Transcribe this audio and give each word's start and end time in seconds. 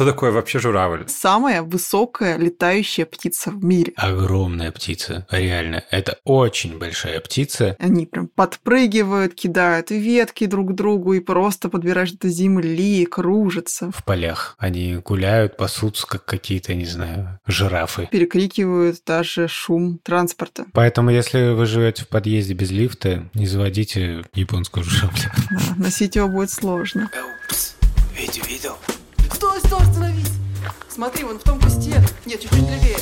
что 0.00 0.06
такое 0.06 0.30
вообще 0.30 0.58
журавль? 0.58 1.04
Самая 1.08 1.62
высокая 1.62 2.38
летающая 2.38 3.04
птица 3.04 3.50
в 3.50 3.62
мире. 3.62 3.92
Огромная 3.96 4.72
птица, 4.72 5.26
реально. 5.30 5.84
Это 5.90 6.16
очень 6.24 6.78
большая 6.78 7.20
птица. 7.20 7.76
Они 7.78 8.06
прям 8.06 8.28
подпрыгивают, 8.28 9.34
кидают 9.34 9.90
ветки 9.90 10.46
друг 10.46 10.74
другу 10.74 11.12
и 11.12 11.20
просто 11.20 11.68
подбирают 11.68 12.18
до 12.18 12.30
земли, 12.30 13.04
кружатся. 13.04 13.90
В 13.94 14.02
полях. 14.02 14.54
Они 14.56 14.96
гуляют, 14.96 15.58
пасутся, 15.58 16.06
как 16.06 16.24
какие-то, 16.24 16.72
не 16.72 16.86
знаю, 16.86 17.38
жирафы. 17.46 18.08
Перекрикивают 18.10 19.02
даже 19.06 19.48
шум 19.48 19.98
транспорта. 20.02 20.64
Поэтому, 20.72 21.10
если 21.10 21.52
вы 21.52 21.66
живете 21.66 22.04
в 22.04 22.08
подъезде 22.08 22.54
без 22.54 22.70
лифта, 22.70 23.28
не 23.34 23.46
заводите 23.46 24.24
японскую 24.32 24.82
журавлю. 24.82 25.30
Да, 25.50 25.74
носить 25.76 26.16
его 26.16 26.28
будет 26.28 26.50
сложно. 26.50 27.10
Упс, 27.44 27.74
видел? 28.48 28.76
Смотри, 31.00 31.24
вон 31.24 31.38
в 31.38 31.42
том 31.42 31.58
кусте. 31.58 31.94
Нет, 32.26 32.42
чуть-чуть 32.42 32.60
левее. 32.60 32.98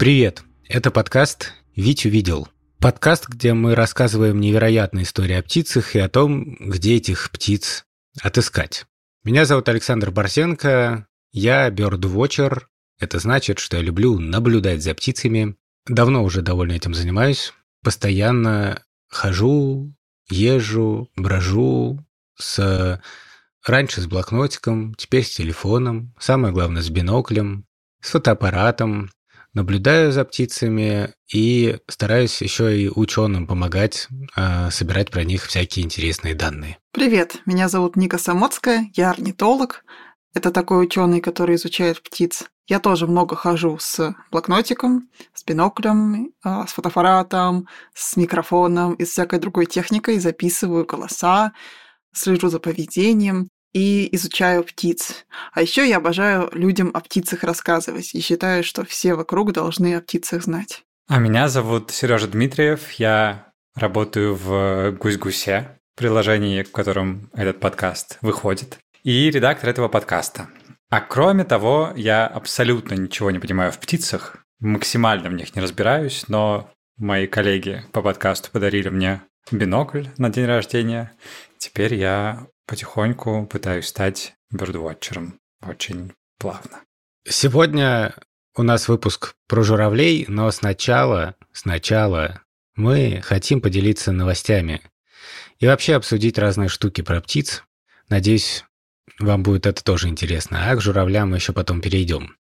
Привет! 0.00 0.42
Это 0.68 0.90
подкаст 0.90 1.52
«Витю 1.76 2.08
видел». 2.08 2.48
Подкаст, 2.80 3.28
где 3.28 3.54
мы 3.54 3.76
рассказываем 3.76 4.40
невероятные 4.40 5.04
истории 5.04 5.36
о 5.36 5.42
птицах 5.44 5.94
и 5.94 6.00
о 6.00 6.08
том, 6.08 6.56
где 6.58 6.96
этих 6.96 7.30
птиц 7.30 7.84
отыскать. 8.20 8.86
Меня 9.22 9.44
зовут 9.44 9.68
Александр 9.68 10.10
Барсенко, 10.10 11.06
я 11.30 11.70
бёрдвотчер. 11.70 12.68
Это 12.98 13.18
значит, 13.18 13.58
что 13.58 13.76
я 13.76 13.82
люблю 13.82 14.18
наблюдать 14.18 14.82
за 14.82 14.94
птицами. 14.94 15.56
Давно 15.86 16.24
уже 16.24 16.42
довольно 16.42 16.72
этим 16.72 16.94
занимаюсь. 16.94 17.52
Постоянно 17.82 18.82
хожу, 19.08 19.94
езжу, 20.28 21.10
брожу 21.16 22.00
с... 22.36 23.00
Раньше 23.66 24.02
с 24.02 24.06
блокнотиком, 24.06 24.94
теперь 24.94 25.24
с 25.24 25.34
телефоном, 25.34 26.14
самое 26.18 26.52
главное 26.52 26.82
с 26.82 26.90
биноклем, 26.90 27.64
с 28.02 28.10
фотоаппаратом, 28.10 29.08
наблюдаю 29.54 30.12
за 30.12 30.24
птицами 30.24 31.14
и 31.32 31.78
стараюсь 31.88 32.42
еще 32.42 32.78
и 32.78 32.90
ученым 32.90 33.46
помогать 33.46 34.08
э, 34.36 34.70
собирать 34.70 35.10
про 35.10 35.24
них 35.24 35.46
всякие 35.46 35.86
интересные 35.86 36.34
данные. 36.34 36.78
Привет, 36.92 37.36
меня 37.46 37.68
зовут 37.68 37.96
Ника 37.96 38.18
Самоцкая, 38.18 38.90
я 38.94 39.10
орнитолог. 39.10 39.84
Это 40.34 40.50
такой 40.50 40.84
ученый, 40.84 41.20
который 41.20 41.54
изучает 41.54 42.02
птиц. 42.02 42.44
Я 42.66 42.80
тоже 42.80 43.06
много 43.06 43.36
хожу 43.36 43.78
с 43.78 44.14
блокнотиком, 44.32 45.08
с 45.32 45.44
биноклем, 45.44 46.32
а, 46.42 46.66
с 46.66 46.72
фотоаппаратом, 46.72 47.68
с 47.94 48.16
микрофоном 48.16 48.94
и 48.94 49.04
с 49.04 49.10
всякой 49.10 49.38
другой 49.38 49.66
техникой, 49.66 50.18
записываю 50.18 50.84
голоса, 50.84 51.52
слежу 52.12 52.48
за 52.48 52.58
поведением 52.58 53.48
и 53.72 54.08
изучаю 54.16 54.64
птиц. 54.64 55.26
А 55.52 55.62
еще 55.62 55.86
я 55.86 55.98
обожаю 55.98 56.48
людям 56.52 56.90
о 56.94 57.00
птицах 57.00 57.44
рассказывать 57.44 58.14
и 58.14 58.20
считаю, 58.20 58.64
что 58.64 58.84
все 58.84 59.14
вокруг 59.14 59.52
должны 59.52 59.94
о 59.94 60.00
птицах 60.00 60.42
знать. 60.42 60.82
А 61.06 61.18
меня 61.18 61.48
зовут 61.48 61.90
Сережа 61.90 62.28
Дмитриев. 62.28 62.92
Я 62.92 63.52
работаю 63.74 64.34
в 64.34 64.92
Гусь-Гусе, 64.92 65.78
приложении, 65.96 66.62
в 66.62 66.72
котором 66.72 67.30
этот 67.34 67.60
подкаст 67.60 68.18
выходит, 68.22 68.78
и 69.04 69.30
редактор 69.30 69.68
этого 69.68 69.88
подкаста. 69.88 70.48
А 70.88 71.00
кроме 71.00 71.44
того, 71.44 71.92
я 71.94 72.26
абсолютно 72.26 72.94
ничего 72.94 73.30
не 73.30 73.38
понимаю 73.38 73.70
в 73.70 73.78
птицах, 73.78 74.38
максимально 74.60 75.28
в 75.28 75.34
них 75.34 75.54
не 75.54 75.60
разбираюсь, 75.60 76.24
но 76.28 76.70
мои 76.96 77.26
коллеги 77.26 77.84
по 77.92 78.00
подкасту 78.00 78.50
подарили 78.50 78.88
мне 78.88 79.22
бинокль 79.52 80.06
на 80.16 80.30
день 80.30 80.46
рождения. 80.46 81.12
Теперь 81.58 81.94
я 81.94 82.46
потихоньку 82.66 83.46
пытаюсь 83.46 83.88
стать 83.88 84.34
бёрдвотчером. 84.50 85.38
Очень 85.62 86.12
плавно. 86.38 86.80
Сегодня 87.28 88.14
у 88.56 88.62
нас 88.62 88.88
выпуск 88.88 89.34
про 89.48 89.62
журавлей, 89.62 90.24
но 90.28 90.50
сначала, 90.50 91.34
сначала 91.52 92.40
мы 92.74 93.20
хотим 93.22 93.60
поделиться 93.60 94.12
новостями 94.12 94.80
и 95.58 95.66
вообще 95.66 95.94
обсудить 95.94 96.38
разные 96.38 96.68
штуки 96.68 97.02
про 97.02 97.20
птиц. 97.20 97.64
Надеюсь, 98.08 98.64
вам 99.18 99.42
будет 99.42 99.66
это 99.66 99.82
тоже 99.82 100.08
интересно. 100.08 100.70
А 100.70 100.76
к 100.76 100.80
журавлям 100.80 101.30
мы 101.30 101.36
еще 101.36 101.52
потом 101.52 101.80
перейдем. 101.80 102.36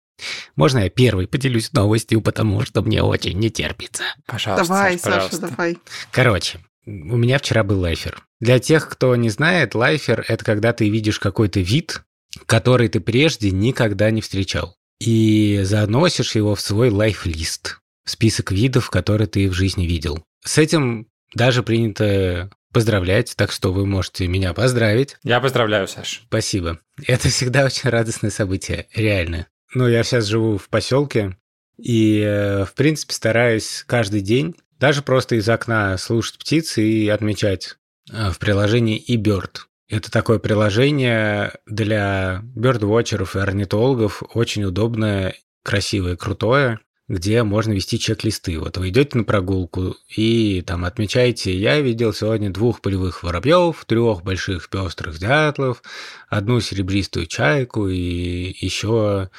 Можно 0.55 0.79
я 0.79 0.89
первый 0.89 1.27
поделюсь 1.27 1.73
новостью, 1.73 2.21
потому 2.21 2.63
что 2.63 2.81
мне 2.81 3.01
очень 3.01 3.37
не 3.37 3.49
терпится. 3.49 4.03
Пожалуйста, 4.25 4.67
давай, 4.67 4.99
Саш, 4.99 5.01
пожалуйста. 5.03 5.37
Саша, 5.37 5.47
давай. 5.49 5.77
Короче, 6.11 6.59
у 6.85 7.17
меня 7.17 7.39
вчера 7.39 7.63
был 7.63 7.79
лайфер. 7.79 8.23
Для 8.39 8.59
тех, 8.59 8.89
кто 8.89 9.15
не 9.15 9.29
знает, 9.29 9.73
лайфер– 9.75 10.23
это 10.27 10.43
когда 10.43 10.73
ты 10.73 10.89
видишь 10.89 11.19
какой-то 11.19 11.59
вид, 11.61 12.03
который 12.45 12.89
ты 12.89 12.99
прежде 12.99 13.51
никогда 13.51 14.11
не 14.11 14.21
встречал. 14.21 14.75
И 14.99 15.61
заносишь 15.63 16.35
его 16.35 16.55
в 16.55 16.61
свой 16.61 16.89
лайфлист, 16.89 17.79
список 18.05 18.51
видов, 18.51 18.89
которые 18.89 19.27
ты 19.27 19.49
в 19.49 19.53
жизни 19.53 19.85
видел. 19.85 20.23
С 20.43 20.57
этим 20.57 21.07
даже 21.33 21.63
принято 21.63 22.51
поздравлять, 22.73 23.33
так 23.37 23.51
что 23.51 23.71
вы 23.71 23.85
можете 23.85 24.27
меня 24.27 24.53
поздравить. 24.53 25.17
Я 25.23 25.39
поздравляю, 25.39 25.87
Саш. 25.87 26.23
Спасибо. 26.27 26.79
Это 27.07 27.29
всегда 27.29 27.65
очень 27.65 27.89
радостное 27.89 28.31
событие, 28.31 28.87
реально. 28.93 29.47
Ну, 29.73 29.87
я 29.87 30.03
сейчас 30.03 30.25
живу 30.25 30.57
в 30.57 30.67
поселке, 30.69 31.37
и, 31.77 32.21
э, 32.21 32.65
в 32.65 32.73
принципе, 32.73 33.13
стараюсь 33.13 33.83
каждый 33.87 34.21
день 34.21 34.55
даже 34.79 35.01
просто 35.01 35.35
из 35.35 35.47
окна 35.47 35.97
слушать 35.97 36.37
птиц 36.37 36.77
и 36.77 37.07
отмечать 37.07 37.77
э, 38.11 38.31
в 38.31 38.39
приложении 38.39 39.01
eBird. 39.15 39.59
Это 39.89 40.11
такое 40.11 40.39
приложение 40.39 41.53
для 41.65 42.41
бёрдвотчеров 42.55 43.35
и 43.35 43.39
орнитологов, 43.39 44.23
очень 44.33 44.63
удобное, 44.63 45.35
красивое, 45.63 46.15
крутое, 46.15 46.79
где 47.13 47.43
можно 47.43 47.73
вести 47.73 47.99
чек-листы. 47.99 48.59
Вот 48.59 48.77
вы 48.77 48.89
идете 48.89 49.17
на 49.17 49.23
прогулку 49.23 49.95
и 50.09 50.61
там 50.65 50.83
отмечаете, 50.83 51.55
я 51.55 51.79
видел 51.79 52.13
сегодня 52.13 52.49
двух 52.49 52.81
полевых 52.81 53.23
воробьев, 53.23 53.85
трех 53.85 54.23
больших 54.23 54.69
пестрых 54.69 55.19
дятлов, 55.19 55.83
одну 56.27 56.59
серебристую 56.59 57.27
чайку 57.27 57.87
и 57.87 58.55
еще 58.59 59.29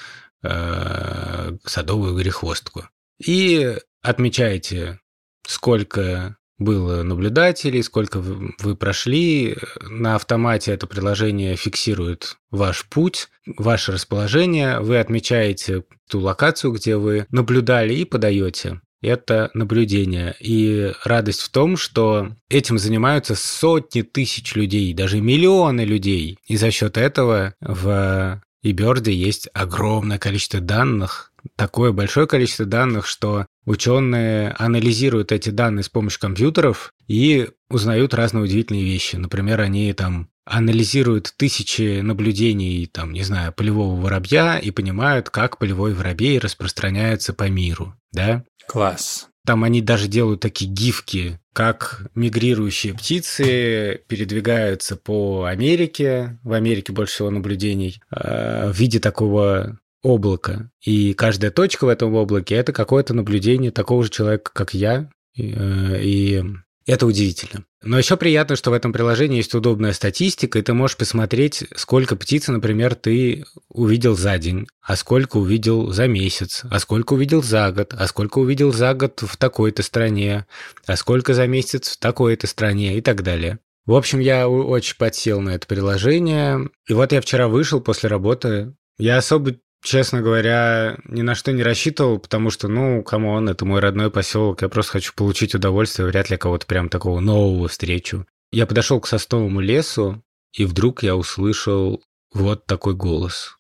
э, 0.43 1.57
садовую 1.65 2.15
грехвостку. 2.15 2.89
И 3.25 3.77
отмечаете, 4.03 5.01
сколько 5.47 6.37
было 6.59 7.03
наблюдателей, 7.03 7.83
сколько 7.83 8.21
вы 8.21 8.77
прошли. 8.77 9.57
На 9.83 10.17
автомате 10.17 10.73
это 10.73 10.87
приложение 10.87 11.57
фиксирует 11.57 12.37
ваш 12.51 12.87
путь, 12.89 13.29
ваше 13.47 13.93
расположение. 13.93 14.81
Вы 14.81 14.99
отмечаете 14.99 15.85
ту 16.09 16.21
локацию, 16.21 16.73
где 16.73 16.97
вы 16.97 17.27
наблюдали 17.31 17.95
и 17.95 18.05
подаете 18.05 18.81
это 19.05 19.51
наблюдение. 19.55 20.35
И 20.41 20.93
радость 21.05 21.43
в 21.43 21.51
том, 21.51 21.77
что 21.77 22.31
этим 22.49 22.79
занимаются 22.79 23.35
сотни 23.35 24.03
тысяч 24.03 24.55
людей, 24.55 24.93
даже 24.95 25.21
миллионы 25.21 25.83
людей. 25.83 26.39
И 26.47 26.57
за 26.57 26.71
счет 26.71 26.97
этого 26.97 27.55
в 27.61 28.43
eBird 28.65 29.11
есть 29.11 29.49
огромное 29.53 30.19
количество 30.19 30.61
данных, 30.61 31.33
такое 31.57 31.93
большое 31.93 32.27
количество 32.27 32.65
данных, 32.65 33.07
что 33.07 33.47
ученые 33.65 34.51
анализируют 34.59 35.33
эти 35.33 35.51
данные 35.51 35.83
с 35.83 35.89
помощью 35.89 36.21
компьютеров 36.21 36.93
и 37.07 37.49
узнают 37.69 38.15
разные 38.15 38.45
удивительные 38.45 38.85
вещи. 38.85 39.17
Например, 39.17 39.61
они 39.61 39.93
там 39.93 40.29
анализируют 40.45 41.33
тысячи 41.37 42.01
наблюдений, 42.01 42.87
там, 42.87 43.13
не 43.13 43.23
знаю, 43.23 43.53
полевого 43.53 43.99
воробья 44.01 44.59
и 44.59 44.71
понимают, 44.71 45.31
как 45.31 45.59
полевой 45.59 45.95
воробей 45.95 46.39
распространяется 46.39 47.33
по 47.33 47.49
миру, 47.49 47.95
да? 48.13 48.45
Класс. 48.69 49.29
Там 49.47 49.65
они 49.65 49.83
даже 49.83 50.09
делают 50.09 50.41
такие 50.41 50.71
гифки, 50.71 51.39
как 51.53 52.07
мигрирующие 52.15 52.95
птицы 52.95 54.03
передвигаются 54.09 54.97
по 54.97 55.45
Америке. 55.45 56.39
В 56.43 56.53
Америке 56.53 56.93
больше 56.93 57.15
всего 57.15 57.31
наблюдений 57.31 58.01
э, 58.11 58.71
в 58.71 58.77
виде 58.77 59.01
такого 59.01 59.79
облака. 60.05 60.71
И 60.85 61.15
каждая 61.15 61.51
точка 61.51 61.87
в 61.87 61.89
этом 61.89 62.15
облаке– 62.15 62.55
это 62.57 62.73
какое-то 62.73 63.15
наблюдение 63.15 63.73
такого 63.73 64.05
же 64.05 64.11
человека, 64.11 64.53
как 64.55 64.75
я. 64.75 65.11
И, 65.35 65.53
э, 65.57 66.43
это 66.87 67.07
удивительно. 67.07 67.65
Но 67.83 67.99
еще 67.99 68.17
приятно, 68.17 68.57
что 68.57 68.71
в 68.71 68.75
этом 68.75 68.93
приложении 68.93 69.39
есть 69.39 69.55
удобная 69.55 69.95
статистика, 69.95 70.59
и 70.59 70.63
ты 70.63 70.75
можешь 70.75 70.99
посмотреть, 70.99 71.65
сколько 71.75 72.15
птиц, 72.15 72.49
например, 72.49 72.95
ты 72.95 73.45
увидел 73.69 74.17
за 74.17 74.39
день, 74.39 74.67
а 74.83 74.97
сколько 74.97 75.39
увидел 75.39 75.91
за 75.93 76.07
месяц, 76.07 76.63
а 76.71 76.79
сколько 76.79 77.15
увидел 77.15 77.43
за 77.43 77.73
год, 77.73 77.95
а 77.99 78.07
сколько 78.07 78.39
увидел 78.39 78.73
за 78.73 78.93
год 78.93 79.23
в 79.23 79.37
такой-то 79.39 79.83
стране, 79.83 80.47
а 80.87 80.97
сколько 80.97 81.33
за 81.33 81.47
месяц 81.47 81.89
в 81.89 81.99
такой-то 81.99 82.47
стране 82.47 82.99
и 82.99 83.01
так 83.01 83.23
далее. 83.23 83.61
В 83.87 83.95
общем, 83.95 84.19
я 84.19 84.49
очень 84.49 84.97
подсел 84.97 85.41
на 85.41 85.51
это 85.51 85.67
приложение. 85.67 86.71
И 86.89 86.95
вот 86.95 87.13
я 87.13 87.21
вчера 87.21 87.49
вышел 87.49 87.83
после 87.83 88.09
работы. 88.09 88.75
Я 88.97 89.19
особо 89.19 89.57
честно 89.85 90.23
говоря, 90.23 90.99
ни 91.05 91.23
на 91.23 91.35
что 91.35 91.53
не 91.53 91.63
рассчитывал, 91.63 92.19
потому 92.19 92.51
что, 92.51 92.69
ну, 92.69 93.03
come 93.05 93.30
on, 93.30 93.49
это 93.49 93.65
мой 93.65 93.81
родной 93.81 94.11
поселок, 94.11 94.63
я 94.63 94.69
просто 94.69 94.93
хочу 94.93 95.13
получить 95.15 95.55
удовольствие, 95.55 96.09
вряд 96.09 96.31
ли 96.31 96.37
кого-то 96.37 96.67
прям 96.67 96.89
такого 96.89 97.21
нового 97.21 97.69
встречу. 97.69 98.27
Я 98.51 98.67
подошел 98.67 99.01
к 99.01 99.07
сосновому 99.07 99.61
лесу, 99.61 100.25
и 100.53 100.65
вдруг 100.65 101.03
я 101.03 101.15
услышал 101.15 102.03
вот 102.33 102.67
такой 102.67 102.95
голос. 102.95 103.57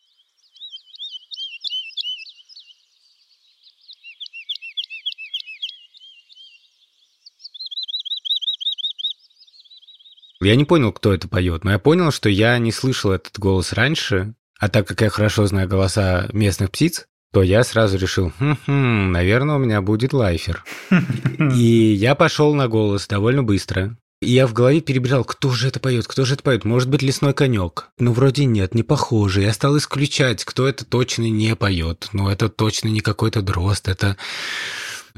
Я 10.40 10.56
не 10.56 10.64
понял, 10.64 10.92
кто 10.92 11.14
это 11.14 11.28
поет, 11.28 11.64
но 11.64 11.72
я 11.72 11.78
понял, 11.78 12.10
что 12.10 12.28
я 12.28 12.58
не 12.58 12.70
слышал 12.72 13.12
этот 13.12 13.38
голос 13.38 13.72
раньше, 13.72 14.34
а 14.58 14.68
так 14.68 14.86
как 14.86 15.00
я 15.00 15.10
хорошо 15.10 15.46
знаю 15.46 15.68
голоса 15.68 16.28
местных 16.32 16.70
птиц, 16.70 17.06
то 17.32 17.42
я 17.42 17.64
сразу 17.64 17.98
решил, 17.98 18.32
хм-хм, 18.38 19.10
наверное, 19.10 19.56
у 19.56 19.58
меня 19.58 19.82
будет 19.82 20.12
лайфер. 20.12 20.64
И 21.54 21.94
я 21.94 22.14
пошел 22.14 22.54
на 22.54 22.68
голос 22.68 23.08
довольно 23.08 23.42
быстро. 23.42 23.96
И 24.22 24.30
я 24.30 24.46
в 24.46 24.52
голове 24.52 24.80
перебирал, 24.80 25.24
кто 25.24 25.50
же 25.50 25.68
это 25.68 25.80
поет, 25.80 26.06
кто 26.06 26.24
же 26.24 26.34
это 26.34 26.44
поет. 26.44 26.64
Может 26.64 26.88
быть, 26.88 27.02
лесной 27.02 27.34
конек. 27.34 27.88
Ну, 27.98 28.12
вроде 28.12 28.44
нет, 28.44 28.74
не 28.74 28.84
похоже. 28.84 29.42
Я 29.42 29.52
стал 29.52 29.76
исключать, 29.76 30.44
кто 30.44 30.66
это 30.68 30.84
точно 30.84 31.28
не 31.28 31.54
поет. 31.56 32.08
Ну, 32.12 32.28
это 32.28 32.48
точно 32.48 32.88
не 32.88 33.00
какой-то 33.00 33.42
дрозд. 33.42 33.88
Это 33.88 34.16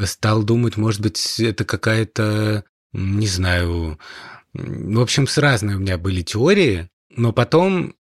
стал 0.04 0.42
думать, 0.42 0.76
может 0.76 1.00
быть, 1.02 1.38
это 1.38 1.64
какая-то, 1.64 2.64
не 2.92 3.26
знаю, 3.26 3.98
в 4.54 5.00
общем, 5.00 5.26
с 5.26 5.38
разные 5.38 5.76
у 5.76 5.80
меня 5.80 5.98
были 5.98 6.22
теории, 6.22 6.88
но 7.10 7.32
потом 7.32 7.94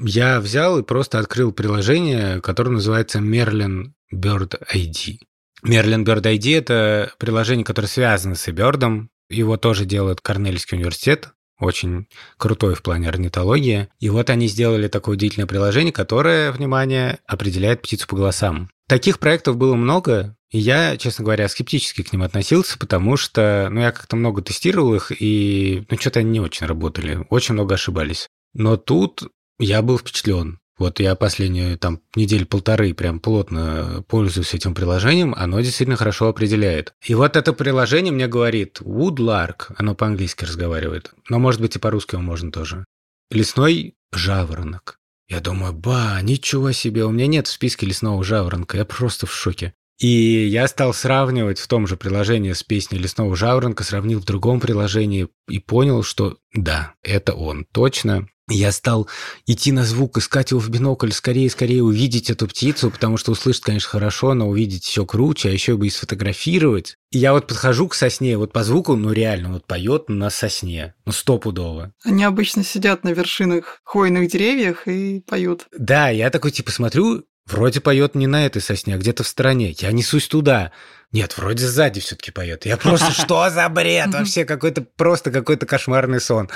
я 0.00 0.40
взял 0.40 0.78
и 0.78 0.82
просто 0.82 1.18
открыл 1.18 1.52
приложение, 1.52 2.40
которое 2.40 2.70
называется 2.70 3.18
Merlin 3.18 3.92
Bird 4.14 4.60
ID. 4.74 5.18
Merlin 5.64 6.04
Bird 6.04 6.22
ID— 6.22 6.58
это 6.58 7.12
приложение, 7.18 7.64
которое 7.64 7.88
связано 7.88 8.34
с 8.34 8.48
eBird. 8.48 9.08
Его 9.28 9.56
тоже 9.56 9.84
делает 9.84 10.20
Корнельский 10.20 10.76
университет, 10.76 11.30
очень 11.60 12.08
крутой 12.36 12.74
в 12.74 12.82
плане 12.82 13.08
орнитологии. 13.08 13.88
И 14.00 14.08
вот 14.08 14.30
они 14.30 14.48
сделали 14.48 14.88
такое 14.88 15.14
удивительное 15.14 15.46
приложение, 15.46 15.92
которое, 15.92 16.50
внимание, 16.52 17.18
определяет 17.26 17.82
птицу 17.82 18.08
по 18.08 18.16
голосам. 18.16 18.70
Таких 18.88 19.20
проектов 19.20 19.56
было 19.56 19.76
много, 19.76 20.36
и 20.50 20.58
я, 20.58 20.96
честно 20.96 21.24
говоря, 21.24 21.48
скептически 21.48 22.02
к 22.02 22.12
ним 22.12 22.22
относился, 22.22 22.76
потому 22.76 23.16
что, 23.16 23.68
ну, 23.70 23.80
я 23.80 23.92
как-то 23.92 24.16
много 24.16 24.42
тестировал 24.42 24.94
их, 24.94 25.12
и, 25.16 25.84
ну, 25.88 25.96
что-то 25.96 26.20
они 26.20 26.30
не 26.30 26.40
очень 26.40 26.66
работали, 26.66 27.24
очень 27.30 27.54
много 27.54 27.74
ошибались. 27.74 28.26
Но 28.52 28.76
тут 28.76 29.30
я 29.60 29.82
был 29.82 29.98
впечатлен. 29.98 30.58
Вот 30.78 30.98
я 30.98 31.14
последние 31.14 31.76
там 31.76 32.00
недели 32.16 32.44
полторы 32.44 32.94
прям 32.94 33.20
плотно 33.20 34.02
пользуюсь 34.08 34.54
этим 34.54 34.74
приложением, 34.74 35.34
оно 35.36 35.60
действительно 35.60 35.96
хорошо 35.96 36.28
определяет. 36.28 36.94
И 37.04 37.14
вот 37.14 37.36
это 37.36 37.52
приложение 37.52 38.12
мне 38.12 38.26
говорит 38.26 38.80
Woodlark, 38.80 39.74
оно 39.76 39.94
по-английски 39.94 40.46
разговаривает, 40.46 41.12
но 41.28 41.38
может 41.38 41.60
быть 41.60 41.76
и 41.76 41.78
по-русски 41.78 42.16
можно 42.16 42.50
тоже. 42.50 42.86
Лесной 43.30 43.94
жаворонок. 44.10 44.96
Я 45.28 45.40
думаю, 45.40 45.74
ба, 45.74 46.18
ничего 46.22 46.72
себе, 46.72 47.04
у 47.04 47.10
меня 47.10 47.26
нет 47.26 47.46
в 47.46 47.52
списке 47.52 47.84
лесного 47.84 48.24
жаворонка, 48.24 48.78
я 48.78 48.86
просто 48.86 49.26
в 49.26 49.34
шоке. 49.34 49.74
И 50.00 50.08
я 50.46 50.66
стал 50.66 50.94
сравнивать 50.94 51.58
в 51.58 51.68
том 51.68 51.86
же 51.86 51.98
приложении 51.98 52.54
с 52.54 52.62
песней 52.62 52.98
«Лесного 52.98 53.36
жаворонка», 53.36 53.84
сравнил 53.84 54.18
в 54.20 54.24
другом 54.24 54.58
приложении 54.58 55.28
и 55.46 55.58
понял, 55.58 56.02
что 56.02 56.38
да, 56.54 56.94
это 57.02 57.34
он, 57.34 57.66
точно. 57.70 58.26
Я 58.50 58.72
стал 58.72 59.08
идти 59.46 59.72
на 59.72 59.84
звук, 59.84 60.18
искать 60.18 60.50
его 60.50 60.60
в 60.60 60.68
бинокль, 60.68 61.12
скорее, 61.12 61.48
скорее 61.48 61.82
увидеть 61.82 62.30
эту 62.30 62.48
птицу, 62.48 62.90
потому 62.90 63.16
что 63.16 63.32
услышать, 63.32 63.62
конечно, 63.62 63.88
хорошо, 63.88 64.34
но 64.34 64.48
увидеть 64.48 64.86
еще 64.86 65.06
круче, 65.06 65.48
а 65.48 65.52
еще 65.52 65.76
бы 65.76 65.86
и 65.86 65.90
сфотографировать. 65.90 66.96
И 67.10 67.18
я 67.18 67.32
вот 67.32 67.46
подхожу 67.46 67.88
к 67.88 67.94
сосне, 67.94 68.36
вот 68.36 68.52
по 68.52 68.64
звуку, 68.64 68.96
ну 68.96 69.12
реально, 69.12 69.52
вот 69.52 69.66
поет 69.66 70.08
на 70.08 70.30
сосне, 70.30 70.94
ну 71.06 71.12
стопудово. 71.12 71.92
Они 72.04 72.24
обычно 72.24 72.64
сидят 72.64 73.04
на 73.04 73.10
вершинах 73.10 73.80
хвойных 73.84 74.30
деревьев 74.30 74.86
и 74.86 75.20
поют. 75.20 75.66
Да, 75.76 76.10
я 76.10 76.30
такой 76.30 76.50
типа 76.50 76.70
смотрю, 76.72 77.24
Вроде 77.50 77.80
поет 77.80 78.14
не 78.14 78.28
на 78.28 78.46
этой 78.46 78.62
сосне, 78.62 78.94
а 78.94 78.98
где-то 78.98 79.24
в 79.24 79.26
стороне. 79.26 79.74
Я 79.78 79.90
несусь 79.90 80.28
туда. 80.28 80.70
Нет, 81.10 81.36
вроде 81.36 81.66
сзади 81.66 82.00
все-таки 82.00 82.30
поет. 82.30 82.64
Я 82.64 82.76
просто, 82.76 83.10
что 83.10 83.50
за 83.50 83.68
бред? 83.68 84.08
Вообще 84.12 84.44
какой-то, 84.44 84.82
просто 84.82 85.32
какой-то 85.32 85.66
кошмарный 85.66 86.20
сон. 86.20 86.48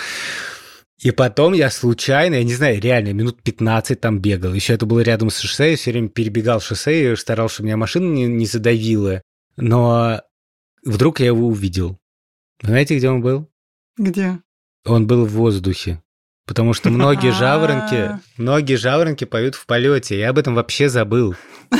И 1.04 1.10
потом 1.10 1.52
я 1.52 1.70
случайно, 1.70 2.36
я 2.36 2.44
не 2.44 2.54
знаю, 2.54 2.80
реально 2.80 3.12
минут 3.12 3.42
15 3.42 4.00
там 4.00 4.20
бегал. 4.20 4.54
Еще 4.54 4.72
это 4.72 4.86
было 4.86 5.00
рядом 5.00 5.28
с 5.28 5.38
шоссе, 5.38 5.72
я 5.72 5.76
все 5.76 5.90
время 5.90 6.08
перебегал 6.08 6.62
шоссе 6.62 7.12
и 7.12 7.16
старался, 7.16 7.56
чтобы 7.56 7.66
меня 7.66 7.76
машина 7.76 8.10
не, 8.10 8.24
не 8.24 8.46
задавила. 8.46 9.20
Но 9.58 10.22
вдруг 10.82 11.20
я 11.20 11.26
его 11.26 11.46
увидел. 11.46 11.98
Знаете, 12.62 12.96
где 12.96 13.10
он 13.10 13.20
был? 13.20 13.50
Где? 13.98 14.38
Он 14.86 15.06
был 15.06 15.26
в 15.26 15.32
воздухе. 15.32 16.02
Потому 16.46 16.72
что 16.72 16.88
многие 16.88 17.32
жаворонки, 17.38 18.18
многие 18.38 18.76
жаворонки 18.76 19.24
поют 19.24 19.56
в 19.56 19.66
полете. 19.66 20.18
Я 20.18 20.30
об 20.30 20.38
этом 20.38 20.54
вообще 20.54 20.88
забыл. 20.88 21.36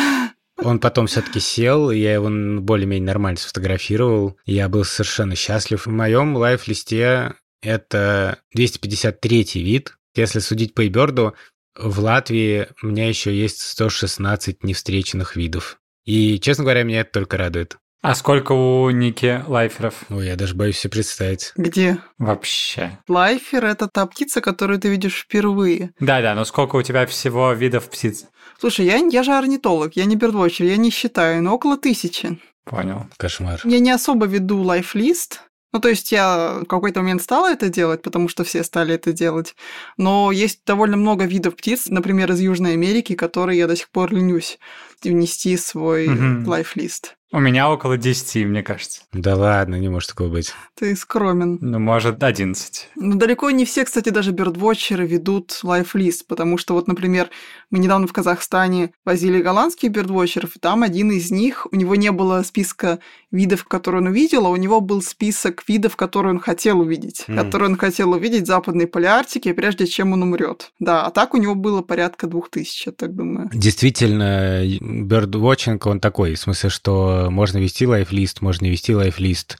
Он 0.62 0.78
потом 0.78 1.08
все-таки 1.08 1.40
сел, 1.40 1.90
я 1.90 2.14
его 2.14 2.28
более-менее 2.60 3.06
нормально 3.06 3.38
сфотографировал. 3.38 4.36
Я 4.46 4.68
был 4.68 4.84
совершенно 4.84 5.34
счастлив. 5.34 5.84
В 5.84 5.90
моем 5.90 6.36
лайф-листе 6.36 7.34
это 7.64 8.38
253 8.54 9.46
вид. 9.54 9.96
Если 10.14 10.38
судить 10.38 10.74
по 10.74 10.82
Эйберду, 10.82 11.34
в 11.76 11.98
Латвии 11.98 12.68
у 12.82 12.86
меня 12.86 13.08
еще 13.08 13.34
есть 13.34 13.60
116 13.60 14.62
невстреченных 14.62 15.36
видов. 15.36 15.78
И, 16.04 16.38
честно 16.38 16.64
говоря, 16.64 16.82
меня 16.82 17.00
это 17.00 17.12
только 17.12 17.36
радует. 17.36 17.78
А 18.04 18.14
сколько 18.14 18.52
у 18.52 18.90
Ники 18.90 19.42
лайферов? 19.46 20.04
Ой, 20.10 20.26
я 20.26 20.36
даже 20.36 20.54
боюсь 20.54 20.76
себе 20.76 20.90
представить. 20.90 21.52
Где? 21.56 21.96
Вообще. 22.18 22.98
Лайфер– 23.08 23.64
это 23.64 23.88
та 23.88 24.04
птица, 24.04 24.42
которую 24.42 24.78
ты 24.78 24.88
видишь 24.88 25.22
впервые. 25.22 25.94
Да-да, 25.98 26.34
но 26.34 26.44
сколько 26.44 26.76
у 26.76 26.82
тебя 26.82 27.06
всего 27.06 27.54
видов 27.54 27.88
птиц? 27.88 28.26
Слушай, 28.60 28.84
я, 28.84 28.96
я 28.96 29.22
же 29.22 29.32
орнитолог, 29.32 29.96
я 29.96 30.04
не 30.04 30.16
бердвотчер, 30.16 30.66
я 30.66 30.76
не 30.76 30.90
считаю, 30.90 31.42
но 31.42 31.54
около 31.54 31.78
тысячи. 31.78 32.38
Понял. 32.66 33.06
Кошмар. 33.16 33.62
Я 33.64 33.78
не 33.78 33.90
особо 33.90 34.26
веду 34.26 34.60
лайфлист, 34.60 35.40
ну, 35.74 35.80
то 35.80 35.88
есть 35.88 36.12
я 36.12 36.60
в 36.60 36.66
какой-то 36.66 37.00
момент 37.00 37.20
стала 37.20 37.50
это 37.50 37.68
делать, 37.68 38.00
потому 38.00 38.28
что 38.28 38.44
все 38.44 38.62
стали 38.62 38.94
это 38.94 39.12
делать. 39.12 39.56
Но 39.96 40.30
есть 40.30 40.60
довольно 40.64 40.96
много 40.96 41.24
видов 41.24 41.56
птиц, 41.56 41.86
например, 41.88 42.30
из 42.30 42.38
Южной 42.38 42.74
Америки, 42.74 43.16
которые 43.16 43.58
я 43.58 43.66
до 43.66 43.74
сих 43.74 43.90
пор 43.90 44.14
ленюсь 44.14 44.60
внести 45.02 45.56
свой 45.56 46.06
угу. 46.06 46.48
лайфлист. 46.48 47.16
У 47.34 47.40
меня 47.40 47.68
около 47.68 47.96
10, 47.96 48.46
мне 48.46 48.62
кажется. 48.62 49.02
Да 49.12 49.34
ладно, 49.34 49.74
не 49.74 49.88
может 49.88 50.10
такого 50.10 50.28
быть. 50.28 50.52
Ты 50.76 50.94
скромен. 50.94 51.58
Ну, 51.60 51.80
может, 51.80 52.22
11. 52.22 52.90
Ну, 52.94 53.16
далеко 53.16 53.50
не 53.50 53.64
все, 53.64 53.84
кстати, 53.84 54.10
даже 54.10 54.30
бердвотчеры 54.30 55.04
ведут 55.04 55.58
лайфлист, 55.64 56.28
потому 56.28 56.58
что 56.58 56.74
вот, 56.74 56.86
например, 56.86 57.30
мы 57.70 57.80
недавно 57.80 58.06
в 58.06 58.12
Казахстане 58.12 58.92
возили 59.04 59.42
голландских 59.42 59.90
бердвотчеров, 59.90 60.54
и 60.54 60.60
там 60.60 60.84
один 60.84 61.10
из 61.10 61.32
них, 61.32 61.66
у 61.72 61.74
него 61.74 61.96
не 61.96 62.12
было 62.12 62.40
списка 62.44 63.00
видов, 63.32 63.64
которые 63.64 64.02
он 64.02 64.06
увидел, 64.10 64.46
а 64.46 64.50
у 64.50 64.56
него 64.56 64.80
был 64.80 65.02
список 65.02 65.64
видов, 65.66 65.96
которые 65.96 66.34
он 66.34 66.38
хотел 66.38 66.78
увидеть, 66.78 67.24
mm. 67.26 67.36
которые 67.36 67.70
он 67.70 67.76
хотел 67.76 68.12
увидеть 68.12 68.44
в 68.44 68.46
Западной 68.46 68.86
Полярктике, 68.86 69.54
прежде 69.54 69.88
чем 69.88 70.12
он 70.12 70.22
умрет. 70.22 70.70
Да, 70.78 71.04
а 71.04 71.10
так 71.10 71.34
у 71.34 71.38
него 71.38 71.56
было 71.56 71.82
порядка 71.82 72.28
двух 72.28 72.48
тысяч, 72.48 72.86
я 72.86 72.92
так 72.92 73.12
думаю. 73.12 73.50
Действительно, 73.52 74.62
бердвотчинг, 74.80 75.84
он 75.86 75.98
такой, 75.98 76.34
в 76.34 76.38
смысле, 76.38 76.70
что 76.70 77.23
можно 77.30 77.58
вести 77.58 77.86
лайфлист, 77.86 78.40
можно 78.40 78.64
не 78.64 78.70
вести 78.70 78.94
лайфлист. 78.94 79.58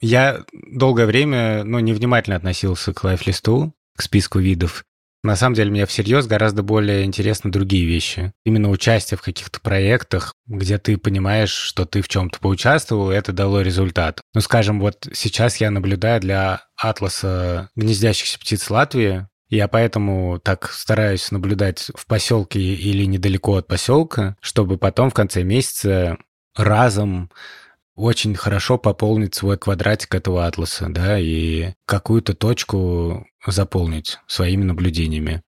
Я 0.00 0.44
долгое 0.52 1.06
время 1.06 1.64
ну, 1.64 1.78
невнимательно 1.78 2.36
относился 2.36 2.92
к 2.92 3.02
лайфлисту, 3.04 3.74
к 3.96 4.02
списку 4.02 4.38
видов. 4.38 4.84
На 5.22 5.34
самом 5.34 5.54
деле, 5.54 5.70
мне 5.70 5.86
всерьез 5.86 6.26
гораздо 6.26 6.62
более 6.62 7.04
интересны 7.04 7.50
другие 7.50 7.84
вещи. 7.84 8.32
Именно 8.44 8.70
участие 8.70 9.18
в 9.18 9.22
каких-то 9.22 9.60
проектах, 9.60 10.34
где 10.46 10.78
ты 10.78 10.96
понимаешь, 10.98 11.50
что 11.50 11.84
ты 11.84 12.00
в 12.00 12.08
чем-то 12.08 12.38
поучаствовал, 12.38 13.10
и 13.10 13.14
это 13.14 13.32
дало 13.32 13.62
результат. 13.62 14.20
Ну, 14.34 14.40
скажем, 14.40 14.78
вот 14.78 15.08
сейчас 15.12 15.56
я 15.56 15.72
наблюдаю 15.72 16.20
для 16.20 16.62
атласа 16.76 17.70
гнездящихся 17.74 18.38
птиц 18.38 18.70
Латвии, 18.70 19.26
я 19.48 19.68
поэтому 19.68 20.40
так 20.40 20.70
стараюсь 20.72 21.30
наблюдать 21.30 21.90
в 21.94 22.06
поселке 22.06 22.60
или 22.60 23.04
недалеко 23.04 23.56
от 23.56 23.68
поселка, 23.68 24.36
чтобы 24.40 24.76
потом 24.76 25.10
в 25.10 25.14
конце 25.14 25.44
месяца 25.44 26.18
разом 26.56 27.30
очень 27.94 28.34
хорошо 28.34 28.78
пополнить 28.78 29.34
свой 29.34 29.56
квадратик 29.56 30.14
этого 30.14 30.46
атласа, 30.46 30.86
да, 30.88 31.18
и 31.18 31.72
какую-то 31.86 32.34
точку 32.34 33.26
заполнить 33.46 34.18
своими 34.26 34.64
наблюдениями. 34.64 35.42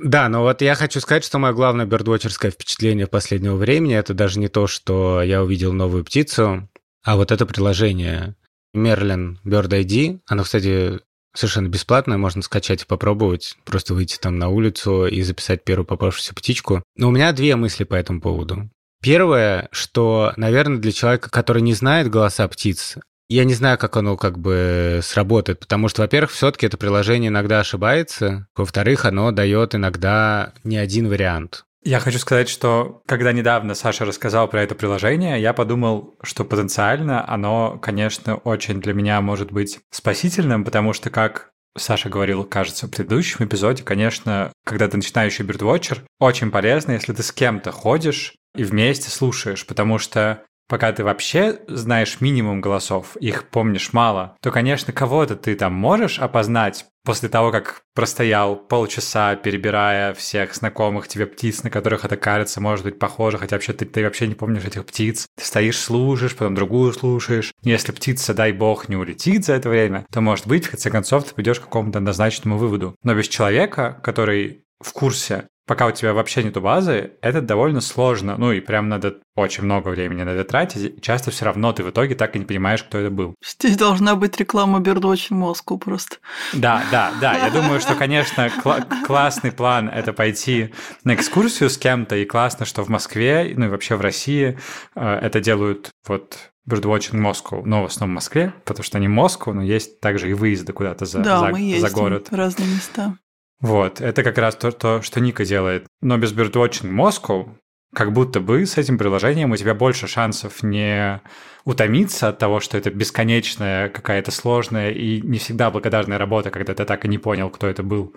Да, 0.00 0.28
но 0.28 0.42
вот 0.42 0.60
я 0.60 0.74
хочу 0.74 1.00
сказать, 1.00 1.24
что 1.24 1.38
мое 1.38 1.52
главное 1.52 1.86
бердвотчерское 1.86 2.50
впечатление 2.50 3.06
последнего 3.06 3.56
времени 3.56 3.94
это 3.94 4.12
даже 4.12 4.38
не 4.38 4.48
то, 4.48 4.66
что 4.66 5.22
я 5.22 5.42
увидел 5.42 5.72
новую 5.72 6.04
птицу, 6.04 6.68
а 7.04 7.16
вот 7.16 7.30
это 7.30 7.46
приложение 7.46 8.34
Merlin 8.74 9.36
Bird 9.44 9.68
ID. 9.68 10.20
Оно, 10.26 10.42
кстати, 10.42 11.00
совершенно 11.34 11.68
бесплатно, 11.68 12.18
можно 12.18 12.42
скачать 12.42 12.82
и 12.82 12.86
попробовать, 12.86 13.56
просто 13.64 13.94
выйти 13.94 14.18
там 14.18 14.38
на 14.38 14.48
улицу 14.48 15.06
и 15.06 15.22
записать 15.22 15.64
первую 15.64 15.86
попавшуюся 15.86 16.34
птичку. 16.34 16.82
Но 16.96 17.08
у 17.08 17.10
меня 17.10 17.32
две 17.32 17.56
мысли 17.56 17.84
по 17.84 17.94
этому 17.94 18.20
поводу. 18.20 18.70
Первое, 19.04 19.68
что, 19.70 20.32
наверное, 20.38 20.78
для 20.78 20.90
человека, 20.90 21.28
который 21.28 21.60
не 21.60 21.74
знает 21.74 22.08
голоса 22.08 22.48
птиц, 22.48 22.96
я 23.28 23.44
не 23.44 23.52
знаю, 23.52 23.76
как 23.76 23.98
оно 23.98 24.16
как 24.16 24.38
бы 24.38 25.00
сработает, 25.02 25.60
потому 25.60 25.88
что, 25.88 26.00
во-первых, 26.00 26.30
все-таки 26.30 26.64
это 26.64 26.78
приложение 26.78 27.28
иногда 27.28 27.60
ошибается, 27.60 28.48
во-вторых, 28.56 29.04
оно 29.04 29.30
дает 29.30 29.74
иногда 29.74 30.54
не 30.64 30.78
один 30.78 31.10
вариант. 31.10 31.66
Я 31.84 32.00
хочу 32.00 32.18
сказать, 32.18 32.48
что 32.48 33.02
когда 33.04 33.32
недавно 33.32 33.74
Саша 33.74 34.06
рассказал 34.06 34.48
про 34.48 34.62
это 34.62 34.74
приложение, 34.74 35.38
я 35.38 35.52
подумал, 35.52 36.16
что 36.22 36.46
потенциально 36.46 37.30
оно, 37.30 37.78
конечно, 37.82 38.36
очень 38.36 38.80
для 38.80 38.94
меня 38.94 39.20
может 39.20 39.52
быть 39.52 39.80
спасительным, 39.90 40.64
потому 40.64 40.94
что, 40.94 41.10
как 41.10 41.50
Саша 41.76 42.08
говорил, 42.08 42.44
кажется, 42.44 42.86
в 42.86 42.90
предыдущем 42.90 43.44
эпизоде, 43.44 43.82
конечно, 43.82 44.50
когда 44.64 44.88
ты 44.88 44.96
начинающий 44.96 45.44
бирдвотчер, 45.44 46.04
очень 46.20 46.50
полезно, 46.50 46.92
если 46.92 47.12
ты 47.12 47.22
с 47.22 47.32
кем-то 47.32 47.70
ходишь 47.70 48.34
и 48.54 48.64
вместе 48.64 49.10
слушаешь, 49.10 49.66
потому 49.66 49.98
что 49.98 50.44
пока 50.68 50.92
ты 50.92 51.04
вообще 51.04 51.60
знаешь 51.68 52.20
минимум 52.20 52.60
голосов, 52.60 53.16
их 53.16 53.48
помнишь 53.50 53.92
мало, 53.92 54.36
то, 54.40 54.50
конечно, 54.50 54.92
кого-то 54.92 55.36
ты 55.36 55.54
там 55.56 55.74
можешь 55.74 56.18
опознать 56.18 56.86
после 57.04 57.28
того, 57.28 57.52
как 57.52 57.82
простоял 57.94 58.56
полчаса, 58.56 59.36
перебирая 59.36 60.14
всех 60.14 60.54
знакомых 60.54 61.06
тебе 61.06 61.26
птиц, 61.26 61.62
на 61.62 61.70
которых 61.70 62.04
это 62.04 62.16
кажется, 62.16 62.62
может 62.62 62.84
быть, 62.84 62.98
похоже, 62.98 63.36
хотя 63.36 63.56
вообще 63.56 63.74
ты, 63.74 63.84
ты 63.84 64.02
вообще 64.02 64.26
не 64.26 64.34
помнишь 64.34 64.64
этих 64.64 64.86
птиц. 64.86 65.26
Ты 65.36 65.44
стоишь, 65.44 65.78
слушаешь, 65.78 66.34
потом 66.34 66.54
другую 66.54 66.92
слушаешь. 66.94 67.52
Если 67.62 67.92
птица, 67.92 68.32
дай 68.32 68.52
бог, 68.52 68.88
не 68.88 68.96
улетит 68.96 69.44
за 69.44 69.52
это 69.52 69.68
время, 69.68 70.06
то, 70.10 70.22
может 70.22 70.46
быть, 70.46 70.66
в 70.66 70.70
конце 70.70 70.90
концов, 70.90 71.24
ты 71.24 71.34
придешь 71.34 71.60
к 71.60 71.64
какому-то 71.64 71.98
однозначному 71.98 72.56
выводу. 72.56 72.96
Но 73.02 73.14
без 73.14 73.28
человека, 73.28 74.00
который 74.02 74.64
в 74.80 74.92
курсе 74.92 75.48
пока 75.66 75.86
у 75.86 75.90
тебя 75.92 76.12
вообще 76.12 76.42
нету 76.42 76.60
базы, 76.60 77.12
это 77.20 77.40
довольно 77.40 77.80
сложно. 77.80 78.36
Ну 78.38 78.52
и 78.52 78.60
прям 78.60 78.88
надо 78.88 79.16
очень 79.34 79.64
много 79.64 79.88
времени 79.88 80.22
на 80.22 80.30
это 80.30 80.44
тратить. 80.44 80.82
И 80.82 81.00
часто 81.00 81.30
все 81.30 81.44
равно 81.46 81.72
ты 81.72 81.82
в 81.82 81.90
итоге 81.90 82.14
так 82.14 82.36
и 82.36 82.38
не 82.38 82.44
понимаешь, 82.44 82.82
кто 82.82 82.98
это 82.98 83.10
был. 83.10 83.34
Здесь 83.44 83.76
должна 83.76 84.14
быть 84.14 84.38
реклама 84.38 84.78
Birdwatching 84.80 85.32
Moscow 85.38 85.78
просто. 85.78 86.16
Да, 86.52 86.82
да, 86.90 87.12
да. 87.20 87.36
Я 87.46 87.50
думаю, 87.50 87.80
что, 87.80 87.94
конечно, 87.94 88.50
кла- 88.62 88.84
классный 89.06 89.52
план– 89.52 89.88
это 89.94 90.12
пойти 90.12 90.72
на 91.04 91.14
экскурсию 91.14 91.70
с 91.70 91.78
кем-то. 91.78 92.16
И 92.16 92.24
классно, 92.24 92.66
что 92.66 92.82
в 92.82 92.88
Москве, 92.88 93.52
ну 93.56 93.66
и 93.66 93.68
вообще 93.68 93.96
в 93.96 94.00
России 94.00 94.58
э, 94.94 95.18
это 95.22 95.40
делают 95.40 95.90
вот 96.06 96.38
Birdwatching 96.68 97.20
Moscow, 97.20 97.62
но 97.64 97.82
в 97.82 97.86
основном 97.86 98.14
в 98.14 98.16
Москве, 98.16 98.54
потому 98.64 98.84
что 98.84 98.98
они 98.98 99.08
Москва, 99.08 99.52
но 99.52 99.62
есть 99.62 100.00
также 100.00 100.30
и 100.30 100.32
выезды 100.32 100.72
куда-то 100.72 101.04
за, 101.04 101.18
да, 101.18 101.40
за, 101.40 101.48
мы 101.48 101.60
ездим 101.60 101.88
за 101.88 101.94
город. 101.94 102.28
разные 102.30 102.68
места. 102.68 103.16
Вот, 103.60 104.00
это 104.00 104.22
как 104.22 104.38
раз 104.38 104.56
то, 104.56 104.72
то, 104.72 105.02
что 105.02 105.20
Ника 105.20 105.44
делает. 105.44 105.86
Но 106.02 106.18
без 106.18 106.32
Birdwatching 106.32 106.90
Moscow, 106.90 107.48
как 107.94 108.12
будто 108.12 108.40
бы 108.40 108.66
с 108.66 108.76
этим 108.76 108.98
приложением 108.98 109.52
у 109.52 109.56
тебя 109.56 109.74
больше 109.74 110.06
шансов 110.06 110.62
не 110.62 111.22
утомиться 111.64 112.28
от 112.28 112.38
того, 112.38 112.60
что 112.60 112.76
это 112.76 112.90
бесконечная 112.90 113.88
какая-то 113.88 114.30
сложная 114.30 114.90
и 114.90 115.22
не 115.22 115.38
всегда 115.38 115.70
благодарная 115.70 116.18
работа, 116.18 116.50
когда 116.50 116.74
ты 116.74 116.84
так 116.84 117.04
и 117.04 117.08
не 117.08 117.18
понял, 117.18 117.48
кто 117.50 117.66
это 117.66 117.82
был, 117.82 118.14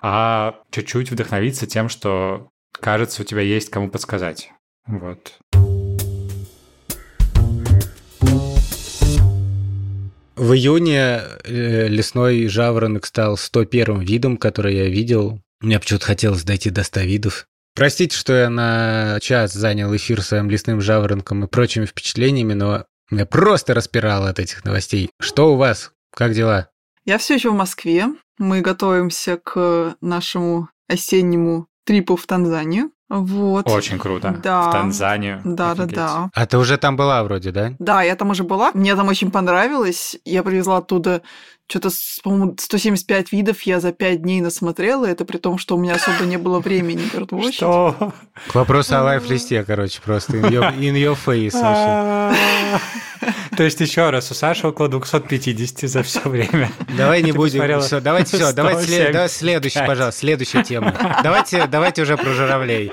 а 0.00 0.56
чуть-чуть 0.70 1.10
вдохновиться 1.10 1.66
тем, 1.66 1.88
что 1.88 2.48
кажется, 2.72 3.22
у 3.22 3.24
тебя 3.24 3.42
есть 3.42 3.70
кому 3.70 3.90
подсказать. 3.90 4.52
Вот. 4.86 5.38
В 10.40 10.54
июне 10.54 11.20
э, 11.44 11.88
лесной 11.88 12.46
жаворонок 12.46 13.04
стал 13.04 13.36
101 13.36 14.00
видом, 14.00 14.38
который 14.38 14.74
я 14.74 14.88
видел. 14.88 15.38
Мне 15.60 15.78
почему-то 15.78 16.06
хотелось 16.06 16.44
дойти 16.44 16.70
до 16.70 16.82
100 16.82 17.00
видов. 17.00 17.46
Простите, 17.76 18.16
что 18.16 18.32
я 18.32 18.48
на 18.48 19.18
час 19.20 19.52
занял 19.52 19.94
эфир 19.94 20.22
своим 20.22 20.48
лесным 20.48 20.80
жаворонком 20.80 21.44
и 21.44 21.46
прочими 21.46 21.84
впечатлениями, 21.84 22.54
но 22.54 22.86
меня 23.10 23.26
просто 23.26 23.74
распирало 23.74 24.30
от 24.30 24.38
этих 24.38 24.64
новостей. 24.64 25.10
Что 25.20 25.52
у 25.52 25.56
вас? 25.58 25.92
Как 26.10 26.32
дела? 26.32 26.70
Я 27.04 27.18
все 27.18 27.34
еще 27.34 27.50
в 27.50 27.54
Москве. 27.54 28.06
Мы 28.38 28.62
готовимся 28.62 29.36
к 29.36 29.98
нашему 30.00 30.70
осеннему 30.88 31.66
трипу 31.84 32.16
в 32.16 32.26
Танзанию. 32.26 32.92
Вот. 33.10 33.68
Очень 33.68 33.98
круто. 33.98 34.38
Да. 34.42 34.70
В 34.70 34.72
Танзанию. 34.72 35.40
Да, 35.44 35.74
да, 35.74 35.82
Офигеть. 35.82 35.96
да. 35.96 36.30
А 36.32 36.46
ты 36.46 36.56
уже 36.58 36.78
там 36.78 36.96
была 36.96 37.22
вроде, 37.24 37.50
да? 37.50 37.74
Да, 37.80 38.02
я 38.02 38.14
там 38.14 38.30
уже 38.30 38.44
была. 38.44 38.70
Мне 38.72 38.94
там 38.94 39.08
очень 39.08 39.32
понравилось. 39.32 40.16
Я 40.24 40.44
привезла 40.44 40.76
оттуда 40.76 41.20
что-то, 41.70 41.90
по-моему, 42.24 42.56
175 42.58 43.32
видов 43.32 43.62
я 43.62 43.80
за 43.80 43.92
5 43.92 44.22
дней 44.22 44.40
насмотрела. 44.40 45.06
Это 45.06 45.24
при 45.24 45.38
том, 45.38 45.58
что 45.58 45.76
у 45.76 45.80
меня 45.80 45.94
особо 45.94 46.24
не 46.24 46.36
было 46.36 46.60
времени 46.60 47.02
birdwatching. 47.12 47.52
Что? 47.52 48.12
К 48.48 48.54
вопросу 48.54 48.96
о 48.96 49.02
лайф-листе, 49.02 49.64
короче, 49.64 50.00
просто 50.02 50.36
in 50.36 50.50
your, 50.50 50.76
in 50.78 50.94
your 50.94 51.16
face 51.16 51.52
вообще. 51.60 52.36
То 53.60 53.64
есть 53.64 53.78
еще 53.78 54.08
раз, 54.08 54.30
у 54.30 54.34
Саши 54.34 54.66
около 54.66 54.88
250 54.88 55.80
за 55.86 56.02
все 56.02 56.26
время. 56.26 56.72
Давай 56.96 57.22
не 57.22 57.32
будем. 57.32 57.60
Всё, 57.82 58.00
давайте 58.00 58.38
все, 58.38 58.54
давайте, 58.54 58.84
след- 58.84 59.00
175. 59.08 59.12
давай 59.12 59.28
следующий, 59.28 59.86
пожалуйста, 59.86 60.18
следующая 60.20 60.64
тема. 60.64 61.18
Давайте, 61.22 61.66
давайте 61.66 62.00
уже 62.00 62.16
про 62.16 62.32
журавлей. 62.32 62.90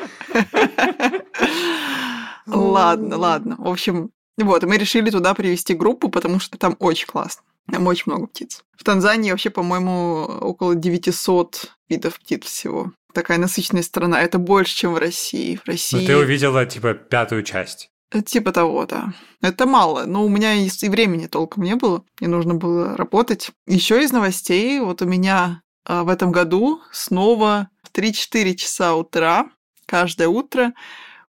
Ладно, 2.48 3.16
ладно. 3.16 3.56
В 3.58 3.70
общем, 3.70 4.12
вот, 4.38 4.64
мы 4.64 4.78
решили 4.78 5.10
туда 5.10 5.34
привести 5.34 5.74
группу, 5.74 6.10
потому 6.10 6.42
что 6.42 6.58
там 6.58 6.76
очень 6.80 7.08
классно. 7.08 7.44
Там 7.72 7.88
очень 7.88 8.04
много 8.08 8.28
птиц. 8.28 8.62
В 8.78 8.84
Танзании 8.84 9.32
вообще, 9.32 9.50
по-моему, 9.50 10.24
около 10.42 10.76
900 10.76 11.78
видов 11.88 12.20
птиц 12.20 12.44
всего. 12.44 12.92
Такая 13.14 13.38
насыщенная 13.38 13.84
страна. 13.84 14.22
Это 14.22 14.38
больше, 14.38 14.76
чем 14.76 14.96
в 14.96 14.98
России. 14.98 15.56
В 15.56 15.62
Ну, 15.66 15.72
России... 15.72 16.06
ты 16.06 16.18
увидела, 16.18 16.66
типа, 16.66 16.94
пятую 16.94 17.44
часть. 17.44 17.90
Типа 18.26 18.52
того, 18.54 18.86
да. 18.86 19.14
Это 19.42 19.66
мало, 19.66 20.06
но 20.06 20.26
у 20.26 20.30
меня 20.30 20.54
и 20.54 20.70
времени 20.90 21.28
толком 21.28 21.64
не 21.64 21.76
было. 21.76 22.04
Мне 22.20 22.30
нужно 22.30 22.54
было 22.54 22.96
работать. 22.96 23.52
Еще 23.66 24.02
из 24.02 24.12
новостей, 24.12 24.80
вот 24.80 25.02
у 25.02 25.06
меня 25.06 25.62
а, 25.86 26.04
в 26.04 26.10
этом 26.10 26.32
году 26.32 26.82
снова 26.92 27.70
в 27.84 27.92
3-4 27.98 28.56
часа 28.56 28.96
утра, 28.96 29.50
каждое 29.86 30.30
утро, 30.30 30.74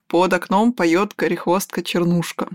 под 0.09 0.33
окном 0.33 0.73
поет 0.73 1.14
горехвостка 1.16 1.83
Чернушка. 1.83 2.49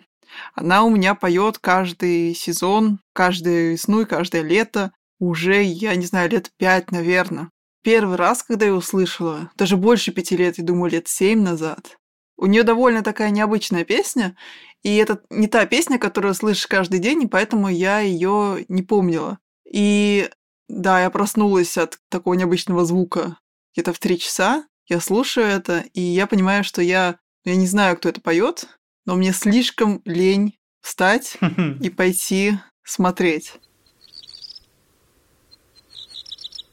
Она 0.53 0.83
у 0.83 0.89
меня 0.89 1.15
поет 1.15 1.57
каждый 1.57 2.33
сезон, 2.35 2.99
каждую 3.13 3.71
весну 3.71 4.01
и 4.01 4.05
каждое 4.05 4.41
лето. 4.41 4.91
Уже, 5.19 5.63
я 5.63 5.95
не 5.95 6.05
знаю, 6.05 6.29
лет 6.29 6.51
пять, 6.57 6.91
наверное. 6.91 7.49
Первый 7.83 8.17
раз, 8.17 8.43
когда 8.43 8.65
я 8.65 8.73
услышала, 8.73 9.51
даже 9.55 9.77
больше 9.77 10.11
пяти 10.11 10.35
лет, 10.35 10.57
я 10.57 10.63
думаю, 10.63 10.91
лет 10.91 11.07
семь 11.07 11.41
назад, 11.41 11.97
у 12.39 12.45
нее 12.45 12.63
довольно 12.63 13.03
такая 13.03 13.31
необычная 13.31 13.83
песня, 13.83 14.35
и 14.81 14.95
это 14.95 15.21
не 15.29 15.47
та 15.47 15.65
песня, 15.65 15.99
которую 15.99 16.33
слышишь 16.33 16.67
каждый 16.67 16.99
день, 16.99 17.23
и 17.23 17.27
поэтому 17.27 17.67
я 17.67 17.99
ее 17.99 18.65
не 18.69 18.81
помнила. 18.81 19.39
И 19.69 20.29
да, 20.69 21.01
я 21.01 21.09
проснулась 21.09 21.77
от 21.77 21.99
такого 22.09 22.35
необычного 22.35 22.85
звука 22.85 23.37
где-то 23.73 23.91
в 23.91 23.99
три 23.99 24.17
часа. 24.17 24.65
Я 24.87 25.01
слушаю 25.01 25.47
это, 25.47 25.83
и 25.93 26.01
я 26.01 26.27
понимаю, 26.27 26.63
что 26.63 26.81
я, 26.81 27.19
я 27.43 27.55
не 27.55 27.67
знаю, 27.67 27.97
кто 27.97 28.07
это 28.07 28.21
поет, 28.21 28.67
но 29.05 29.15
мне 29.15 29.33
слишком 29.33 30.01
лень 30.05 30.57
встать 30.81 31.37
и 31.81 31.89
пойти 31.89 32.53
смотреть. 32.83 33.59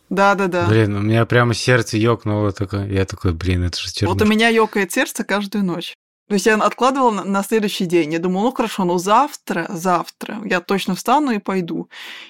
Да-да-да. 0.09 0.67
Блин, 0.67 0.97
у 0.97 1.01
меня 1.01 1.27
прямо 1.27 1.55
сердце 1.55 1.97
ёкнуло 1.97 2.53
такое. 2.53 2.87
Я 2.89 3.05
такой, 3.05 3.33
блин, 3.33 3.65
это 3.65 3.79
же 3.79 3.87
Вот 3.87 3.93
у 3.93 3.99
чернушка. 3.99 4.25
меня 4.25 4.49
ёкает 4.49 4.93
сердце 4.93 5.25
каждую 5.25 5.65
ночь. 5.65 5.95
То 6.29 6.35
есть 6.35 6.47
я 6.47 6.55
откладывала 6.57 7.11
на, 7.11 7.25
на 7.25 7.43
следующий 7.43 7.87
день. 7.87 8.13
Я 8.13 8.19
думала, 8.19 8.45
ну 8.45 8.53
хорошо, 8.53 8.85
ну 8.85 8.99
завтра, 8.99 9.67
завтра 9.71 10.41
я 10.45 10.61
точно 10.61 10.95
встану 10.95 11.31
и 11.33 11.39
пойду. 11.39 11.89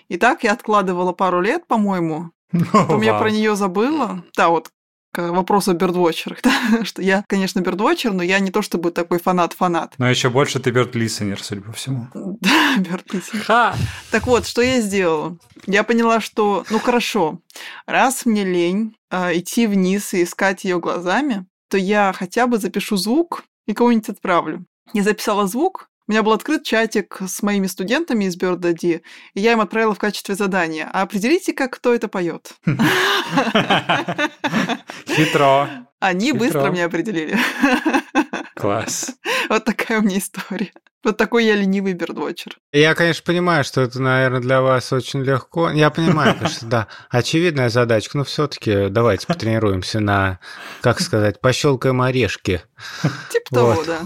И 0.09 0.19
так 0.19 0.45
я 0.45 0.53
откладывала 0.53 1.13
пару 1.13 1.41
лет, 1.41 1.67
по-моему. 1.67 2.31
Потом 2.73 3.01
я 3.03 3.13
Вау. 3.13 3.23
про 3.23 3.31
нее 3.31 3.57
забыла. 3.57 4.23
Да, 4.37 4.49
вот 4.49 4.69
к 5.17 5.33
вопросу 5.33 5.71
о 5.71 5.75
бердвотчерах. 5.75 6.41
да, 6.43 6.85
что 6.85 7.01
я, 7.01 7.25
конечно, 7.27 7.61
бердвотчер, 7.61 8.13
но 8.13 8.23
я 8.23 8.39
не 8.39 8.51
то 8.51 8.61
чтобы 8.61 8.91
такой 8.91 9.19
фанат-фанат. 9.19 9.95
Но 9.97 10.11
еще 10.11 10.29
больше 10.29 10.61
ты 10.61 10.71
Бёрд 10.71 10.95
Лисенер, 10.95 11.43
судя 11.43 11.63
по 11.63 11.73
всему. 11.73 12.09
Да, 12.41 12.77
бердвотчер. 12.77 13.41
Ха! 13.45 13.75
Так 14.11 14.27
вот, 14.27 14.47
что 14.47 14.61
я 14.61 14.83
сделала? 14.83 15.39
Я 15.67 15.85
поняла, 15.85 16.21
что, 16.21 16.67
ну 16.69 16.79
хорошо, 16.79 17.41
раз 17.87 18.27
мне 18.27 18.45
лень 18.45 18.95
а, 19.11 19.35
идти 19.35 19.67
вниз 19.67 20.13
и 20.13 20.23
искать 20.23 20.65
ее 20.65 20.79
глазами, 20.79 21.47
то 21.69 21.79
я 21.79 22.13
хотя 22.15 22.47
бы 22.47 22.59
запишу 22.59 22.99
звук 22.99 23.45
и 23.67 23.73
кого-нибудь 23.73 24.11
отправлю. 24.11 24.67
Я 24.93 25.03
записала 25.03 25.47
звук, 25.47 25.89
у 26.09 26.13
меня 26.13 26.23
был 26.23 26.33
открыт 26.33 26.63
чатик 26.63 27.19
с 27.27 27.43
моими 27.43 27.67
студентами 27.67 28.27
из 28.27 28.37
BirdID, 28.37 29.03
и 29.35 29.41
я 29.41 29.53
им 29.53 29.61
отправила 29.61 29.95
в 29.95 29.99
качестве 29.99 30.37
задания. 30.37 30.89
А 30.93 31.03
определите-ка, 31.03 31.69
кто 31.69 31.93
это 31.95 32.07
поет. 32.09 32.53
Хитро. 35.09 35.69
Они 35.99 36.27
Хитро. 36.27 36.39
быстро 36.39 36.71
мне 36.71 36.85
определили. 36.85 37.37
Класс. 38.55 39.17
Вот 39.49 39.65
такая 39.65 39.99
у 40.01 40.03
меня 40.03 40.19
история. 40.19 40.71
Вот 41.03 41.17
такой 41.17 41.45
я 41.45 41.55
ленивый 41.55 41.93
бердвотчер. 41.93 42.59
Я, 42.73 42.95
конечно, 42.95 43.23
понимаю, 43.25 43.65
что 43.65 43.81
это, 43.81 44.01
наверное, 44.01 44.41
для 44.41 44.61
вас 44.61 44.93
очень 44.93 45.23
легко. 45.23 45.71
Я 45.71 45.91
понимаю, 45.91 46.37
что 46.49 46.67
да, 46.67 46.89
очевидная 47.11 47.69
задачка, 47.69 48.19
но 48.19 48.25
все-таки 48.25 48.89
давайте 48.89 49.27
потренируемся 49.27 50.01
на, 50.01 50.41
как 50.81 51.01
сказать, 51.01 51.41
пощелкаем 51.41 52.03
орешки. 52.03 52.63
Типа 53.31 53.55
того, 53.55 53.85
да. 53.85 54.01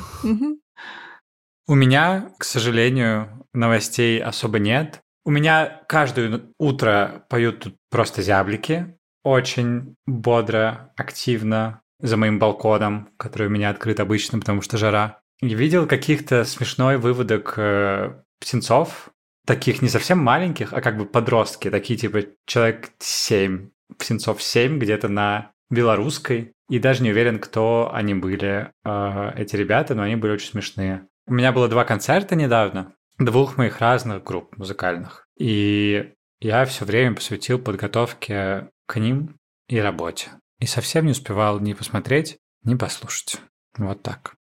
У 1.70 1.76
меня, 1.76 2.32
к 2.36 2.42
сожалению, 2.42 3.46
новостей 3.54 4.20
особо 4.20 4.58
нет. 4.58 4.98
У 5.24 5.30
меня 5.30 5.82
каждое 5.88 6.40
утро 6.58 7.24
поют 7.28 7.60
тут 7.60 7.76
просто 7.92 8.22
зяблики. 8.22 8.96
Очень 9.22 9.94
бодро, 10.04 10.92
активно, 10.96 11.80
за 12.00 12.16
моим 12.16 12.40
балконом, 12.40 13.10
который 13.16 13.46
у 13.46 13.50
меня 13.50 13.70
открыт 13.70 14.00
обычно, 14.00 14.40
потому 14.40 14.62
что 14.62 14.78
жара. 14.78 15.20
И 15.42 15.54
видел 15.54 15.86
каких-то 15.86 16.42
смешной 16.42 16.96
выводок 16.96 17.54
э, 17.56 18.20
птенцов, 18.40 19.10
таких 19.46 19.80
не 19.80 19.88
совсем 19.88 20.18
маленьких, 20.18 20.72
а 20.72 20.80
как 20.80 20.98
бы 20.98 21.06
подростки, 21.06 21.70
такие 21.70 21.96
типа 21.96 22.22
человек 22.46 22.88
7, 22.98 23.70
птенцов 23.96 24.42
7 24.42 24.80
где-то 24.80 25.06
на 25.06 25.52
белорусской. 25.70 26.52
И 26.68 26.80
даже 26.80 27.04
не 27.04 27.12
уверен, 27.12 27.38
кто 27.38 27.92
они 27.94 28.14
были, 28.14 28.72
э, 28.84 29.32
эти 29.36 29.54
ребята, 29.54 29.94
но 29.94 30.02
они 30.02 30.16
были 30.16 30.32
очень 30.32 30.48
смешные. 30.48 31.06
У 31.30 31.32
меня 31.32 31.52
было 31.52 31.68
два 31.68 31.84
концерта 31.84 32.34
недавно, 32.34 32.92
двух 33.16 33.56
моих 33.56 33.78
разных 33.78 34.24
групп 34.24 34.56
музыкальных. 34.56 35.28
И 35.38 36.12
я 36.40 36.64
все 36.64 36.84
время 36.84 37.14
посвятил 37.14 37.60
подготовке 37.60 38.68
к 38.86 38.98
ним 38.98 39.36
и 39.68 39.78
работе. 39.78 40.30
И 40.58 40.66
совсем 40.66 41.04
не 41.04 41.12
успевал 41.12 41.60
ни 41.60 41.72
посмотреть, 41.72 42.38
ни 42.64 42.74
послушать. 42.74 43.36
Вот 43.78 44.02
так. 44.02 44.34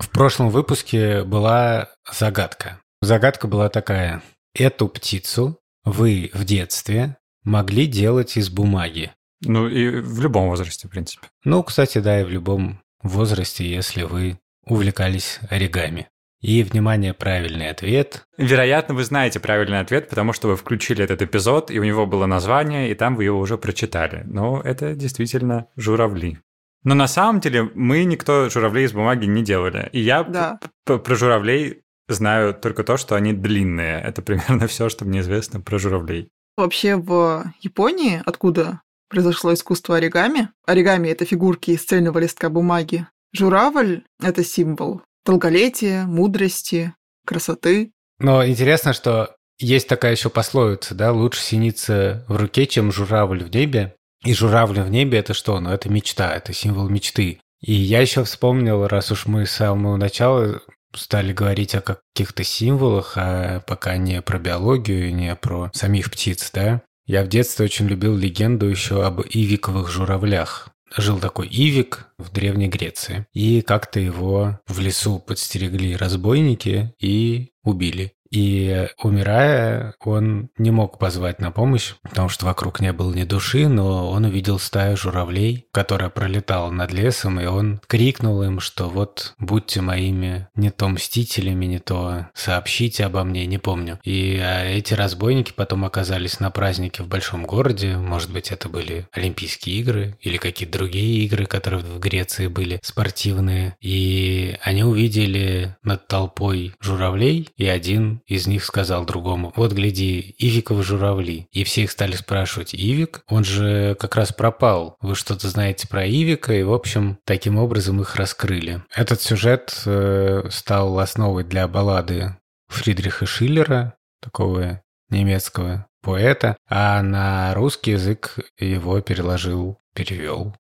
В 0.00 0.10
прошлом 0.12 0.50
выпуске 0.50 1.22
была 1.22 1.90
загадка. 2.12 2.80
Загадка 3.00 3.46
была 3.46 3.68
такая. 3.68 4.22
Эту 4.54 4.88
птицу 4.88 5.60
вы 5.84 6.32
в 6.34 6.44
детстве 6.44 7.16
могли 7.44 7.86
делать 7.86 8.36
из 8.36 8.50
бумаги. 8.50 9.12
Ну 9.42 9.68
и 9.68 10.00
в 10.00 10.20
любом 10.20 10.48
возрасте, 10.48 10.88
в 10.88 10.90
принципе. 10.90 11.28
Ну, 11.44 11.62
кстати, 11.62 11.98
да, 11.98 12.20
и 12.20 12.24
в 12.24 12.28
любом 12.28 12.80
возрасте, 13.02 13.68
если 13.68 14.02
вы 14.02 14.38
увлекались 14.64 15.40
оригами. 15.50 16.08
И, 16.40 16.62
внимание, 16.62 17.14
правильный 17.14 17.68
ответ. 17.68 18.24
Вероятно, 18.36 18.94
вы 18.94 19.02
знаете 19.02 19.40
правильный 19.40 19.80
ответ, 19.80 20.08
потому 20.08 20.32
что 20.32 20.46
вы 20.48 20.56
включили 20.56 21.02
этот 21.02 21.20
эпизод, 21.20 21.70
и 21.72 21.80
у 21.80 21.84
него 21.84 22.06
было 22.06 22.26
название, 22.26 22.90
и 22.90 22.94
там 22.94 23.16
вы 23.16 23.24
его 23.24 23.40
уже 23.40 23.58
прочитали. 23.58 24.22
Но 24.24 24.60
это 24.60 24.94
действительно 24.94 25.66
журавли. 25.76 26.38
Но 26.84 26.94
на 26.94 27.08
самом 27.08 27.40
деле 27.40 27.64
мы 27.74 28.04
никто 28.04 28.48
журавлей 28.50 28.84
из 28.84 28.92
бумаги 28.92 29.26
не 29.26 29.42
делали. 29.42 29.88
И 29.92 29.98
я 30.00 30.22
Да. 30.22 30.60
про 30.84 31.14
журавлей 31.16 31.82
знаю 32.06 32.54
только 32.54 32.84
то, 32.84 32.96
что 32.96 33.16
они 33.16 33.32
длинные. 33.32 34.00
Это 34.00 34.22
примерно 34.22 34.68
все, 34.68 34.88
что 34.88 35.04
мне 35.04 35.20
известно 35.20 35.60
про 35.60 35.78
журавлей. 35.78 36.28
Вообще 36.56 36.94
в 36.96 37.52
Японии, 37.60 38.22
откуда 38.24 38.80
произошло 39.08 39.54
искусство 39.54 39.96
оригами, 39.96 40.50
оригами— 40.66 41.08
это 41.10 41.24
фигурки 41.24 41.72
из 41.72 41.84
цельного 41.84 42.18
листка 42.18 42.50
бумаги, 42.50 43.06
журавль— 43.32 44.02
это 44.22 44.44
символ 44.44 45.02
долголетия, 45.24 46.04
мудрости, 46.04 46.94
красоты. 47.26 47.92
Но 48.18 48.46
интересно, 48.46 48.92
что 48.94 49.36
есть 49.58 49.88
такая 49.88 50.12
еще 50.12 50.30
пословица, 50.30 50.94
да, 50.94 51.12
лучше 51.12 51.40
синица 51.40 52.24
в 52.28 52.36
руке, 52.36 52.66
чем 52.66 52.90
журавль 52.92 53.44
в 53.44 53.50
небе. 53.50 53.94
И 54.24 54.32
журавль 54.32 54.80
в 54.80 54.90
небе 54.90 55.18
это 55.18 55.34
что? 55.34 55.60
Ну, 55.60 55.70
это 55.70 55.90
мечта, 55.90 56.34
это 56.34 56.52
символ 56.52 56.88
мечты. 56.88 57.40
И 57.60 57.72
я 57.72 58.00
еще 58.00 58.24
вспомнил, 58.24 58.86
раз 58.86 59.10
уж 59.12 59.26
мы 59.26 59.46
с 59.46 59.52
самого 59.52 59.96
начала 59.96 60.60
стали 60.94 61.32
говорить 61.32 61.74
о 61.74 61.82
каких-то 61.82 62.44
символах, 62.44 63.12
а 63.16 63.60
пока 63.60 63.96
не 63.96 64.22
про 64.22 64.38
биологию, 64.38 65.14
не 65.14 65.34
про 65.36 65.70
самих 65.74 66.10
птиц, 66.10 66.50
да. 66.52 66.82
Я 67.08 67.24
в 67.24 67.28
детстве 67.28 67.64
очень 67.64 67.86
любил 67.86 68.14
легенду 68.14 68.66
еще 68.66 69.02
об 69.02 69.22
ивиковых 69.22 69.88
журавлях. 69.88 70.68
Жил 70.94 71.18
такой 71.18 71.48
Ивик 71.48 72.06
в 72.18 72.30
Древней 72.30 72.68
Греции. 72.68 73.26
И 73.32 73.62
как-то 73.62 73.98
его 73.98 74.60
в 74.66 74.78
лесу 74.78 75.18
подстерегли 75.18 75.96
разбойники 75.96 76.94
и 77.00 77.52
убили. 77.64 78.12
И 78.30 78.88
умирая, 79.02 79.94
он 80.00 80.50
не 80.58 80.70
мог 80.70 80.98
позвать 80.98 81.40
на 81.40 81.50
помощь, 81.50 81.94
потому 82.02 82.28
что 82.28 82.46
вокруг 82.46 82.80
не 82.80 82.92
было 82.92 83.12
ни 83.12 83.24
души, 83.24 83.68
но 83.68 84.10
он 84.10 84.24
увидел 84.24 84.58
стаю 84.58 84.96
журавлей, 84.96 85.66
которая 85.72 86.10
пролетала 86.10 86.70
над 86.70 86.92
лесом, 86.92 87.40
и 87.40 87.46
он 87.46 87.80
крикнул 87.86 88.42
им, 88.42 88.60
что 88.60 88.88
вот 88.88 89.34
будьте 89.38 89.80
моими 89.80 90.48
не 90.54 90.70
то 90.70 90.88
мстителями, 90.88 91.66
не 91.66 91.78
то 91.78 92.28
сообщите 92.34 93.04
обо 93.04 93.24
мне, 93.24 93.46
не 93.46 93.58
помню. 93.58 93.98
И 94.04 94.38
а, 94.42 94.64
эти 94.64 94.94
разбойники 94.94 95.52
потом 95.54 95.84
оказались 95.84 96.40
на 96.40 96.50
празднике 96.50 97.02
в 97.02 97.08
большом 97.08 97.44
городе, 97.44 97.96
может 97.96 98.32
быть, 98.32 98.50
это 98.50 98.68
были 98.68 99.06
Олимпийские 99.12 99.76
игры 99.76 100.18
или 100.20 100.36
какие-то 100.36 100.78
другие 100.78 101.24
игры, 101.24 101.46
которые 101.46 101.82
в 101.82 101.98
Греции 101.98 102.46
были 102.46 102.80
спортивные. 102.82 103.76
И 103.80 104.56
они 104.62 104.84
увидели 104.84 105.76
над 105.82 106.08
толпой 106.08 106.74
журавлей, 106.80 107.48
и 107.56 107.66
один 107.66 108.17
из 108.28 108.46
них 108.46 108.64
сказал 108.64 109.04
другому, 109.06 109.52
вот 109.56 109.72
гляди, 109.72 110.34
Ивиковы 110.38 110.82
журавли. 110.82 111.48
И 111.50 111.64
все 111.64 111.82
их 111.84 111.90
стали 111.90 112.12
спрашивать, 112.12 112.74
Ивик? 112.74 113.22
Он 113.26 113.42
же 113.42 113.96
как 113.98 114.14
раз 114.16 114.32
пропал. 114.32 114.96
Вы 115.00 115.14
что-то 115.14 115.48
знаете 115.48 115.88
про 115.88 116.06
Ивика? 116.06 116.52
И, 116.52 116.62
в 116.62 116.72
общем, 116.72 117.18
таким 117.24 117.58
образом 117.58 118.00
их 118.00 118.16
раскрыли. 118.16 118.82
Этот 118.94 119.22
сюжет 119.22 119.82
э, 119.86 120.48
стал 120.50 120.98
основой 120.98 121.42
для 121.44 121.66
баллады 121.66 122.36
Фридриха 122.68 123.24
Шиллера, 123.24 123.94
такого 124.20 124.82
немецкого 125.08 125.86
поэта, 126.02 126.56
а 126.68 127.02
на 127.02 127.54
русский 127.54 127.92
язык 127.92 128.38
его 128.58 129.00
переложил, 129.00 129.78
перевел 129.94 130.54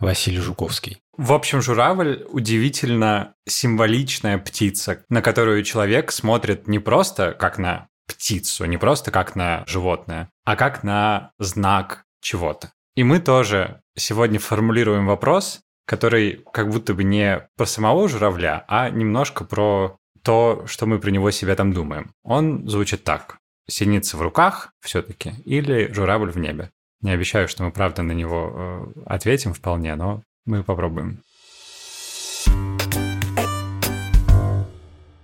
Василий 0.00 0.40
Жуковский. 0.40 0.98
В 1.16 1.32
общем, 1.32 1.62
журавль 1.62 2.26
удивительно 2.28 3.34
символичная 3.46 4.38
птица, 4.38 5.04
на 5.08 5.22
которую 5.22 5.62
человек 5.62 6.10
смотрит 6.10 6.66
не 6.66 6.80
просто 6.80 7.32
как 7.32 7.58
на 7.58 7.88
птицу, 8.08 8.64
не 8.64 8.78
просто 8.78 9.10
как 9.10 9.36
на 9.36 9.64
животное, 9.66 10.28
а 10.44 10.56
как 10.56 10.82
на 10.82 11.30
знак 11.38 12.04
чего-то. 12.20 12.72
И 12.96 13.04
мы 13.04 13.20
тоже 13.20 13.80
сегодня 13.96 14.40
формулируем 14.40 15.06
вопрос, 15.06 15.60
который 15.86 16.44
как 16.52 16.70
будто 16.70 16.94
бы 16.94 17.04
не 17.04 17.48
про 17.56 17.66
самого 17.66 18.08
журавля, 18.08 18.64
а 18.66 18.90
немножко 18.90 19.44
про 19.44 19.96
то, 20.22 20.64
что 20.66 20.86
мы 20.86 20.98
про 20.98 21.10
него 21.10 21.30
себя 21.30 21.54
там 21.54 21.72
думаем. 21.72 22.12
Он 22.22 22.68
звучит 22.68 23.04
так. 23.04 23.38
Синица 23.68 24.16
в 24.16 24.22
руках 24.22 24.72
все-таки 24.80 25.30
или 25.44 25.92
журавль 25.92 26.30
в 26.30 26.38
небе? 26.38 26.70
Не 27.02 27.10
обещаю, 27.10 27.48
что 27.48 27.62
мы 27.62 27.70
правда 27.70 28.02
на 28.02 28.12
него 28.12 28.52
э, 28.52 29.00
ответим 29.06 29.52
вполне, 29.52 29.94
но 29.94 30.22
мы 30.44 30.62
попробуем. 30.62 31.22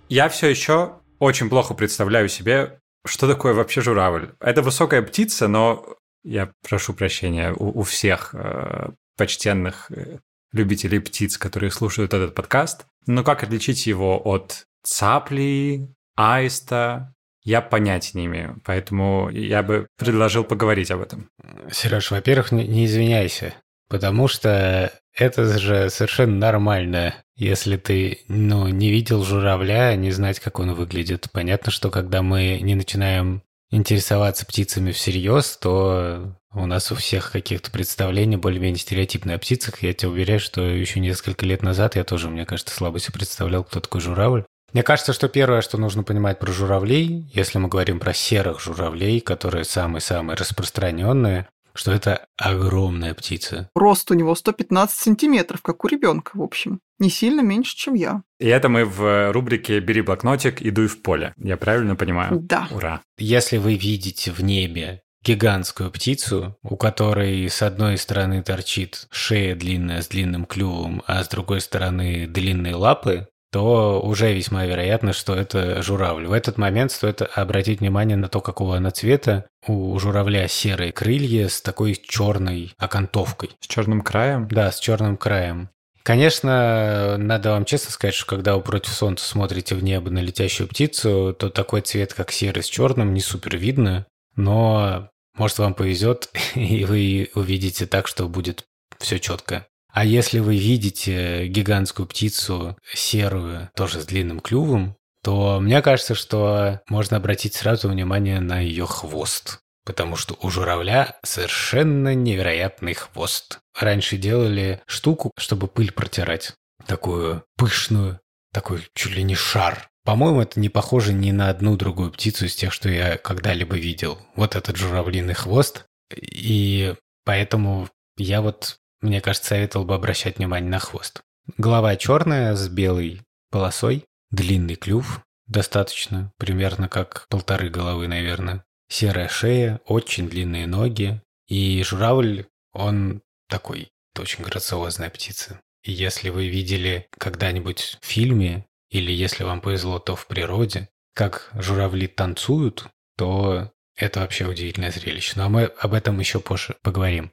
Я 0.09 0.27
все 0.27 0.47
еще 0.47 0.99
очень 1.19 1.49
плохо 1.49 1.73
представляю 1.73 2.27
себе, 2.27 2.79
что 3.05 3.27
такое 3.27 3.53
вообще 3.53 3.81
журавль. 3.81 4.33
Это 4.39 4.61
высокая 4.61 5.01
птица, 5.01 5.47
но 5.47 5.85
я 6.23 6.51
прошу 6.67 6.93
прощения 6.93 7.53
у, 7.53 7.79
у 7.79 7.83
всех 7.83 8.33
э, 8.33 8.89
почтенных 9.17 9.91
э, 9.91 10.19
любителей 10.51 10.99
птиц, 10.99 11.37
которые 11.37 11.71
слушают 11.71 12.13
этот 12.13 12.35
подкаст. 12.35 12.85
Но 13.07 13.23
как 13.23 13.43
отличить 13.43 13.87
его 13.87 14.21
от 14.23 14.65
цапли, 14.83 15.87
аиста? 16.15 17.13
Я 17.43 17.61
понятия 17.61 18.19
не 18.19 18.25
имею, 18.25 18.61
поэтому 18.63 19.29
я 19.31 19.63
бы 19.63 19.87
предложил 19.97 20.43
поговорить 20.43 20.91
об 20.91 21.01
этом. 21.01 21.29
Сереж, 21.71 22.11
во-первых, 22.11 22.51
не, 22.51 22.67
не 22.67 22.85
извиняйся, 22.85 23.55
потому 23.91 24.29
что 24.29 24.91
это 25.15 25.59
же 25.59 25.89
совершенно 25.89 26.37
нормально, 26.37 27.13
если 27.35 27.75
ты 27.75 28.19
ну, 28.29 28.69
не 28.69 28.89
видел 28.89 29.23
журавля, 29.23 29.95
не 29.97 30.11
знать, 30.11 30.39
как 30.39 30.59
он 30.59 30.73
выглядит. 30.73 31.27
Понятно, 31.33 31.71
что 31.71 31.91
когда 31.91 32.21
мы 32.21 32.59
не 32.61 32.73
начинаем 32.75 33.43
интересоваться 33.69 34.45
птицами 34.45 34.93
всерьез, 34.93 35.57
то 35.57 36.37
у 36.53 36.65
нас 36.65 36.91
у 36.91 36.95
всех 36.95 37.33
каких-то 37.33 37.69
представлений 37.69 38.37
более-менее 38.37 38.79
стереотипные 38.79 39.35
о 39.35 39.39
птицах. 39.39 39.83
Я 39.83 39.93
тебе 39.93 40.11
уверяю, 40.11 40.39
что 40.39 40.61
еще 40.61 41.01
несколько 41.01 41.45
лет 41.45 41.61
назад 41.61 41.97
я 41.97 42.05
тоже, 42.05 42.29
мне 42.29 42.45
кажется, 42.45 42.73
слабо 42.73 42.99
себе 42.99 43.13
представлял, 43.15 43.65
кто 43.65 43.81
такой 43.81 43.99
журавль. 43.99 44.45
Мне 44.71 44.83
кажется, 44.83 45.11
что 45.11 45.27
первое, 45.27 45.61
что 45.61 45.77
нужно 45.77 46.03
понимать 46.03 46.39
про 46.39 46.49
журавлей, 46.53 47.29
если 47.33 47.57
мы 47.57 47.67
говорим 47.67 47.99
про 47.99 48.13
серых 48.13 48.61
журавлей, 48.61 49.19
которые 49.19 49.65
самые-самые 49.65 50.37
распространенные, 50.37 51.47
что 51.73 51.91
это 51.91 52.25
огромная 52.37 53.13
птица. 53.13 53.69
Рост 53.75 54.11
у 54.11 54.13
него 54.13 54.35
115 54.35 54.97
сантиметров, 54.97 55.61
как 55.61 55.83
у 55.83 55.87
ребенка, 55.87 56.31
в 56.33 56.41
общем. 56.41 56.79
Не 56.99 57.09
сильно 57.09 57.41
меньше, 57.41 57.75
чем 57.75 57.95
я. 57.95 58.23
И 58.39 58.47
это 58.47 58.69
мы 58.69 58.85
в 58.85 59.31
рубрике 59.31 59.79
«Бери 59.79 60.01
блокнотик 60.01 60.61
и 60.61 60.69
дуй 60.69 60.87
в 60.87 61.01
поле». 61.01 61.33
Я 61.37 61.57
правильно 61.57 61.95
понимаю? 61.95 62.39
Да. 62.39 62.67
Ура. 62.71 63.01
Если 63.17 63.57
вы 63.57 63.75
видите 63.75 64.31
в 64.31 64.41
небе 64.41 65.01
гигантскую 65.23 65.91
птицу, 65.91 66.57
у 66.63 66.75
которой 66.77 67.47
с 67.49 67.61
одной 67.61 67.97
стороны 67.97 68.41
торчит 68.41 69.07
шея 69.11 69.55
длинная 69.55 70.01
с 70.01 70.07
длинным 70.07 70.45
клювом, 70.45 71.03
а 71.05 71.23
с 71.23 71.29
другой 71.29 71.61
стороны 71.61 72.27
длинные 72.27 72.75
лапы, 72.75 73.27
то 73.51 74.01
уже 74.01 74.33
весьма 74.33 74.65
вероятно, 74.65 75.13
что 75.13 75.35
это 75.35 75.81
журавль. 75.83 76.25
В 76.25 76.31
этот 76.31 76.57
момент 76.57 76.91
стоит 76.91 77.21
обратить 77.21 77.81
внимание 77.81 78.17
на 78.17 78.29
то, 78.29 78.39
какого 78.41 78.77
она 78.77 78.91
цвета. 78.91 79.45
У 79.67 79.97
журавля 79.99 80.47
серые 80.47 80.91
крылья 80.91 81.47
с 81.49 81.61
такой 81.61 81.95
черной 81.95 82.73
окантовкой. 82.77 83.51
С 83.59 83.67
черным 83.67 84.01
краем? 84.01 84.47
Да, 84.49 84.71
с 84.71 84.79
черным 84.79 85.17
краем. 85.17 85.69
Конечно, 86.03 87.17
надо 87.17 87.51
вам 87.51 87.65
честно 87.65 87.91
сказать, 87.91 88.15
что 88.15 88.25
когда 88.25 88.55
вы 88.55 88.61
против 88.61 88.93
солнца 88.93 89.25
смотрите 89.25 89.75
в 89.75 89.83
небо 89.83 90.09
на 90.09 90.19
летящую 90.19 90.67
птицу, 90.67 91.35
то 91.37 91.49
такой 91.49 91.81
цвет, 91.81 92.13
как 92.13 92.31
серый 92.31 92.63
с 92.63 92.67
черным, 92.67 93.13
не 93.13 93.21
супер 93.21 93.57
видно, 93.57 94.07
но 94.35 95.09
может 95.35 95.59
вам 95.59 95.73
повезет, 95.73 96.29
и 96.55 96.85
вы 96.85 97.29
увидите 97.35 97.85
так, 97.85 98.07
что 98.07 98.27
будет 98.27 98.63
все 98.97 99.19
четко. 99.19 99.67
А 99.93 100.05
если 100.05 100.39
вы 100.39 100.57
видите 100.57 101.47
гигантскую 101.47 102.07
птицу 102.07 102.77
серую, 102.93 103.69
тоже 103.75 104.01
с 104.01 104.05
длинным 104.05 104.39
клювом, 104.39 104.95
то 105.23 105.59
мне 105.59 105.81
кажется, 105.81 106.15
что 106.15 106.81
можно 106.87 107.17
обратить 107.17 107.53
сразу 107.53 107.89
внимание 107.89 108.39
на 108.39 108.59
ее 108.59 108.85
хвост. 108.85 109.59
Потому 109.83 110.15
что 110.15 110.37
у 110.41 110.49
журавля 110.49 111.17
совершенно 111.23 112.13
невероятный 112.13 112.93
хвост. 112.93 113.59
Раньше 113.77 114.17
делали 114.17 114.81
штуку, 114.85 115.31
чтобы 115.37 115.67
пыль 115.67 115.91
протирать. 115.91 116.53
Такую 116.85 117.43
пышную, 117.57 118.19
такой 118.53 118.87
чуть 118.93 119.15
ли 119.15 119.23
не 119.23 119.35
шар. 119.35 119.89
По-моему, 120.03 120.41
это 120.41 120.59
не 120.59 120.69
похоже 120.69 121.13
ни 121.13 121.31
на 121.31 121.49
одну 121.49 121.77
другую 121.77 122.11
птицу 122.11 122.45
из 122.45 122.55
тех, 122.55 122.73
что 122.73 122.89
я 122.89 123.17
когда-либо 123.17 123.75
видел. 123.75 124.19
Вот 124.35 124.55
этот 124.55 124.77
журавлиный 124.77 125.33
хвост. 125.33 125.85
И 126.15 126.95
поэтому 127.23 127.89
я 128.17 128.41
вот 128.41 128.77
мне 129.01 129.21
кажется, 129.21 129.49
советовал 129.49 129.85
бы 129.85 129.95
обращать 129.95 130.37
внимание 130.37 130.69
на 130.69 130.79
хвост. 130.79 131.21
Голова 131.57 131.95
черная 131.95 132.55
с 132.55 132.69
белой 132.69 133.21
полосой, 133.49 134.05
длинный 134.29 134.75
клюв, 134.75 135.21
достаточно, 135.47 136.31
примерно 136.37 136.87
как 136.87 137.27
полторы 137.29 137.69
головы, 137.69 138.07
наверное. 138.07 138.63
Серая 138.89 139.27
шея, 139.27 139.81
очень 139.85 140.29
длинные 140.29 140.67
ноги. 140.67 141.21
И 141.47 141.83
журавль, 141.83 142.45
он 142.73 143.21
такой, 143.47 143.89
очень 144.17 144.43
грациозная 144.43 145.09
птица. 145.09 145.61
И 145.83 145.91
если 145.91 146.29
вы 146.29 146.47
видели 146.47 147.07
когда-нибудь 147.17 147.97
в 148.01 148.05
фильме, 148.05 148.65
или 148.89 149.11
если 149.11 149.43
вам 149.43 149.61
повезло, 149.61 149.99
то 149.99 150.15
в 150.15 150.27
природе, 150.27 150.89
как 151.13 151.49
журавли 151.53 152.07
танцуют, 152.07 152.87
то 153.17 153.71
это 153.95 154.21
вообще 154.21 154.45
удивительное 154.45 154.91
зрелище. 154.91 155.33
Но 155.35 155.49
мы 155.49 155.63
об 155.63 155.93
этом 155.93 156.19
еще 156.19 156.39
позже 156.39 156.75
поговорим. 156.81 157.31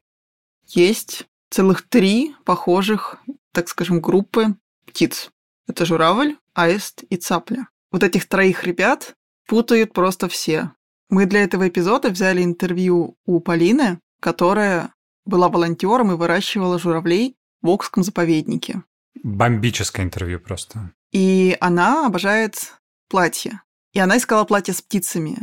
Есть 0.67 1.25
целых 1.51 1.83
три 1.89 2.35
похожих, 2.45 3.17
так 3.53 3.69
скажем, 3.69 4.01
группы 4.01 4.57
птиц. 4.87 5.31
Это 5.67 5.85
журавль, 5.85 6.37
аист 6.55 7.05
и 7.11 7.17
цапля. 7.17 7.69
Вот 7.91 8.03
этих 8.03 8.27
троих 8.29 8.65
ребят 8.65 9.15
путают 9.47 9.93
просто 9.93 10.29
все. 10.29 10.73
Мы 11.11 11.27
для 11.27 11.43
этого 11.43 11.69
эпизода 11.69 12.11
взяли 12.11 12.43
интервью 12.43 13.17
у 13.25 13.41
Полины, 13.41 14.01
которая 14.21 14.93
была 15.25 15.49
волонтером 15.49 16.13
и 16.13 16.17
выращивала 16.17 16.79
журавлей 16.79 17.37
в 17.63 17.69
Окском 17.69 18.03
заповеднике. 18.03 18.83
Бомбическое 19.23 20.05
интервью 20.05 20.41
просто. 20.41 20.93
И 21.13 21.57
она 21.61 22.07
обожает 22.07 22.75
платье. 23.09 23.63
И 23.93 23.99
она 23.99 24.19
искала 24.19 24.45
платье 24.45 24.75
с 24.75 24.83
птицами. 24.83 25.39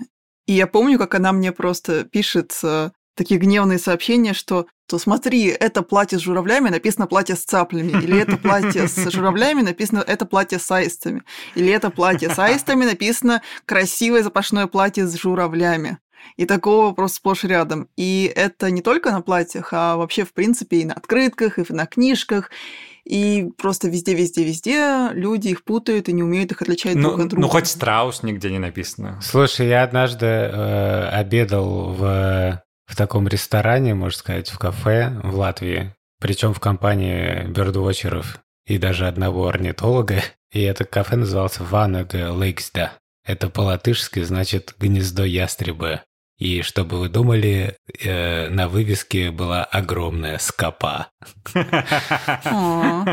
И 0.46 0.54
я 0.54 0.68
помню, 0.68 1.00
как 1.00 1.16
она 1.16 1.32
мне 1.32 1.52
просто 1.52 2.04
пишет 2.04 2.58
э, 2.64 2.92
такие 3.16 3.40
гневные 3.40 3.80
сообщения, 3.80 4.34
что 4.34 4.68
то 4.88 5.00
смотри, 5.00 5.48
это 5.48 5.82
платье 5.82 6.20
с 6.20 6.22
журавлями, 6.22 6.70
написано 6.70 7.08
платье 7.08 7.36
с 7.36 7.44
цаплями, 7.44 7.92
или 8.04 8.20
это 8.20 8.38
платье 8.38 8.88
с 8.88 9.10
журавлями, 9.12 9.62
написано 9.62 10.04
это 10.06 10.26
платье 10.26 10.60
с 10.60 10.70
аистами, 10.70 11.24
или 11.56 11.72
это 11.72 11.90
платье 11.90 12.30
с 12.30 12.38
аистами, 12.38 12.86
написано 12.86 13.42
красивое 13.66 14.22
запашное 14.22 14.68
платье 14.68 15.08
с 15.08 15.16
журавлями. 15.16 15.98
И 16.38 16.46
такого 16.46 16.92
просто 16.94 17.18
сплошь 17.18 17.44
рядом. 17.44 17.88
И 17.96 18.32
это 18.36 18.72
не 18.72 18.82
только 18.82 19.12
на 19.12 19.22
платьях, 19.22 19.70
а 19.74 19.96
вообще, 19.96 20.26
в 20.26 20.34
принципе, 20.34 20.78
и 20.78 20.86
на 20.86 20.94
открытках, 20.94 21.60
и 21.60 21.74
на 21.74 21.86
книжках. 21.86 22.50
И 23.04 23.48
просто 23.58 23.90
везде-везде-везде 23.90 25.10
люди 25.14 25.50
их 25.50 25.64
путают 25.64 26.10
и 26.10 26.14
не 26.14 26.24
умеют 26.24 26.52
их 26.52 26.64
отличать 26.64 26.96
ну, 26.96 27.10
друг 27.10 27.20
от 27.20 27.28
друга. 27.28 27.42
Ну, 27.44 27.48
хоть 27.48 27.68
страус 27.68 28.24
нигде 28.24 28.50
не 28.50 28.58
написано. 28.58 29.20
Слушай, 29.22 29.68
я 29.68 29.84
однажды 29.84 30.26
э, 30.26 31.10
обедал 31.10 31.94
в 31.94 32.64
в 32.86 32.96
таком 32.96 33.28
ресторане, 33.28 33.94
можно 33.94 34.18
сказать, 34.18 34.50
в 34.50 34.58
кафе 34.58 35.20
в 35.24 35.36
Латвии, 35.36 35.94
причем 36.20 36.54
в 36.54 36.60
компании 36.60 37.46
бёрдвотчеров 37.48 38.40
и 38.66 38.78
даже 38.78 39.08
одного 39.08 39.48
орнитолога. 39.48 40.22
И 40.52 40.62
это 40.62 40.86
кафе 40.86 41.18
назывался 41.18 41.64
Ванага 41.64 42.32
Лейксда. 42.32 42.94
Это 43.26 43.50
по-латышски 43.50 44.22
значит 44.24 44.76
«гнездо 44.80 45.26
ястреба». 45.26 46.02
И 46.38 46.64
чтобы 46.64 47.00
вы 47.00 47.08
думали, 47.08 47.78
э, 48.04 48.50
на 48.50 48.68
вывеске 48.68 49.32
была 49.32 49.64
огромная 49.64 50.38
скопа. 50.38 51.08
Ну, 51.54 53.06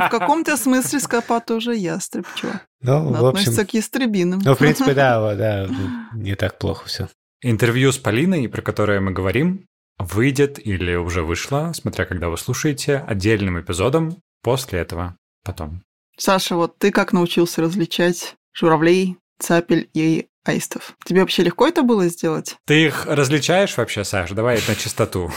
в 0.00 0.08
каком-то 0.10 0.56
смысле 0.56 0.98
скопа 0.98 1.40
тоже 1.40 1.76
ястреб, 1.76 2.26
чё? 2.34 2.48
Ну, 2.82 3.12
в 3.12 3.24
общем... 3.24 3.28
Относится 3.28 3.64
к 3.64 3.74
ястребинам. 3.74 4.40
Ну, 4.44 4.54
в 4.54 4.58
принципе, 4.58 4.94
да, 4.94 5.34
да, 5.36 5.68
не 6.12 6.34
так 6.34 6.58
плохо 6.58 6.88
все. 6.88 7.08
Интервью 7.42 7.90
с 7.90 7.96
Полиной, 7.96 8.48
про 8.48 8.60
которое 8.60 9.00
мы 9.00 9.12
говорим, 9.12 9.66
выйдет 9.98 10.64
или 10.64 10.94
уже 10.94 11.22
вышло, 11.22 11.72
смотря 11.74 12.04
когда 12.04 12.28
вы 12.28 12.36
слушаете, 12.36 12.98
отдельным 12.98 13.58
эпизодом 13.58 14.18
после 14.42 14.80
этого 14.80 15.16
потом. 15.42 15.82
Саша, 16.18 16.56
вот 16.56 16.78
ты 16.78 16.90
как 16.90 17.14
научился 17.14 17.62
различать 17.62 18.34
журавлей, 18.52 19.16
цапель 19.38 19.88
и 19.94 20.26
аистов? 20.44 20.94
Тебе 21.04 21.20
вообще 21.20 21.42
легко 21.42 21.66
это 21.66 21.82
было 21.82 22.08
сделать? 22.08 22.56
Ты 22.66 22.86
их 22.86 23.06
различаешь 23.06 23.74
вообще, 23.78 24.04
Саша? 24.04 24.34
Давай 24.34 24.60
на 24.68 24.74
чистоту. 24.74 25.32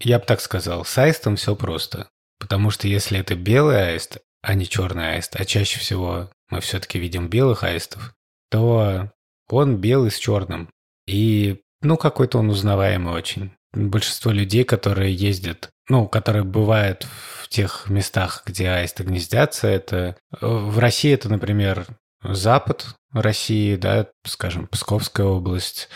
Я 0.00 0.18
бы 0.18 0.24
так 0.24 0.40
сказал, 0.40 0.86
с 0.86 0.96
аистом 0.96 1.36
все 1.36 1.54
просто. 1.54 2.08
Потому 2.38 2.70
что 2.70 2.88
если 2.88 3.18
это 3.18 3.34
белый 3.34 3.92
аист, 3.92 4.18
а 4.40 4.54
не 4.54 4.66
черный 4.66 5.16
аист, 5.16 5.36
а 5.36 5.44
чаще 5.44 5.78
всего 5.78 6.30
мы 6.48 6.60
все-таки 6.60 6.98
видим 6.98 7.28
белых 7.28 7.64
аистов, 7.64 8.14
то 8.50 9.10
он 9.56 9.76
белый 9.76 10.10
с 10.10 10.18
черным. 10.18 10.70
И, 11.06 11.62
ну, 11.80 11.96
какой-то 11.96 12.38
он 12.38 12.50
узнаваемый 12.50 13.14
очень. 13.14 13.52
Большинство 13.72 14.30
людей, 14.30 14.64
которые 14.64 15.14
ездят, 15.14 15.70
ну, 15.88 16.08
которые 16.08 16.44
бывают 16.44 17.06
в 17.42 17.48
тех 17.48 17.88
местах, 17.88 18.42
где 18.46 18.68
аисты 18.68 19.04
гнездятся, 19.04 19.68
это... 19.68 20.16
В 20.40 20.78
России 20.78 21.12
это, 21.12 21.28
например, 21.28 21.86
запад 22.22 22.96
России, 23.12 23.76
да, 23.76 24.08
скажем, 24.24 24.66
Псковская 24.66 25.26
область. 25.26 25.88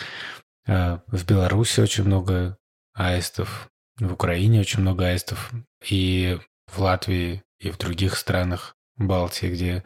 А, 0.67 1.03
в 1.07 1.27
Беларуси 1.27 1.81
очень 1.81 2.05
много 2.05 2.57
аистов. 2.95 3.69
В 3.99 4.12
Украине 4.12 4.61
очень 4.61 4.81
много 4.81 5.07
аистов. 5.07 5.51
И 5.88 6.38
в 6.67 6.79
Латвии, 6.79 7.43
и 7.61 7.71
в 7.71 7.79
других 7.79 8.17
странах. 8.17 8.75
Балтии, 8.97 9.47
где 9.47 9.85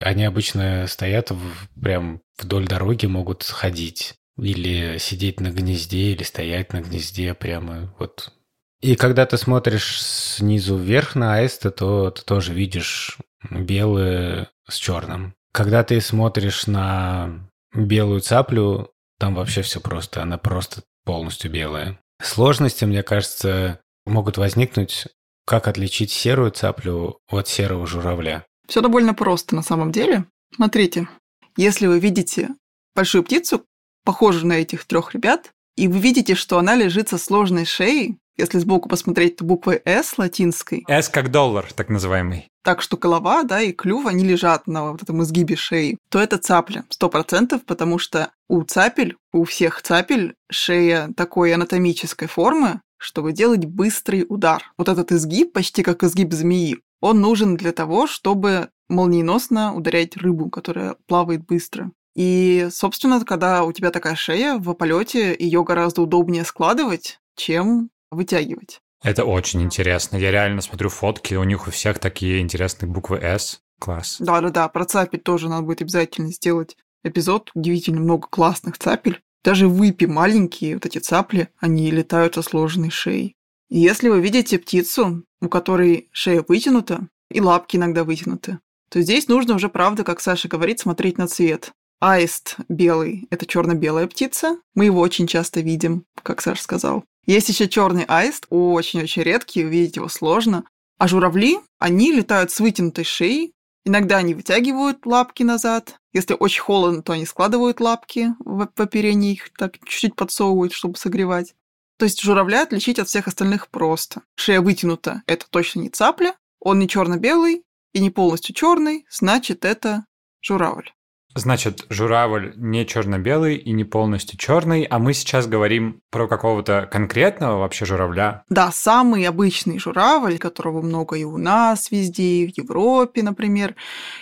они 0.00 0.24
обычно 0.24 0.86
стоят 0.86 1.30
в, 1.30 1.80
прям 1.80 2.20
вдоль 2.38 2.66
дороги, 2.66 3.06
могут 3.06 3.42
ходить 3.44 4.14
или 4.36 4.98
сидеть 4.98 5.40
на 5.40 5.50
гнезде, 5.50 6.12
или 6.12 6.22
стоять 6.22 6.72
на 6.72 6.80
гнезде 6.80 7.34
прямо 7.34 7.94
вот. 7.98 8.32
И 8.80 8.96
когда 8.96 9.24
ты 9.24 9.38
смотришь 9.38 10.02
снизу 10.02 10.76
вверх 10.76 11.14
на 11.14 11.36
аиста, 11.36 11.70
то 11.70 12.10
ты 12.10 12.22
тоже 12.22 12.52
видишь 12.52 13.18
белое 13.50 14.50
с 14.68 14.76
черным. 14.76 15.34
Когда 15.52 15.84
ты 15.84 16.00
смотришь 16.00 16.66
на 16.66 17.48
белую 17.74 18.20
цаплю, 18.20 18.90
там 19.18 19.36
вообще 19.36 19.62
все 19.62 19.80
просто, 19.80 20.22
она 20.22 20.36
просто 20.36 20.82
полностью 21.04 21.50
белая. 21.50 21.98
Сложности, 22.22 22.84
мне 22.84 23.02
кажется, 23.02 23.80
могут 24.04 24.36
возникнуть 24.36 25.06
как 25.44 25.68
отличить 25.68 26.10
серую 26.10 26.50
цаплю 26.50 27.18
от 27.28 27.48
серого 27.48 27.86
журавля? 27.86 28.46
Все 28.66 28.80
довольно 28.80 29.14
просто 29.14 29.54
на 29.54 29.62
самом 29.62 29.92
деле. 29.92 30.24
Смотрите, 30.54 31.08
если 31.56 31.86
вы 31.86 31.98
видите 31.98 32.50
большую 32.94 33.24
птицу, 33.24 33.64
похожую 34.04 34.46
на 34.46 34.54
этих 34.54 34.84
трех 34.84 35.14
ребят, 35.14 35.50
и 35.76 35.88
вы 35.88 35.98
видите, 35.98 36.34
что 36.34 36.58
она 36.58 36.74
лежит 36.74 37.08
со 37.08 37.18
сложной 37.18 37.64
шеей, 37.64 38.18
если 38.36 38.58
сбоку 38.58 38.88
посмотреть, 38.88 39.36
то 39.36 39.44
буквой 39.44 39.80
«С» 39.84 40.18
латинской. 40.18 40.84
«С» 40.88 41.08
как 41.08 41.30
доллар, 41.30 41.72
так 41.72 41.88
называемый. 41.88 42.48
Так 42.64 42.82
что 42.82 42.96
голова, 42.96 43.42
да, 43.44 43.60
и 43.60 43.72
клюв, 43.72 44.06
они 44.06 44.24
лежат 44.24 44.66
на 44.66 44.90
вот 44.92 45.02
этом 45.02 45.22
изгибе 45.22 45.54
шеи. 45.54 45.98
То 46.08 46.18
это 46.18 46.38
цапля, 46.38 46.84
сто 46.88 47.08
процентов, 47.08 47.64
потому 47.64 47.98
что 47.98 48.30
у 48.48 48.62
цапель, 48.62 49.16
у 49.32 49.44
всех 49.44 49.82
цапель 49.82 50.34
шея 50.50 51.10
такой 51.16 51.54
анатомической 51.54 52.26
формы, 52.26 52.80
чтобы 53.04 53.32
делать 53.32 53.66
быстрый 53.66 54.24
удар. 54.28 54.62
Вот 54.78 54.88
этот 54.88 55.12
изгиб, 55.12 55.52
почти 55.52 55.82
как 55.82 56.02
изгиб 56.02 56.32
змеи, 56.32 56.78
он 57.00 57.20
нужен 57.20 57.56
для 57.56 57.72
того, 57.72 58.06
чтобы 58.06 58.70
молниеносно 58.88 59.74
ударять 59.74 60.16
рыбу, 60.16 60.50
которая 60.50 60.96
плавает 61.06 61.44
быстро. 61.44 61.90
И, 62.16 62.68
собственно, 62.70 63.22
когда 63.24 63.64
у 63.64 63.72
тебя 63.72 63.90
такая 63.90 64.14
шея 64.14 64.56
в 64.56 64.72
полете, 64.74 65.36
ее 65.38 65.64
гораздо 65.64 66.02
удобнее 66.02 66.44
складывать, 66.44 67.18
чем 67.36 67.90
вытягивать. 68.10 68.80
Это 69.02 69.24
очень 69.24 69.62
интересно. 69.62 70.16
Я 70.16 70.30
реально 70.30 70.62
смотрю 70.62 70.88
фотки, 70.88 71.34
у 71.34 71.44
них 71.44 71.66
у 71.68 71.70
всех 71.70 71.98
такие 71.98 72.40
интересные 72.40 72.90
буквы 72.90 73.18
«С». 73.18 73.60
Класс. 73.80 74.16
Да-да-да, 74.20 74.68
про 74.68 74.84
цапель 74.84 75.20
тоже 75.20 75.48
надо 75.48 75.66
будет 75.66 75.82
обязательно 75.82 76.32
сделать 76.32 76.76
эпизод. 77.02 77.50
Удивительно 77.54 78.00
много 78.00 78.28
классных 78.28 78.78
цапель. 78.78 79.20
Даже 79.44 79.68
выпи 79.68 80.06
маленькие, 80.06 80.74
вот 80.74 80.86
эти 80.86 80.98
цапли, 80.98 81.50
они 81.58 81.90
летают 81.90 82.34
со 82.34 82.42
сложенной 82.42 82.90
шеей. 82.90 83.36
Если 83.68 84.08
вы 84.08 84.20
видите 84.20 84.58
птицу, 84.58 85.24
у 85.40 85.48
которой 85.48 86.08
шея 86.12 86.42
вытянута, 86.48 87.08
и 87.30 87.40
лапки 87.40 87.76
иногда 87.76 88.04
вытянуты, 88.04 88.58
то 88.88 89.00
здесь 89.02 89.28
нужно 89.28 89.56
уже, 89.56 89.68
правда, 89.68 90.04
как 90.04 90.20
Саша 90.20 90.48
говорит, 90.48 90.80
смотреть 90.80 91.18
на 91.18 91.26
цвет. 91.26 91.72
Аист 92.00 92.56
белый– 92.68 93.26
это 93.30 93.46
черно-белая 93.46 94.06
птица. 94.06 94.58
Мы 94.74 94.86
его 94.86 95.00
очень 95.00 95.26
часто 95.26 95.60
видим, 95.60 96.04
как 96.22 96.40
Саша 96.40 96.62
сказал. 96.62 97.04
Есть 97.26 97.48
еще 97.48 97.68
черный 97.68 98.04
аист, 98.06 98.46
очень-очень 98.50 99.22
редкий, 99.22 99.64
увидеть 99.64 99.96
его 99.96 100.08
сложно. 100.08 100.64
А 100.98 101.08
журавли, 101.08 101.58
они 101.78 102.12
летают 102.12 102.50
с 102.50 102.60
вытянутой 102.60 103.04
шеей. 103.04 103.53
Иногда 103.84 104.16
они 104.16 104.34
вытягивают 104.34 105.04
лапки 105.04 105.42
назад. 105.42 106.00
Если 106.12 106.34
очень 106.38 106.62
холодно, 106.62 107.02
то 107.02 107.12
они 107.12 107.26
складывают 107.26 107.80
лапки 107.80 108.34
в, 108.38 108.68
в 108.74 108.80
оперении, 108.80 109.32
их 109.32 109.52
так 109.52 109.78
чуть-чуть 109.80 110.16
подсовывают, 110.16 110.72
чтобы 110.72 110.96
согревать. 110.96 111.54
То 111.98 112.06
есть 112.06 112.22
журавля 112.22 112.62
отличить 112.62 112.98
от 112.98 113.08
всех 113.08 113.28
остальных 113.28 113.68
просто. 113.68 114.22
Шея 114.36 114.60
вытянута– 114.60 115.22
это 115.26 115.46
точно 115.48 115.80
не 115.80 115.90
цапля. 115.90 116.34
Он 116.60 116.78
не 116.78 116.88
черно-белый 116.88 117.64
и 117.92 118.00
не 118.00 118.10
полностью 118.10 118.54
черный, 118.54 119.06
значит, 119.10 119.64
это 119.64 120.06
журавль. 120.40 120.90
Значит, 121.34 121.84
журавль 121.90 122.52
не 122.56 122.86
черно-белый 122.86 123.56
и 123.56 123.72
не 123.72 123.84
полностью 123.84 124.38
черный, 124.38 124.84
а 124.84 124.98
мы 124.98 125.14
сейчас 125.14 125.46
говорим 125.46 126.00
про 126.10 126.28
какого-то 126.28 126.88
конкретного 126.90 127.58
вообще 127.58 127.84
журавля. 127.84 128.44
Да, 128.48 128.70
самый 128.70 129.26
обычный 129.26 129.78
журавль, 129.78 130.38
которого 130.38 130.80
много 130.80 131.16
и 131.16 131.24
у 131.24 131.36
нас 131.36 131.90
везде, 131.90 132.44
и 132.44 132.52
в 132.52 132.56
Европе, 132.56 133.22
например. 133.22 133.74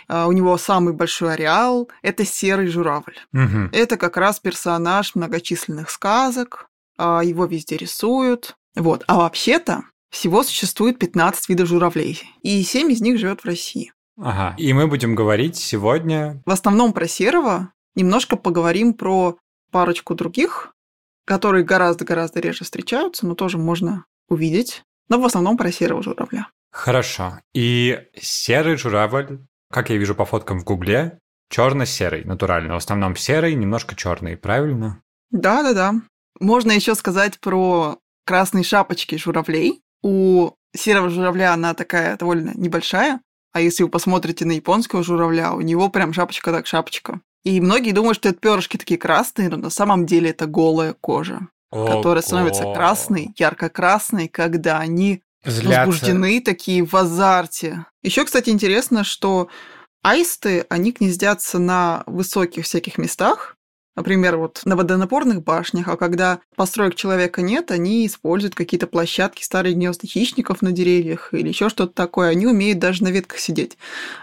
А, 0.08 0.26
у 0.26 0.32
него 0.32 0.56
самый 0.56 0.94
большой 0.94 1.34
ареал– 1.34 1.90
это 2.02 2.24
серый 2.24 2.68
журавль. 2.68 3.16
Угу. 3.34 3.70
Это 3.72 3.96
как 3.98 4.16
раз 4.16 4.40
персонаж 4.40 5.14
многочисленных 5.14 5.90
сказок, 5.90 6.68
а, 6.96 7.22
его 7.22 7.44
везде 7.44 7.76
рисуют. 7.76 8.56
Вот. 8.74 9.04
А 9.06 9.18
вообще-то 9.18 9.82
всего 10.10 10.42
существует 10.42 10.98
15 10.98 11.48
видов 11.48 11.68
журавлей, 11.68 12.22
и 12.42 12.62
7 12.62 12.90
из 12.90 13.00
них 13.00 13.18
живет 13.18 13.40
в 13.40 13.46
России. 13.46 13.92
Ага. 14.18 14.54
И 14.58 14.72
мы 14.72 14.86
будем 14.86 15.14
говорить 15.14 15.56
сегодня... 15.56 16.42
В 16.44 16.50
основном 16.50 16.92
про 16.92 17.06
серого, 17.08 17.72
немножко 17.94 18.36
поговорим 18.36 18.94
про 18.94 19.38
парочку 19.70 20.14
других, 20.14 20.74
которые 21.24 21.64
гораздо-гораздо 21.64 22.40
реже 22.40 22.64
встречаются, 22.64 23.26
но 23.26 23.34
тоже 23.34 23.58
можно 23.58 24.04
увидеть. 24.28 24.82
Но 25.08 25.20
в 25.20 25.24
основном 25.24 25.56
про 25.56 25.72
серого 25.72 26.02
журавля. 26.02 26.48
Хорошо. 26.70 27.38
И 27.54 28.00
серый 28.18 28.76
журавль, 28.76 29.40
как 29.70 29.90
я 29.90 29.96
вижу 29.96 30.14
по 30.14 30.24
фоткам 30.24 30.60
в 30.60 30.64
Гугле, 30.64 31.18
черно-серый, 31.50 32.24
натурально. 32.24 32.74
В 32.74 32.78
основном 32.78 33.14
серый, 33.16 33.54
немножко 33.54 33.94
черный, 33.94 34.36
правильно? 34.36 35.02
Да, 35.30 35.62
да, 35.62 35.74
да. 35.74 35.94
Можно 36.40 36.72
еще 36.72 36.94
сказать 36.94 37.38
про 37.40 37.98
красные 38.24 38.64
шапочки 38.64 39.16
журавлей. 39.16 39.82
У 40.02 40.52
серого 40.74 41.10
журавля 41.10 41.52
она 41.52 41.74
такая 41.74 42.16
довольно 42.16 42.52
небольшая, 42.54 43.20
а 43.52 43.60
если 43.60 43.82
вы 43.82 43.88
посмотрите 43.88 44.44
на 44.44 44.52
японского 44.52 45.02
журавля, 45.02 45.52
у 45.52 45.60
него 45.60 45.88
прям 45.88 46.12
шапочка 46.12 46.52
так 46.52 46.66
шапочка. 46.66 47.20
И 47.44 47.60
многие 47.60 47.92
думают, 47.92 48.16
что 48.16 48.28
это 48.28 48.38
перышки 48.38 48.76
такие 48.76 48.98
красные, 48.98 49.48
но 49.48 49.56
на 49.56 49.70
самом 49.70 50.06
деле 50.06 50.30
это 50.30 50.46
голая 50.46 50.94
кожа, 50.94 51.48
Ого. 51.70 51.86
которая 51.86 52.22
становится 52.22 52.72
красной, 52.72 53.32
ярко-красной, 53.36 54.28
когда 54.28 54.78
они 54.78 55.22
Злятся. 55.44 55.86
возбуждены 55.86 56.40
такие 56.40 56.84
в 56.84 56.94
азарте. 56.94 57.86
Еще, 58.02 58.24
кстати, 58.24 58.50
интересно, 58.50 59.02
что 59.02 59.48
аисты, 60.02 60.66
они 60.68 60.92
гнездятся 60.92 61.58
на 61.58 62.04
высоких 62.06 62.64
всяких 62.64 62.96
местах, 62.96 63.56
Например, 63.94 64.38
вот 64.38 64.62
на 64.64 64.74
водонапорных 64.74 65.42
башнях, 65.42 65.88
а 65.88 65.96
когда 65.96 66.40
построек 66.56 66.94
человека 66.94 67.42
нет, 67.42 67.70
они 67.70 68.06
используют 68.06 68.54
какие-то 68.54 68.86
площадки, 68.86 69.42
старые 69.42 69.74
гнезда 69.74 70.06
хищников 70.06 70.62
на 70.62 70.72
деревьях 70.72 71.34
или 71.34 71.48
еще 71.48 71.68
что-то 71.68 71.92
такое. 71.92 72.30
Они 72.30 72.46
умеют 72.46 72.78
даже 72.78 73.04
на 73.04 73.08
ветках 73.08 73.38
сидеть. 73.38 73.76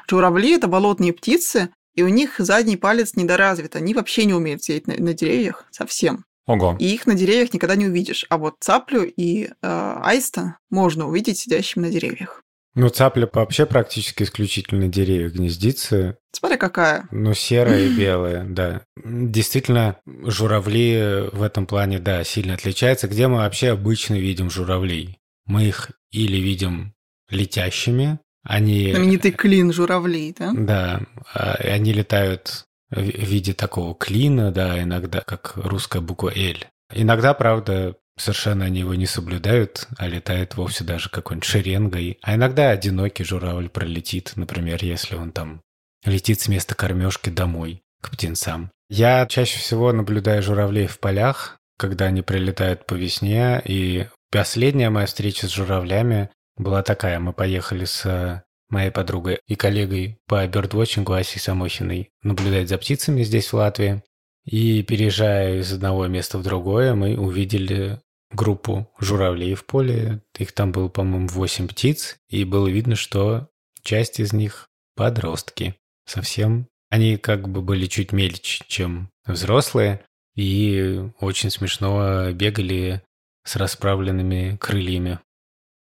Журавли– 0.09 0.53
это 0.55 0.67
болотные 0.67 1.13
птицы, 1.13 1.69
и 1.93 2.01
у 2.01 2.07
них 2.07 2.35
задний 2.39 2.77
палец 2.77 3.15
недоразвит. 3.15 3.75
Они 3.75 3.93
вообще 3.93 4.25
не 4.25 4.33
умеют 4.33 4.63
сидеть 4.63 4.87
на, 4.87 4.95
на 4.95 5.13
деревьях 5.13 5.65
совсем. 5.69 6.25
Ого. 6.47 6.75
И 6.79 6.91
их 6.91 7.05
на 7.05 7.13
деревьях 7.13 7.53
никогда 7.53 7.75
не 7.75 7.85
увидишь. 7.85 8.25
А 8.29 8.39
вот 8.39 8.55
цаплю 8.59 9.03
и 9.03 9.49
э, 9.61 9.95
аиста 10.01 10.57
можно 10.71 11.07
увидеть 11.07 11.37
сидящим 11.37 11.83
на 11.83 11.91
деревьях. 11.91 12.41
Ну, 12.79 12.87
цапля 12.87 13.27
вообще 13.33 13.65
практически 13.65 14.23
исключительно 14.23 14.85
на 14.85 14.87
деревьях 14.87 15.33
гнездится. 15.33 16.17
Смотри, 16.31 16.57
какая. 16.57 17.09
Ну, 17.11 17.33
серая 17.33 17.81
и 17.81 17.93
белая, 17.93 18.45
да. 18.45 18.83
Действительно, 19.03 19.97
журавли 20.05 21.27
в 21.33 21.41
этом 21.41 21.65
плане, 21.65 21.99
да, 21.99 22.23
сильно 22.23 22.53
отличаются. 22.53 23.09
Где 23.09 23.27
мы 23.27 23.39
вообще 23.39 23.71
обычно 23.71 24.13
видим 24.13 24.49
журавлей? 24.49 25.17
Мы 25.45 25.65
их 25.65 25.91
или 26.11 26.37
видим 26.37 26.93
летящими, 27.29 28.19
они... 28.43 28.93
Знаменитый 28.93 29.31
клин 29.31 29.73
журавлей, 29.73 30.33
да? 30.39 30.53
Да, 30.55 31.01
а, 31.33 31.55
они 31.55 31.91
летают 31.91 32.65
в 32.91 33.01
виде 33.01 33.53
такого 33.53 33.93
клина, 33.93 34.53
да, 34.53 34.81
иногда 34.81 35.19
как 35.19 35.51
русская 35.55 36.01
буква 36.01 36.31
«Л». 36.33 36.55
Иногда, 36.93 37.33
правда, 37.33 37.97
совершенно 38.19 38.65
они 38.65 38.79
его 38.79 38.95
не 38.95 39.05
соблюдают, 39.05 39.87
а 39.97 40.07
летает 40.07 40.55
вовсе 40.55 40.83
даже 40.83 41.09
какой-нибудь 41.09 41.47
шеренгой. 41.47 42.17
А 42.21 42.35
иногда 42.35 42.69
одинокий 42.69 43.23
журавль 43.23 43.69
пролетит, 43.69 44.33
например, 44.35 44.83
если 44.83 45.15
он 45.15 45.31
там 45.31 45.61
летит 46.05 46.41
с 46.41 46.47
места 46.47 46.75
кормежки 46.75 47.29
домой 47.29 47.81
к 48.01 48.11
птенцам. 48.11 48.71
Я 48.89 49.25
чаще 49.27 49.59
всего 49.59 49.91
наблюдаю 49.91 50.41
журавлей 50.41 50.87
в 50.87 50.99
полях, 50.99 51.57
когда 51.77 52.05
они 52.05 52.21
прилетают 52.21 52.85
по 52.85 52.95
весне, 52.95 53.61
и 53.63 54.07
последняя 54.31 54.89
моя 54.89 55.05
встреча 55.05 55.47
с 55.47 55.51
журавлями 55.51 56.29
была 56.57 56.83
такая. 56.83 57.19
Мы 57.19 57.33
поехали 57.33 57.85
с 57.85 58.43
моей 58.69 58.91
подругой 58.91 59.39
и 59.47 59.55
коллегой 59.55 60.17
по 60.27 60.45
бёрдвотчингу 60.47 61.13
Асей 61.13 61.39
Самохиной 61.39 62.09
наблюдать 62.23 62.69
за 62.69 62.77
птицами 62.77 63.23
здесь, 63.23 63.51
в 63.51 63.55
Латвии. 63.55 64.03
И 64.45 64.83
переезжая 64.83 65.59
из 65.59 65.71
одного 65.73 66.07
места 66.07 66.37
в 66.37 66.43
другое, 66.43 66.95
мы 66.95 67.17
увидели 67.17 67.99
группу 68.31 68.91
журавлей 68.99 69.53
в 69.55 69.65
поле. 69.65 70.21
Их 70.37 70.51
там 70.51 70.71
было, 70.71 70.87
по-моему, 70.87 71.27
8 71.27 71.67
птиц, 71.67 72.17
и 72.29 72.43
было 72.43 72.67
видно, 72.67 72.95
что 72.95 73.49
часть 73.83 74.19
из 74.19 74.33
них 74.33 74.69
подростки. 74.95 75.75
Совсем. 76.05 76.67
Они 76.89 77.17
как 77.17 77.49
бы 77.49 77.61
были 77.61 77.85
чуть 77.85 78.11
мельче, 78.11 78.63
чем 78.67 79.11
взрослые, 79.25 80.03
и 80.35 81.03
очень 81.19 81.51
смешно 81.51 82.31
бегали 82.31 83.03
с 83.43 83.55
расправленными 83.55 84.57
крыльями. 84.57 85.19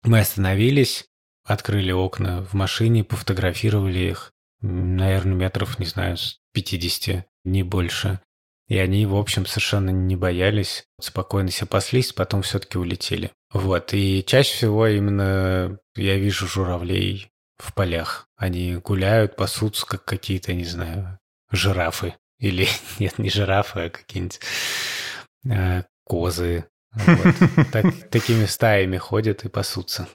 Мы 0.03 0.21
остановились, 0.21 1.07
открыли 1.45 1.93
окна 1.93 2.43
в 2.45 2.55
машине, 2.55 3.05
пофотографировали 3.05 4.11
их, 4.11 4.33
наверное, 4.61 5.35
метров, 5.35 5.79
не 5.79 5.87
знаю, 5.87 6.17
с 6.17 6.39
50, 6.53 7.27
не 7.45 7.63
больше. 7.63 8.21
И 8.69 8.79
они, 8.79 9.05
в 9.05 9.15
общем, 9.15 9.45
совершенно 9.45 9.91
не 9.91 10.17
боялись, 10.17 10.85
спокойно 11.01 11.51
себя 11.51 11.67
паслись, 11.67 12.13
потом 12.13 12.43
все-таки 12.43 12.79
улетели. 12.79 13.31
Вот, 13.53 13.93
и 13.93 14.25
чаще 14.27 14.55
всего 14.55 14.87
именно 14.87 15.79
я 15.97 16.17
вижу 16.17 16.47
журавлей 16.47 17.31
в 17.59 17.75
полях. 17.75 18.27
Они 18.37 18.77
гуляют, 18.77 19.37
пасутся, 19.37 19.87
как 19.87 20.05
какие-то, 20.05 20.55
не 20.55 20.65
знаю, 20.65 21.19
жирафы. 21.51 22.15
Или, 22.39 22.67
нет, 22.99 23.19
не 23.19 23.31
жирафы, 23.31 23.81
а 23.81 23.91
какие-нибудь 23.91 24.41
э, 25.51 25.83
козы. 26.05 26.65
Вот. 26.93 27.35
Так, 27.73 28.09
такими 28.11 28.47
стаями 28.47 28.97
ходят 28.97 29.45
и 29.45 29.49
пасутся. 29.49 30.09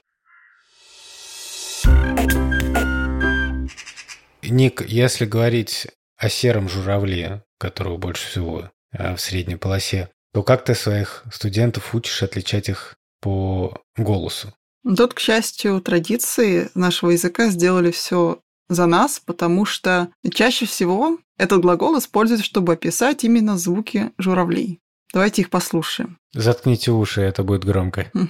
Ник, 4.42 4.82
если 4.86 5.26
говорить 5.26 5.86
о 6.16 6.28
сером 6.28 6.68
журавле, 6.68 7.44
которого 7.60 7.98
больше 7.98 8.26
всего 8.26 8.70
а, 8.92 9.14
в 9.14 9.20
средней 9.20 9.56
полосе, 9.56 10.08
то 10.32 10.42
как 10.42 10.64
ты 10.64 10.74
своих 10.74 11.24
студентов 11.32 11.94
учишь 11.94 12.22
отличать 12.22 12.68
их 12.68 12.96
по 13.20 13.80
голосу? 13.96 14.52
Тут, 14.84 15.14
к 15.14 15.20
счастью, 15.20 15.80
традиции 15.80 16.70
нашего 16.74 17.10
языка 17.10 17.50
сделали 17.50 17.90
все 17.90 18.40
за 18.68 18.86
нас, 18.86 19.20
потому 19.20 19.66
что 19.66 20.08
чаще 20.32 20.64
всего 20.64 21.18
этот 21.36 21.60
глагол 21.60 21.98
используется, 21.98 22.46
чтобы 22.46 22.72
описать 22.72 23.24
именно 23.24 23.58
звуки 23.58 24.12
журавлей. 24.16 24.80
Давайте 25.12 25.42
их 25.42 25.50
послушаем. 25.50 26.18
Заткните 26.32 26.92
уши, 26.92 27.20
это 27.20 27.42
будет 27.42 27.64
громко. 27.64 28.10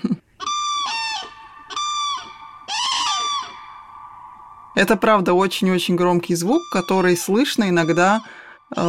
Это, 4.76 4.96
правда, 4.96 5.34
очень-очень 5.34 5.96
громкий 5.96 6.34
звук, 6.34 6.62
который 6.72 7.16
слышно 7.16 7.68
иногда 7.68 8.22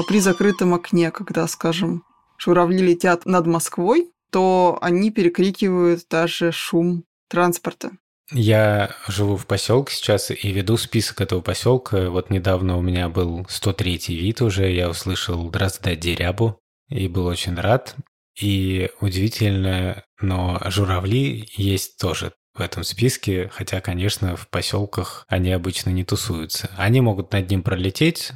при 0.07 0.19
закрытом 0.19 0.73
окне, 0.73 1.11
когда, 1.11 1.47
скажем, 1.47 2.03
журавли 2.37 2.79
летят 2.79 3.25
над 3.25 3.45
Москвой, 3.47 4.11
то 4.31 4.77
они 4.81 5.11
перекрикивают 5.11 6.01
даже 6.09 6.51
шум 6.51 7.03
транспорта. 7.29 7.91
Я 8.33 8.95
живу 9.07 9.35
в 9.35 9.45
поселке 9.45 9.93
сейчас 9.93 10.31
и 10.31 10.51
веду 10.51 10.77
список 10.77 11.19
этого 11.19 11.41
поселка. 11.41 12.09
Вот 12.09 12.29
недавно 12.29 12.77
у 12.77 12.81
меня 12.81 13.09
был 13.09 13.45
103 13.49 13.99
вид 14.07 14.41
уже, 14.41 14.71
я 14.71 14.89
услышал 14.89 15.49
«Дрозда 15.49 15.97
дерябу» 15.97 16.57
и 16.87 17.09
был 17.09 17.25
очень 17.25 17.55
рад. 17.55 17.95
И 18.39 18.89
удивительно, 19.01 20.05
но 20.21 20.61
журавли 20.67 21.45
есть 21.57 21.97
тоже 21.99 22.31
в 22.53 22.61
этом 22.61 22.83
списке, 22.83 23.49
хотя, 23.53 23.81
конечно, 23.81 24.37
в 24.37 24.47
поселках 24.47 25.25
они 25.27 25.51
обычно 25.51 25.89
не 25.89 26.05
тусуются. 26.05 26.69
Они 26.77 27.01
могут 27.01 27.33
над 27.33 27.49
ним 27.49 27.63
пролететь, 27.63 28.31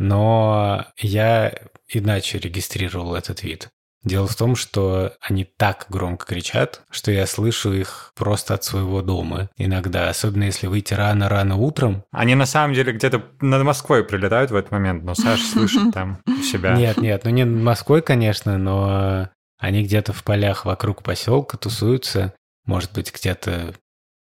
но 0.00 0.86
я 0.98 1.54
иначе 1.88 2.38
регистрировал 2.38 3.14
этот 3.14 3.42
вид. 3.42 3.68
Дело 4.04 4.28
в 4.28 4.36
том, 4.36 4.54
что 4.54 5.12
они 5.20 5.44
так 5.44 5.86
громко 5.88 6.24
кричат, 6.24 6.82
что 6.88 7.10
я 7.10 7.26
слышу 7.26 7.72
их 7.72 8.12
просто 8.14 8.54
от 8.54 8.62
своего 8.62 9.02
дома 9.02 9.50
иногда, 9.56 10.08
особенно 10.08 10.44
если 10.44 10.68
выйти 10.68 10.94
рано-рано 10.94 11.56
утром. 11.56 12.04
Они 12.12 12.34
на 12.36 12.46
самом 12.46 12.74
деле 12.74 12.92
где-то 12.92 13.24
над 13.40 13.64
Москвой 13.64 14.04
прилетают 14.04 14.52
в 14.52 14.56
этот 14.56 14.70
момент, 14.70 15.02
но 15.02 15.14
Саша 15.14 15.44
слышит 15.52 15.92
там 15.92 16.22
себя. 16.42 16.76
Нет, 16.76 16.98
нет, 16.98 17.24
ну 17.24 17.30
не 17.30 17.44
над 17.44 17.62
Москвой, 17.62 18.00
конечно, 18.00 18.56
но 18.56 19.30
они 19.58 19.82
где-то 19.82 20.12
в 20.12 20.22
полях 20.22 20.64
вокруг 20.64 21.02
поселка 21.02 21.58
тусуются, 21.58 22.34
может 22.64 22.92
быть, 22.92 23.12
где-то 23.12 23.74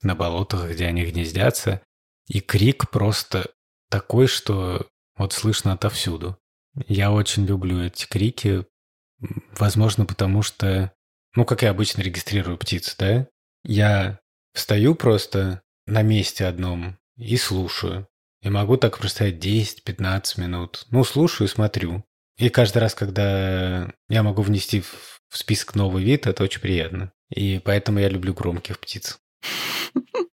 на 0.02 0.16
болотах, 0.16 0.72
где 0.72 0.86
они 0.86 1.04
гнездятся. 1.04 1.82
И 2.28 2.40
крик 2.40 2.90
просто 2.90 3.48
такой, 3.90 4.28
что 4.28 4.88
вот 5.18 5.34
слышно 5.34 5.74
отовсюду. 5.74 6.38
Я 6.88 7.12
очень 7.12 7.46
люблю 7.46 7.82
эти 7.82 8.06
крики, 8.06 8.66
возможно, 9.58 10.06
потому 10.06 10.42
что, 10.42 10.92
ну, 11.36 11.46
как 11.46 11.62
я 11.62 11.72
обычно 11.72 12.02
регистрирую 12.02 12.58
птиц, 12.58 12.96
да, 12.98 13.28
я 13.64 14.20
встаю 14.54 14.96
просто 14.96 15.62
на 15.88 16.02
месте 16.02 16.46
одном 16.46 16.98
и 17.18 17.38
слушаю. 17.38 18.08
И 18.42 18.50
могу 18.50 18.78
так 18.78 19.00
простоять 19.00 19.44
10-15 19.44 20.40
минут. 20.40 20.86
Ну, 20.92 21.04
слушаю 21.04 21.48
и 21.48 21.52
смотрю. 21.52 22.04
И 22.38 22.50
каждый 22.50 22.80
раз, 22.80 22.94
когда 22.94 23.92
я 24.10 24.24
могу 24.24 24.42
внести 24.42 24.82
в 24.82 25.38
список 25.38 25.76
новый 25.76 26.04
вид, 26.04 26.28
это 26.28 26.44
очень 26.44 26.62
приятно. 26.62 27.12
И 27.30 27.60
поэтому 27.64 28.00
я 28.00 28.10
люблю 28.10 28.34
громких 28.34 28.80
птиц. 28.80 29.18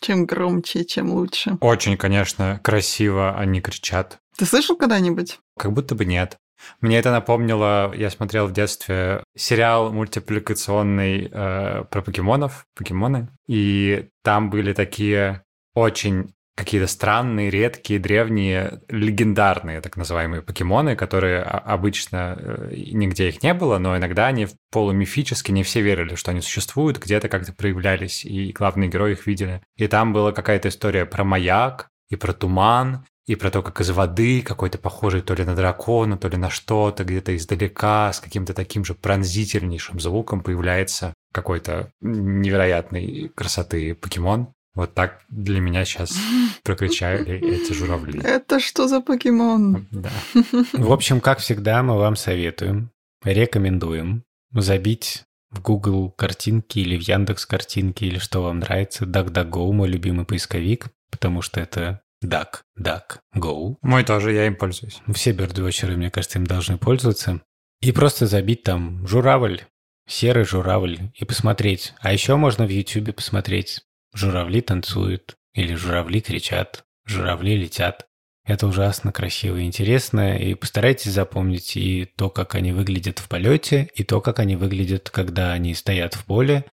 Чем 0.00 0.26
громче, 0.26 0.84
чем 0.84 1.10
лучше. 1.10 1.56
Очень, 1.60 1.96
конечно, 1.96 2.60
красиво 2.62 3.36
они 3.36 3.60
кричат. 3.60 4.18
Ты 4.36 4.44
слышал 4.44 4.76
когда-нибудь? 4.76 5.38
Как 5.58 5.72
будто 5.72 5.94
бы 5.94 6.04
нет. 6.04 6.36
Мне 6.80 6.98
это 6.98 7.10
напомнило, 7.10 7.92
я 7.94 8.10
смотрел 8.10 8.46
в 8.46 8.52
детстве 8.52 9.22
сериал 9.36 9.92
мультипликационный 9.92 11.28
э, 11.30 11.84
про 11.84 12.02
покемонов, 12.02 12.66
покемоны, 12.74 13.28
и 13.46 14.08
там 14.22 14.50
были 14.50 14.72
такие 14.72 15.44
очень 15.74 16.34
какие-то 16.56 16.86
странные, 16.86 17.50
редкие, 17.50 18.00
древние, 18.00 18.80
легендарные 18.88 19.80
так 19.80 19.96
называемые 19.96 20.42
покемоны, 20.42 20.96
которые 20.96 21.42
обычно 21.42 22.36
э, 22.38 22.74
нигде 22.74 23.28
их 23.28 23.42
не 23.42 23.54
было, 23.54 23.78
но 23.78 23.96
иногда 23.96 24.26
они 24.26 24.48
полумифически, 24.72 25.52
не 25.52 25.62
все 25.62 25.82
верили, 25.82 26.14
что 26.14 26.30
они 26.30 26.40
существуют, 26.40 26.98
где-то 26.98 27.28
как-то 27.28 27.52
проявлялись, 27.52 28.24
и 28.24 28.52
главные 28.52 28.88
герои 28.88 29.12
их 29.12 29.26
видели. 29.26 29.60
И 29.76 29.86
там 29.86 30.12
была 30.12 30.32
какая-то 30.32 30.68
история 30.68 31.04
про 31.04 31.24
маяк, 31.24 31.90
и 32.08 32.16
про 32.16 32.32
туман, 32.32 33.04
и 33.26 33.34
про 33.34 33.50
то, 33.50 33.62
как 33.62 33.80
из 33.80 33.90
воды 33.90 34.40
какой-то 34.40 34.78
похожий 34.78 35.20
то 35.20 35.34
ли 35.34 35.44
на 35.44 35.56
дракона, 35.56 36.16
то 36.16 36.28
ли 36.28 36.36
на 36.36 36.48
что-то, 36.48 37.04
где-то 37.04 37.36
издалека 37.36 38.12
с 38.12 38.20
каким-то 38.20 38.54
таким 38.54 38.84
же 38.84 38.94
пронзительнейшим 38.94 39.98
звуком 39.98 40.40
появляется 40.40 41.12
какой-то 41.32 41.90
невероятной 42.00 43.30
красоты 43.34 43.94
покемон. 43.94 44.52
Вот 44.76 44.94
так 44.94 45.22
для 45.30 45.60
меня 45.60 45.84
сейчас 45.86 46.16
прокричали 46.62 47.40
эти 47.40 47.72
журавли. 47.72 48.20
Это 48.22 48.60
что 48.60 48.86
за 48.86 49.00
покемон? 49.00 49.88
Да. 49.90 50.10
В 50.74 50.92
общем, 50.92 51.20
как 51.20 51.38
всегда, 51.38 51.82
мы 51.82 51.96
вам 51.96 52.14
советуем, 52.14 52.90
рекомендуем 53.24 54.22
забить 54.52 55.24
в 55.50 55.62
Google 55.62 56.10
картинки 56.10 56.78
или 56.78 56.98
в 56.98 57.00
Яндекс 57.00 57.46
картинки 57.46 58.04
или 58.04 58.18
что 58.18 58.42
вам 58.42 58.58
нравится. 58.58 59.06
DuckDuckGo, 59.06 59.72
мой 59.72 59.88
любимый 59.88 60.26
поисковик, 60.26 60.88
потому 61.10 61.40
что 61.40 61.58
это 61.58 62.02
Duck, 62.22 62.60
Duck, 62.78 63.20
Go. 63.34 63.76
Мой 63.80 64.04
тоже, 64.04 64.32
я 64.32 64.46
им 64.46 64.56
пользуюсь. 64.56 65.00
Все 65.14 65.32
бердвотчеры, 65.32 65.96
мне 65.96 66.10
кажется, 66.10 66.38
им 66.38 66.46
должны 66.46 66.76
пользоваться. 66.76 67.40
И 67.80 67.92
просто 67.92 68.26
забить 68.26 68.62
там 68.62 69.06
журавль, 69.06 69.62
серый 70.06 70.44
журавль 70.44 71.10
и 71.14 71.24
посмотреть. 71.24 71.94
А 72.00 72.12
еще 72.12 72.36
можно 72.36 72.66
в 72.66 72.70
YouTube 72.70 73.14
посмотреть. 73.14 73.82
Журавли 74.16 74.62
танцуют 74.62 75.36
или 75.54 75.74
журавли 75.74 76.22
кричат, 76.22 76.84
журавли 77.04 77.54
летят. 77.54 78.06
Это 78.46 78.66
ужасно 78.66 79.12
красиво 79.12 79.58
и 79.58 79.64
интересно, 79.64 80.38
и 80.38 80.54
постарайтесь 80.54 81.12
запомнить 81.12 81.76
и 81.76 82.06
то, 82.16 82.30
как 82.30 82.54
они 82.54 82.72
выглядят 82.72 83.18
в 83.18 83.28
полете, 83.28 83.90
и 83.94 84.04
то, 84.04 84.22
как 84.22 84.38
они 84.38 84.56
выглядят, 84.56 85.10
когда 85.10 85.52
они 85.52 85.74
стоят 85.74 86.14
в 86.14 86.24
поле, 86.24 86.64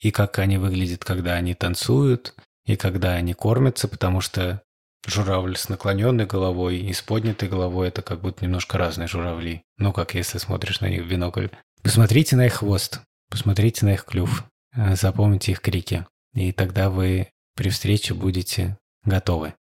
и 0.00 0.12
как 0.12 0.38
они 0.38 0.58
выглядят, 0.58 1.04
когда 1.04 1.34
они 1.34 1.54
танцуют, 1.54 2.34
и 2.66 2.76
когда 2.76 3.14
они 3.14 3.34
кормятся, 3.34 3.88
потому 3.88 4.20
что 4.20 4.62
Журавль 5.04 5.56
с 5.56 5.68
наклоненной 5.68 6.26
головой 6.26 6.76
и 6.76 6.92
с 6.92 7.02
поднятой 7.02 7.48
головой– 7.48 7.88
это 7.88 8.02
как 8.02 8.20
будто 8.20 8.44
немножко 8.44 8.78
разные 8.78 9.08
журавли. 9.08 9.64
Ну, 9.76 9.92
как 9.92 10.14
если 10.14 10.38
смотришь 10.38 10.80
на 10.80 10.88
них 10.88 11.02
в 11.02 11.08
бинокль. 11.08 11.48
Посмотрите 11.82 12.36
на 12.36 12.46
их 12.46 12.54
хвост, 12.54 13.00
посмотрите 13.28 13.84
на 13.84 13.94
их 13.94 14.04
клюв, 14.04 14.44
э, 14.76 14.94
запомните 14.94 15.50
их 15.50 15.60
крики. 15.60 16.06
И 16.34 16.52
тогда 16.52 16.88
вы 16.88 17.28
при 17.54 17.68
встрече 17.68 18.14
будете 18.14 18.78
готовы. 19.04 19.54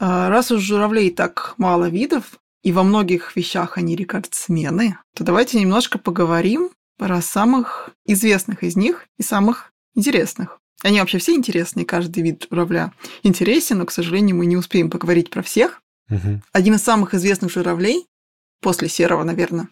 А, 0.00 0.28
раз 0.28 0.50
уж 0.50 0.62
журавлей 0.62 1.10
так 1.10 1.54
мало 1.58 1.88
видов, 1.88 2.40
и 2.64 2.72
во 2.72 2.82
многих 2.82 3.36
вещах 3.36 3.78
они 3.78 3.94
рекордсмены, 3.94 4.98
то 5.14 5.22
давайте 5.22 5.60
немножко 5.60 5.98
поговорим 5.98 6.70
про 6.98 7.22
самых 7.22 7.90
известных 8.06 8.64
из 8.64 8.76
них 8.76 9.06
и 9.18 9.22
самых 9.22 9.72
интересных. 9.94 10.58
Они 10.82 10.98
вообще 10.98 11.18
все 11.18 11.34
интересные, 11.34 11.86
каждый 11.86 12.24
вид 12.24 12.46
журавля 12.50 12.92
интересен, 13.22 13.78
но, 13.78 13.86
к 13.86 13.92
сожалению, 13.92 14.36
мы 14.36 14.46
не 14.46 14.56
успеем 14.56 14.90
поговорить 14.90 15.30
про 15.30 15.42
всех. 15.42 15.80
Угу. 16.10 16.42
Один 16.52 16.74
из 16.74 16.82
самых 16.82 17.14
известных 17.14 17.52
журавлей, 17.52 18.06
после 18.60 18.88
серого, 18.88 19.22
наверное, 19.22 19.68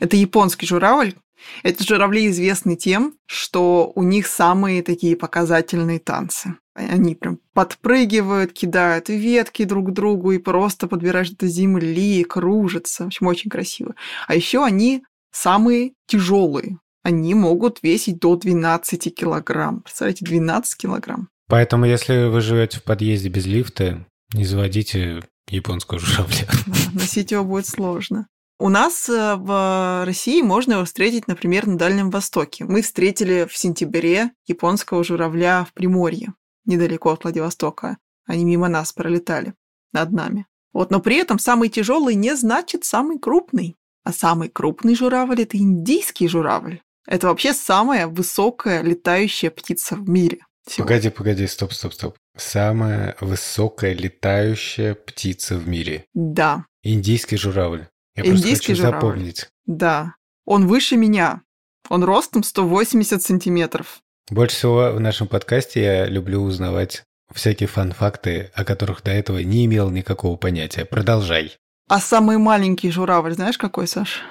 это 0.00 0.16
японский 0.16 0.66
журавль. 0.66 1.14
Эти 1.62 1.82
журавли 1.82 2.28
известны 2.28 2.76
тем, 2.76 3.14
что 3.26 3.92
у 3.94 4.02
них 4.02 4.26
самые 4.26 4.82
такие 4.82 5.16
показательные 5.16 5.98
танцы. 5.98 6.56
Они 6.74 7.14
прям 7.14 7.38
подпрыгивают, 7.52 8.52
кидают 8.52 9.08
ветки 9.08 9.64
друг 9.64 9.92
другу 9.92 10.32
и 10.32 10.38
просто 10.38 10.86
подбирают 10.86 11.36
до 11.36 11.46
земли, 11.46 12.24
кружатся. 12.24 13.04
В 13.04 13.06
общем, 13.08 13.26
очень 13.26 13.50
красиво. 13.50 13.94
А 14.28 14.34
еще 14.34 14.64
они 14.64 15.02
самые 15.32 15.92
тяжелые 16.06 16.78
они 17.02 17.34
могут 17.34 17.82
весить 17.82 18.18
до 18.20 18.36
12 18.36 19.14
килограмм. 19.14 19.80
Представляете, 19.80 20.24
12 20.24 20.76
килограмм. 20.76 21.28
Поэтому, 21.48 21.86
если 21.86 22.28
вы 22.28 22.40
живете 22.40 22.78
в 22.78 22.84
подъезде 22.84 23.28
без 23.28 23.46
лифта, 23.46 24.06
не 24.34 24.44
заводите 24.44 25.22
японскую 25.48 25.98
журавля. 26.00 26.48
носить 26.92 27.30
его 27.30 27.44
будет 27.44 27.66
сложно. 27.66 28.26
У 28.60 28.68
нас 28.68 29.08
э, 29.08 29.36
в 29.36 30.04
России 30.04 30.42
можно 30.42 30.74
его 30.74 30.84
встретить, 30.84 31.26
например, 31.26 31.66
на 31.66 31.78
Дальнем 31.78 32.10
Востоке. 32.10 32.66
Мы 32.66 32.82
встретили 32.82 33.48
в 33.50 33.56
сентябре 33.56 34.32
японского 34.46 35.02
журавля 35.02 35.64
в 35.66 35.72
Приморье, 35.72 36.34
недалеко 36.66 37.10
от 37.12 37.24
Владивостока. 37.24 37.96
Они 38.26 38.44
мимо 38.44 38.68
нас 38.68 38.92
пролетали 38.92 39.54
над 39.94 40.12
нами. 40.12 40.46
Вот, 40.74 40.90
но 40.90 41.00
при 41.00 41.16
этом 41.16 41.38
самый 41.38 41.70
тяжелый 41.70 42.14
не 42.14 42.36
значит 42.36 42.84
самый 42.84 43.18
крупный. 43.18 43.78
А 44.04 44.12
самый 44.12 44.50
крупный 44.50 44.94
журавль– 44.94 45.40
это 45.42 45.56
индийский 45.56 46.28
журавль. 46.28 46.82
Это 47.06 47.28
вообще 47.28 47.54
самая 47.54 48.08
высокая 48.08 48.82
летающая 48.82 49.50
птица 49.50 49.96
в 49.96 50.06
мире. 50.06 50.40
Всего. 50.66 50.86
Погоди, 50.86 51.08
погоди, 51.08 51.46
стоп, 51.46 51.72
стоп, 51.72 51.94
стоп. 51.94 52.18
Самая 52.36 53.16
высокая 53.22 53.94
летающая 53.94 54.94
птица 54.94 55.56
в 55.56 55.66
мире. 55.66 56.04
Да. 56.12 56.66
Индийский 56.82 57.38
журавль. 57.38 57.86
Я 58.16 58.24
Индийский 58.26 58.48
просто 58.48 58.66
хочу 58.66 58.74
журавль. 58.76 58.94
запомнить. 58.94 59.48
Да. 59.66 60.14
Он 60.44 60.66
выше 60.66 60.96
меня. 60.96 61.42
Он 61.88 62.04
ростом 62.04 62.42
180 62.42 63.22
сантиметров. 63.22 64.00
Больше 64.30 64.56
всего 64.56 64.92
в 64.92 65.00
нашем 65.00 65.26
подкасте 65.26 65.82
я 65.82 66.06
люблю 66.06 66.42
узнавать 66.42 67.02
всякие 67.32 67.68
фан-факты, 67.68 68.50
о 68.54 68.64
которых 68.64 69.02
до 69.02 69.10
этого 69.10 69.38
не 69.38 69.64
имел 69.66 69.90
никакого 69.90 70.36
понятия. 70.36 70.84
Продолжай. 70.84 71.56
А 71.88 72.00
самый 72.00 72.38
маленький 72.38 72.90
журавль, 72.90 73.34
знаешь, 73.34 73.58
какой, 73.58 73.86
Саш? 73.86 74.22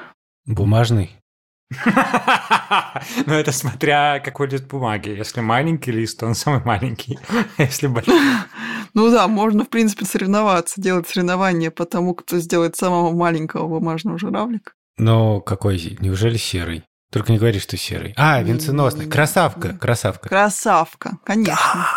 Бумажный. 0.45 1.11
Ну, 3.25 3.33
это 3.33 3.51
смотря 3.51 4.19
какой 4.19 4.47
лист 4.49 4.65
бумаги. 4.65 5.09
Если 5.09 5.41
маленький 5.41 5.91
лист, 5.91 6.19
то 6.19 6.25
он 6.25 6.35
самый 6.35 6.63
маленький. 6.63 7.17
Если 7.57 7.87
большой... 7.87 8.15
Ну 8.93 9.09
да, 9.11 9.27
можно, 9.27 9.65
в 9.65 9.69
принципе, 9.69 10.05
соревноваться, 10.05 10.81
делать 10.81 11.07
соревнования 11.07 11.71
по 11.71 11.85
тому, 11.85 12.13
кто 12.13 12.39
сделает 12.39 12.75
самого 12.75 13.11
маленького 13.11 13.67
бумажного 13.67 14.17
журавлика. 14.17 14.73
Но 14.97 15.39
какой? 15.41 15.97
Неужели 15.99 16.37
серый? 16.37 16.83
Только 17.11 17.31
не 17.31 17.39
говори, 17.39 17.59
что 17.59 17.75
серый. 17.75 18.13
А, 18.17 18.41
венценосный. 18.43 19.07
Красавка, 19.07 19.75
красавка. 19.79 20.29
Красавка, 20.29 21.17
конечно. 21.23 21.87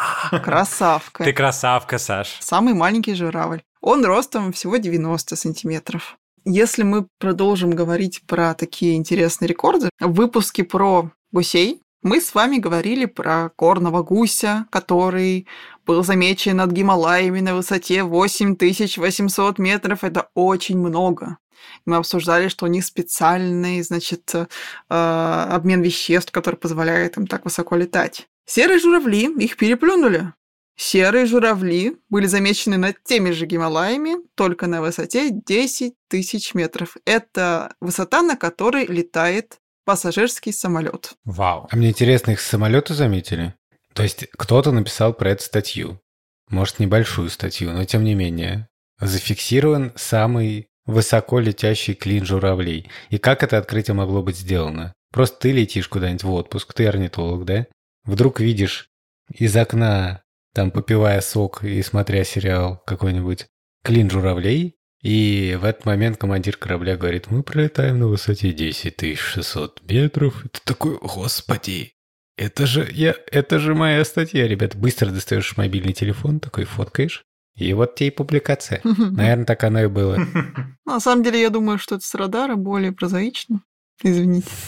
Красавка. 0.42 1.24
Ты 1.24 1.32
красавка, 1.34 1.98
Саш. 1.98 2.38
Самый 2.40 2.72
маленький 2.72 3.14
журавль. 3.14 3.62
Он 3.82 4.04
ростом 4.04 4.52
всего 4.52 4.78
90 4.78 5.36
сантиметров. 5.36 6.16
Если 6.44 6.82
мы 6.82 7.06
продолжим 7.18 7.72
говорить 7.72 8.22
про 8.26 8.54
такие 8.54 8.96
интересные 8.96 9.48
рекорды, 9.48 9.90
в 10.00 10.12
выпуске 10.12 10.64
про 10.64 11.10
гусей 11.30 11.82
мы 12.02 12.20
с 12.20 12.34
вами 12.34 12.56
говорили 12.56 13.04
про 13.04 13.52
горного 13.56 14.02
гуся, 14.02 14.66
который 14.70 15.46
был 15.86 16.04
замечен 16.04 16.56
над 16.56 16.72
Гималаями 16.72 17.40
на 17.40 17.54
высоте 17.54 18.02
8800 18.02 19.58
метров. 19.58 20.04
Это 20.04 20.28
очень 20.34 20.78
много. 20.78 21.38
Мы 21.86 21.96
обсуждали, 21.96 22.48
что 22.48 22.66
у 22.66 22.68
них 22.68 22.84
специальный, 22.84 23.82
значит, 23.82 24.34
э, 24.34 24.46
обмен 24.88 25.82
веществ, 25.82 26.32
который 26.32 26.56
позволяет 26.56 27.16
им 27.16 27.26
так 27.26 27.44
высоко 27.44 27.76
летать. 27.76 28.28
Серые 28.46 28.78
журавли 28.78 29.32
их 29.38 29.56
переплюнули. 29.56 30.32
Серые 30.76 31.26
журавли 31.26 31.98
были 32.08 32.26
замечены 32.26 32.76
над 32.76 33.02
теми 33.04 33.30
же 33.30 33.46
Гималаями, 33.46 34.16
только 34.34 34.66
на 34.66 34.80
высоте 34.80 35.30
10 35.30 35.94
тысяч 36.08 36.54
метров. 36.54 36.96
Это 37.04 37.74
высота, 37.80 38.22
на 38.22 38.36
которой 38.36 38.86
летает 38.86 39.58
пассажирский 39.84 40.52
самолет. 40.52 41.14
Вау. 41.24 41.68
А 41.70 41.76
мне 41.76 41.90
интересно, 41.90 42.32
их 42.32 42.40
с 42.40 42.48
самолета 42.48 42.94
заметили? 42.94 43.54
То 43.94 44.02
есть 44.02 44.26
кто-то 44.32 44.72
написал 44.72 45.12
про 45.12 45.30
эту 45.30 45.44
статью. 45.44 46.00
Может, 46.48 46.78
небольшую 46.78 47.30
статью, 47.30 47.72
но 47.72 47.84
тем 47.84 48.04
не 48.04 48.14
менее. 48.14 48.68
Зафиксирован 49.00 49.92
самый 49.96 50.68
высоко 50.84 51.40
летящий 51.40 51.94
клин 51.94 52.24
журавлей. 52.24 52.90
И 53.10 53.18
как 53.18 53.42
это 53.42 53.58
открытие 53.58 53.94
могло 53.94 54.22
быть 54.22 54.36
сделано? 54.36 54.92
Просто 55.12 55.40
ты 55.40 55.52
летишь 55.52 55.88
куда-нибудь 55.88 56.24
в 56.24 56.32
отпуск, 56.32 56.72
ты 56.72 56.86
орнитолог, 56.86 57.44
да? 57.44 57.66
Вдруг 58.04 58.40
видишь 58.40 58.88
из 59.32 59.56
окна, 59.56 60.22
там 60.54 60.70
попивая 60.70 61.20
сок 61.20 61.64
и 61.64 61.82
смотря 61.82 62.24
сериал 62.24 62.82
какой-нибудь, 62.86 63.46
клин 63.84 64.10
журавлей, 64.10 64.76
и 65.02 65.58
в 65.60 65.64
этот 65.64 65.84
момент 65.84 66.16
командир 66.16 66.56
корабля 66.56 66.96
говорит, 66.96 67.30
мы 67.30 67.42
пролетаем 67.42 67.98
на 67.98 68.06
высоте 68.06 68.52
10 68.52 69.18
600 69.18 69.82
метров. 69.88 70.44
И 70.44 70.48
ты 70.48 70.60
такой, 70.64 70.96
господи, 70.98 71.94
это 72.36 72.66
же, 72.66 72.88
я, 72.92 73.14
это 73.30 73.58
же 73.58 73.74
моя 73.74 74.04
статья, 74.04 74.48
ребят. 74.48 74.74
Быстро 74.76 75.10
достаешь 75.10 75.56
мобильный 75.56 75.92
телефон, 75.92 76.40
такой 76.40 76.64
фоткаешь. 76.64 77.24
И 77.56 77.72
вот 77.74 77.94
тебе 77.94 78.08
и 78.08 78.10
публикация. 78.10 78.80
Наверное, 78.84 79.44
так 79.44 79.62
оно 79.64 79.82
и 79.82 79.86
было. 79.86 80.18
На 80.86 81.00
самом 81.00 81.22
деле, 81.22 81.40
я 81.40 81.50
думаю, 81.50 81.78
что 81.78 81.96
это 81.96 82.04
с 82.06 82.14
радара 82.14 82.56
более 82.56 82.92
прозаично. 82.92 83.62
Извините. 84.02 84.48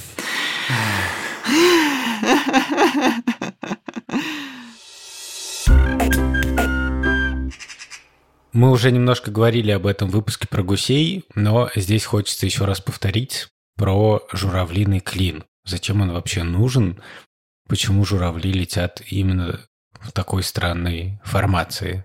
Мы 8.52 8.70
уже 8.70 8.92
немножко 8.92 9.32
говорили 9.32 9.72
об 9.72 9.84
этом 9.84 10.08
выпуске 10.10 10.46
про 10.46 10.62
гусей, 10.62 11.24
но 11.34 11.70
здесь 11.74 12.04
хочется 12.04 12.46
еще 12.46 12.66
раз 12.66 12.80
повторить 12.80 13.48
про 13.76 14.22
журавлиный 14.32 15.00
клин. 15.00 15.42
Зачем 15.64 16.02
он 16.02 16.12
вообще 16.12 16.44
нужен? 16.44 17.02
Почему 17.68 18.04
журавли 18.04 18.52
летят 18.52 19.02
именно 19.06 19.60
в 20.00 20.12
такой 20.12 20.42
странной 20.42 21.20
формации? 21.24 22.04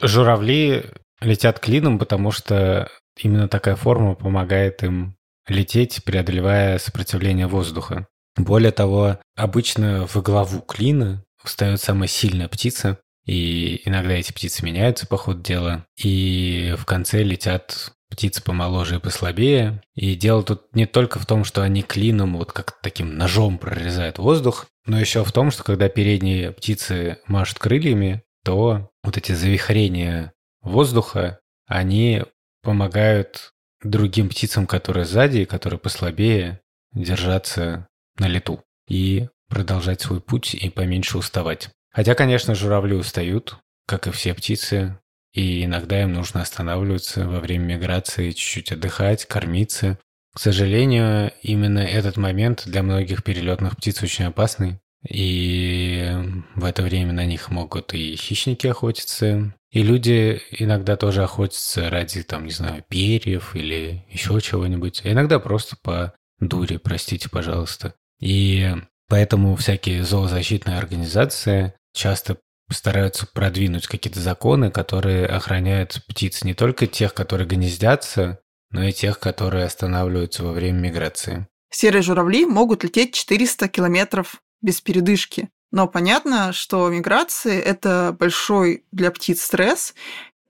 Журавли 0.00 0.84
летят 1.20 1.60
клином, 1.60 1.98
потому 1.98 2.32
что 2.32 2.90
именно 3.18 3.48
такая 3.48 3.76
форма 3.76 4.14
помогает 4.14 4.82
им 4.82 5.16
лететь, 5.46 6.02
преодолевая 6.04 6.78
сопротивление 6.78 7.46
воздуха. 7.46 8.06
Более 8.36 8.72
того, 8.72 9.18
обычно 9.36 10.06
в 10.06 10.16
главу 10.22 10.60
клина 10.60 11.24
встает 11.42 11.80
самая 11.80 12.08
сильная 12.08 12.48
птица, 12.48 12.98
и 13.26 13.82
иногда 13.84 14.14
эти 14.14 14.32
птицы 14.32 14.64
меняются 14.64 15.06
по 15.06 15.16
ходу 15.16 15.42
дела. 15.42 15.84
И 15.96 16.74
в 16.78 16.84
конце 16.84 17.22
летят 17.22 17.92
птицы 18.10 18.42
помоложе 18.42 18.96
и 18.96 19.00
послабее. 19.00 19.82
И 19.94 20.14
дело 20.16 20.42
тут 20.42 20.74
не 20.74 20.86
только 20.86 21.18
в 21.18 21.26
том, 21.26 21.44
что 21.44 21.62
они 21.62 21.82
клином, 21.82 22.36
вот 22.36 22.52
как 22.52 22.80
таким 22.82 23.16
ножом 23.16 23.58
прорезают 23.58 24.18
воздух, 24.18 24.66
но 24.86 24.98
еще 24.98 25.24
в 25.24 25.32
том, 25.32 25.50
что 25.50 25.64
когда 25.64 25.88
передние 25.88 26.52
птицы 26.52 27.18
машут 27.26 27.58
крыльями, 27.58 28.22
то 28.44 28.90
вот 29.02 29.16
эти 29.16 29.32
завихрения 29.32 30.32
воздуха, 30.62 31.40
они 31.66 32.24
помогают 32.62 33.52
другим 33.82 34.28
птицам, 34.28 34.66
которые 34.66 35.04
сзади, 35.04 35.44
которые 35.44 35.78
послабее, 35.78 36.60
держаться 36.92 37.86
на 38.18 38.26
лету 38.26 38.62
и 38.88 39.28
продолжать 39.48 40.00
свой 40.00 40.20
путь 40.20 40.54
и 40.54 40.68
поменьше 40.70 41.18
уставать. 41.18 41.70
Хотя, 41.92 42.14
конечно, 42.14 42.54
журавли 42.54 42.94
устают, 42.94 43.58
как 43.86 44.06
и 44.06 44.10
все 44.10 44.34
птицы, 44.34 44.98
и 45.32 45.64
иногда 45.64 46.02
им 46.02 46.12
нужно 46.12 46.42
останавливаться 46.42 47.26
во 47.26 47.40
время 47.40 47.74
миграции, 47.74 48.30
чуть-чуть 48.30 48.72
отдыхать, 48.72 49.26
кормиться. 49.26 49.98
К 50.34 50.38
сожалению, 50.38 51.32
именно 51.42 51.80
этот 51.80 52.16
момент 52.16 52.62
для 52.66 52.82
многих 52.82 53.24
перелетных 53.24 53.76
птиц 53.76 54.02
очень 54.02 54.26
опасный, 54.26 54.80
и 55.08 56.12
в 56.54 56.64
это 56.64 56.82
время 56.82 57.12
на 57.12 57.24
них 57.24 57.50
могут 57.50 57.94
и 57.94 58.16
хищники 58.16 58.66
охотиться, 58.66 59.54
и 59.70 59.82
люди 59.82 60.40
иногда 60.50 60.96
тоже 60.96 61.22
охотятся 61.22 61.90
ради, 61.90 62.22
там, 62.22 62.44
не 62.44 62.52
знаю, 62.52 62.84
перьев 62.88 63.56
или 63.56 64.04
еще 64.10 64.40
чего-нибудь. 64.40 65.00
Иногда 65.04 65.38
просто 65.38 65.76
по 65.82 66.14
дуре, 66.38 66.78
простите, 66.78 67.28
пожалуйста. 67.28 67.94
И 68.20 68.74
поэтому 69.08 69.56
всякие 69.56 70.04
зоозащитные 70.04 70.78
организации 70.78 71.74
часто 71.94 72.38
стараются 72.70 73.26
продвинуть 73.26 73.86
какие-то 73.86 74.20
законы, 74.20 74.70
которые 74.70 75.26
охраняют 75.26 76.02
птиц 76.06 76.44
не 76.44 76.54
только 76.54 76.86
тех, 76.86 77.14
которые 77.14 77.48
гнездятся, 77.48 78.40
но 78.70 78.84
и 78.84 78.92
тех, 78.92 79.18
которые 79.18 79.64
останавливаются 79.64 80.44
во 80.44 80.52
время 80.52 80.78
миграции. 80.78 81.46
Серые 81.70 82.02
журавли 82.02 82.46
могут 82.46 82.84
лететь 82.84 83.14
400 83.14 83.68
километров 83.68 84.42
без 84.60 84.80
передышки. 84.80 85.50
Но 85.70 85.86
понятно, 85.86 86.52
что 86.52 86.88
миграции– 86.88 87.58
это 87.60 88.16
большой 88.18 88.84
для 88.90 89.10
птиц 89.10 89.42
стресс. 89.42 89.94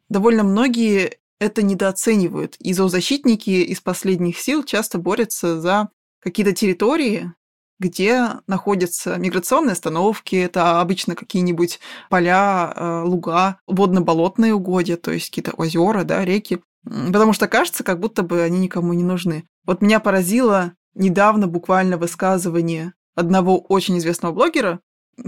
Довольно 0.09 0.45
многие 0.45 1.19
это 1.39 1.63
недооценивают. 1.63 2.57
И 2.57 2.73
зоозащитники 2.73 3.51
из 3.51 3.81
последних 3.81 4.39
сил 4.39 4.65
часто 4.65 4.99
борются 4.99 5.61
за 5.61 5.89
какие-то 6.21 6.53
территории, 6.53 7.33
где 7.79 8.29
находятся 8.47 9.17
миграционные 9.17 9.73
остановки, 9.73 10.37
это 10.37 10.81
обычно 10.81 11.17
какие-нибудь 11.17 11.81
поля, 12.11 12.73
э, 12.77 13.03
луга, 13.05 13.59
водно-болотные 13.67 14.55
угодья, 14.55 14.97
то 14.97 15.11
есть 15.11 15.31
какие-то 15.31 15.53
озера, 15.53 16.05
да, 16.05 16.25
реки. 16.25 16.61
Потому 16.85 17.33
что 17.33 17.49
кажется, 17.49 17.85
как 17.85 18.01
будто 18.01 18.23
бы 18.23 18.43
они 18.43 18.59
никому 18.59 18.93
не 18.93 19.05
нужны. 19.05 19.45
Вот 19.65 19.83
меня 19.83 20.01
поразило 20.01 20.73
недавно 20.95 21.47
буквально 21.47 21.97
высказывание 21.97 22.95
одного 23.15 23.59
очень 23.59 23.99
известного 23.99 24.33
блогера 24.33 24.81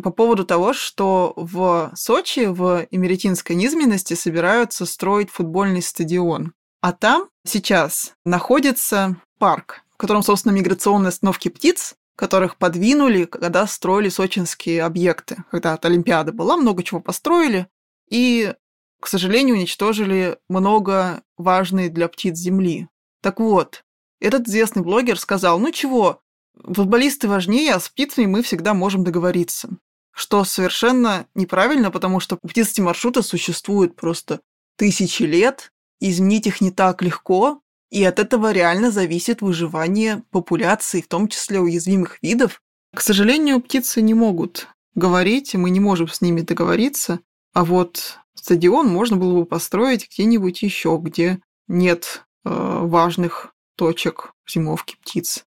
по 0.03 0.11
поводу 0.11 0.45
того, 0.45 0.73
что 0.73 1.35
в 1.37 1.93
Сочи, 1.95 2.47
в 2.47 2.87
Эмеретинской 2.91 3.55
низменности 3.55 4.15
собираются 4.15 4.87
строить 4.87 5.31
футбольный 5.31 5.83
стадион. 5.83 6.53
А 6.81 6.93
там 6.93 7.29
сейчас 7.45 8.15
находится 8.25 9.17
парк, 9.39 9.83
в 9.91 9.97
котором, 9.97 10.23
собственно, 10.23 10.53
миграционные 10.53 11.09
остановки 11.09 11.49
птиц, 11.49 11.95
которых 12.17 12.57
подвинули, 12.57 13.25
когда 13.25 13.67
строили 13.67 14.09
сочинские 14.09 14.83
объекты. 14.83 15.45
Когда 15.51 15.75
от 15.75 15.85
Олимпиады 15.85 16.33
была, 16.33 16.57
много 16.57 16.83
чего 16.83 17.01
построили, 17.01 17.69
и, 18.09 18.55
к 19.03 19.09
сожалению, 19.09 19.57
уничтожили 19.57 20.39
много 20.49 21.25
важной 21.37 21.89
для 21.89 22.07
птиц 22.07 22.37
земли. 22.39 22.87
Так 23.21 23.41
вот, 23.41 23.83
этот 24.21 24.47
известный 24.47 24.85
блогер 24.85 25.19
сказал, 25.19 25.59
ну 25.59 25.73
чего, 25.73 26.21
футболисты 26.55 27.27
важнее, 27.27 27.75
а 27.75 27.81
с 27.81 27.89
птицами 27.89 28.27
мы 28.27 28.45
всегда 28.45 28.75
можем 28.75 29.03
договориться. 29.03 29.71
Что 30.13 30.45
совершенно 30.45 31.27
неправильно, 31.35 31.91
потому 31.91 32.21
что 32.21 32.37
птицы 32.37 32.81
маршрута 32.81 33.23
существуют 33.23 33.97
просто 33.97 34.41
тысячи 34.77 35.25
лет, 35.25 35.73
изменить 35.99 36.47
их 36.47 36.61
не 36.61 36.71
так 36.71 37.03
легко, 37.03 37.61
и 37.91 38.05
от 38.05 38.21
этого 38.21 38.53
реально 38.53 38.93
зависит 38.93 39.43
выживание 39.43 40.23
популяции, 40.31 41.01
в 41.01 41.09
том 41.09 41.27
числе 41.27 41.59
уязвимых 41.59 42.23
видов. 42.23 42.63
К 42.95 43.01
сожалению, 43.01 43.61
птицы 43.61 44.01
не 44.01 44.15
могут 44.15 44.69
говорить, 44.95 45.55
и 45.55 45.59
мы 45.59 45.71
не 45.71 45.81
можем 45.81 46.07
с 46.07 46.21
ними 46.21 46.43
договориться. 46.43 47.19
А 47.55 47.65
вот 47.65 48.19
стадион 48.35 48.89
можно 48.89 49.17
было 49.17 49.41
бы 49.41 49.47
построить 49.47 50.09
где-нибудь 50.11 50.63
еще, 50.63 50.99
где 51.01 51.41
нет 51.69 52.25
э, 52.45 52.49
важных 52.51 53.53
точек 53.77 54.33
зимовки 54.49 54.97
птиц. 55.03 55.45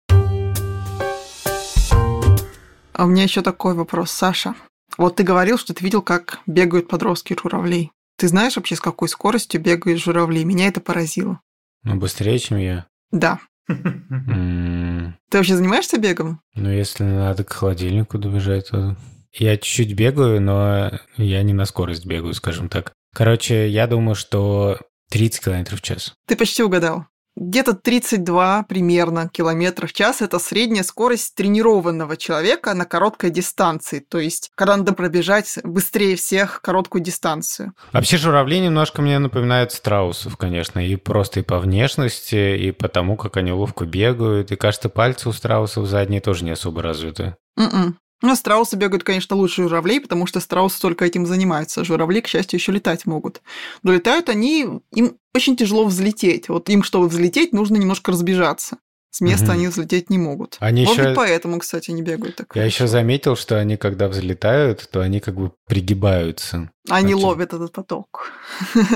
А 2.92 3.04
у 3.04 3.06
меня 3.06 3.24
еще 3.24 3.42
такой 3.42 3.74
вопрос, 3.74 4.12
Саша. 4.12 4.54
Вот 4.96 5.16
ты 5.16 5.24
говорил, 5.24 5.58
что 5.58 5.74
ты 5.74 5.84
видел, 5.84 6.02
как 6.02 6.40
бегают 6.46 6.88
подростки 6.88 7.36
журавлей. 7.40 7.90
Ты 8.16 8.28
знаешь 8.28 8.56
вообще, 8.56 8.76
с 8.76 8.80
какой 8.80 9.08
скоростью 9.08 9.60
бегают 9.60 10.00
журавли? 10.00 10.44
Меня 10.44 10.68
это 10.68 10.80
поразило. 10.80 11.40
Ну, 11.84 11.96
быстрее, 11.96 12.38
чем 12.38 12.58
я. 12.58 12.86
Да. 13.10 13.40
Ты 13.66 15.14
вообще 15.32 15.56
занимаешься 15.56 15.98
бегом? 15.98 16.40
Ну, 16.54 16.70
если 16.70 17.04
надо 17.04 17.44
к 17.44 17.52
холодильнику 17.52 18.18
добежать, 18.18 18.70
то... 18.70 18.96
Я 19.32 19.56
чуть-чуть 19.56 19.94
бегаю, 19.94 20.40
но 20.40 20.90
я 21.16 21.42
не 21.42 21.52
на 21.52 21.64
скорость 21.64 22.06
бегаю, 22.06 22.34
скажем 22.34 22.68
так. 22.68 22.92
Короче, 23.14 23.68
я 23.68 23.86
думаю, 23.86 24.14
что 24.14 24.78
30 25.10 25.44
километров 25.44 25.80
в 25.80 25.82
час. 25.82 26.14
Ты 26.26 26.36
почти 26.36 26.62
угадал. 26.62 27.06
Где-то 27.40 27.74
32 27.74 28.64
примерно 28.64 29.28
километра 29.28 29.86
в 29.86 29.92
час– 29.92 30.20
это 30.22 30.40
средняя 30.40 30.82
скорость 30.82 31.36
тренированного 31.36 32.16
человека 32.16 32.74
на 32.74 32.84
короткой 32.84 33.30
дистанции. 33.30 34.00
То 34.00 34.18
есть, 34.18 34.50
когда 34.56 34.76
надо 34.76 34.92
пробежать 34.92 35.56
быстрее 35.62 36.16
всех 36.16 36.60
короткую 36.60 37.00
дистанцию. 37.04 37.74
Вообще 37.92 38.16
журавли 38.16 38.58
немножко 38.58 39.02
мне 39.02 39.20
напоминают 39.20 39.70
страусов, 39.70 40.36
конечно, 40.36 40.84
и 40.84 40.96
просто 40.96 41.38
и 41.38 41.42
по 41.44 41.60
внешности, 41.60 42.56
и 42.58 42.72
по 42.72 42.88
тому, 42.88 43.16
как 43.16 43.36
они 43.36 43.52
ловко 43.52 43.84
бегают. 43.86 44.50
И, 44.50 44.56
кажется, 44.56 44.88
пальцы 44.88 45.28
у 45.28 45.32
страусов 45.32 45.86
задние 45.86 46.20
тоже 46.20 46.44
не 46.44 46.50
особо 46.50 46.82
развиты. 46.82 47.36
М-м. 47.56 47.98
Ну, 48.20 48.34
страусы 48.34 48.76
бегают, 48.76 49.04
конечно, 49.04 49.36
лучше 49.36 49.62
журавлей, 49.62 50.00
потому 50.00 50.26
что 50.26 50.40
страусы 50.40 50.80
только 50.80 51.04
этим 51.04 51.24
занимаются. 51.26 51.84
Журавли, 51.84 52.20
к 52.20 52.26
счастью, 52.28 52.58
еще 52.58 52.72
летать 52.72 53.06
могут. 53.06 53.42
Но 53.82 53.92
летают 53.92 54.28
они, 54.28 54.66
им 54.92 55.16
очень 55.34 55.56
тяжело 55.56 55.84
взлететь. 55.84 56.48
Вот 56.48 56.68
им, 56.68 56.82
чтобы 56.82 57.08
взлететь, 57.08 57.52
нужно 57.52 57.76
немножко 57.76 58.10
разбежаться. 58.12 58.78
С 59.10 59.20
места 59.22 59.46
Мгм. 59.46 59.52
они 59.54 59.68
взлететь 59.68 60.10
не 60.10 60.18
могут. 60.18 60.56
Они 60.60 60.84
Может 60.84 61.06
еще- 61.06 61.14
поэтому, 61.14 61.58
кстати, 61.60 61.90
они 61.90 62.02
бегают 62.02 62.36
так. 62.36 62.54
Я 62.54 62.64
еще 62.64 62.86
заметил, 62.86 63.36
что 63.36 63.58
они, 63.58 63.76
когда 63.78 64.06
взлетают, 64.08 64.86
то 64.92 65.00
они 65.00 65.20
как 65.20 65.34
бы 65.36 65.52
пригибаются. 65.66 66.70
Они 66.90 67.14
Хотя- 67.14 67.26
ловят 67.26 67.54
этот 67.54 67.72
поток 67.72 68.32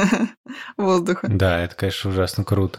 воздуха. 0.76 1.28
Да, 1.30 1.60
это, 1.64 1.74
конечно, 1.74 2.10
ужасно 2.10 2.44
круто. 2.44 2.78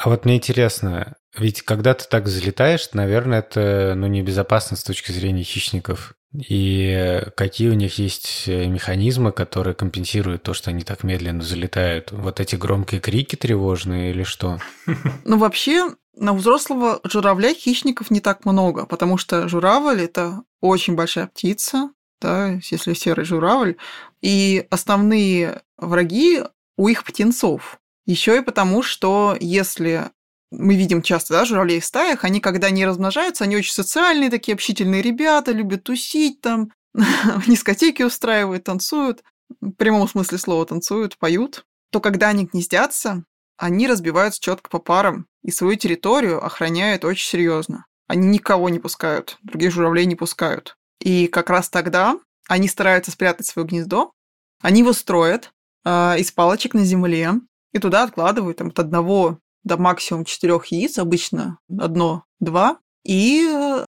А 0.00 0.08
вот 0.08 0.24
мне 0.24 0.36
интересно, 0.36 1.16
ведь 1.36 1.62
когда 1.62 1.92
ты 1.94 2.04
так 2.08 2.24
взлетаешь, 2.24 2.88
наверное, 2.92 3.40
это 3.40 3.94
ну, 3.96 4.06
небезопасно 4.06 4.76
с 4.76 4.84
точки 4.84 5.10
зрения 5.10 5.42
хищников. 5.42 6.14
И 6.32 7.22
какие 7.36 7.70
у 7.70 7.74
них 7.74 7.98
есть 7.98 8.44
э, 8.46 8.66
механизмы, 8.66 9.32
которые 9.32 9.74
компенсируют 9.74 10.42
то, 10.42 10.52
что 10.52 10.70
они 10.70 10.84
так 10.84 11.02
медленно 11.02 11.42
залетают? 11.42 12.12
Вот 12.12 12.38
эти 12.38 12.54
громкие 12.54 13.00
крики 13.00 13.34
тревожные 13.34 14.10
или 14.10 14.22
что? 14.24 14.58
Ну, 15.24 15.38
вообще, 15.38 15.90
на 16.14 16.34
взрослого 16.34 17.00
журавля 17.04 17.54
хищников 17.54 18.10
не 18.10 18.20
так 18.20 18.44
много, 18.44 18.86
потому 18.86 19.16
что 19.16 19.48
журавль– 19.48 20.00
это 20.02 20.42
очень 20.60 20.94
большая 20.94 21.28
птица, 21.28 21.90
да, 22.20 22.60
если 22.70 22.92
серый 22.92 23.24
журавль, 23.24 23.76
и 24.20 24.66
основные 24.70 25.62
враги 25.76 26.42
у 26.76 26.88
их 26.88 27.04
птенцов. 27.04 27.80
Еще 28.08 28.38
и 28.38 28.40
потому, 28.40 28.82
что 28.82 29.36
если 29.38 30.10
мы 30.50 30.76
видим 30.76 31.02
часто, 31.02 31.34
да, 31.34 31.44
журавлей 31.44 31.78
в 31.78 31.84
стаях, 31.84 32.24
они, 32.24 32.40
когда 32.40 32.70
не 32.70 32.86
размножаются, 32.86 33.44
они 33.44 33.54
очень 33.54 33.74
социальные, 33.74 34.30
такие 34.30 34.54
общительные 34.54 35.02
ребята, 35.02 35.52
любят 35.52 35.84
тусить 35.84 36.40
там, 36.40 36.70
дискотеки 37.46 38.02
устраивают, 38.02 38.64
танцуют, 38.64 39.22
в 39.60 39.72
прямом 39.72 40.08
смысле 40.08 40.38
слова 40.38 40.64
танцуют, 40.64 41.18
поют, 41.18 41.66
то 41.90 42.00
когда 42.00 42.28
они 42.28 42.46
гнездятся, 42.46 43.24
они 43.58 43.86
разбиваются 43.86 44.40
четко 44.40 44.70
по 44.70 44.78
парам 44.78 45.26
и 45.42 45.50
свою 45.50 45.76
территорию 45.76 46.42
охраняют 46.42 47.04
очень 47.04 47.28
серьезно. 47.28 47.84
Они 48.06 48.26
никого 48.26 48.70
не 48.70 48.78
пускают, 48.78 49.36
других 49.42 49.70
журавлей 49.70 50.06
не 50.06 50.16
пускают. 50.16 50.76
И 50.98 51.26
как 51.26 51.50
раз 51.50 51.68
тогда 51.68 52.18
они 52.48 52.68
стараются 52.68 53.10
спрятать 53.10 53.44
свое 53.44 53.68
гнездо, 53.68 54.12
они 54.62 54.80
его 54.80 54.94
строят 54.94 55.52
э, 55.84 56.18
из 56.18 56.32
палочек 56.32 56.72
на 56.72 56.86
земле 56.86 57.34
и 57.78 57.80
туда 57.80 58.04
откладывают 58.04 58.58
там, 58.58 58.68
от 58.68 58.78
одного 58.78 59.38
до 59.64 59.76
максимум 59.76 60.24
четырех 60.24 60.66
яиц, 60.66 60.98
обычно 60.98 61.58
одно-два, 61.68 62.78
и 63.04 63.48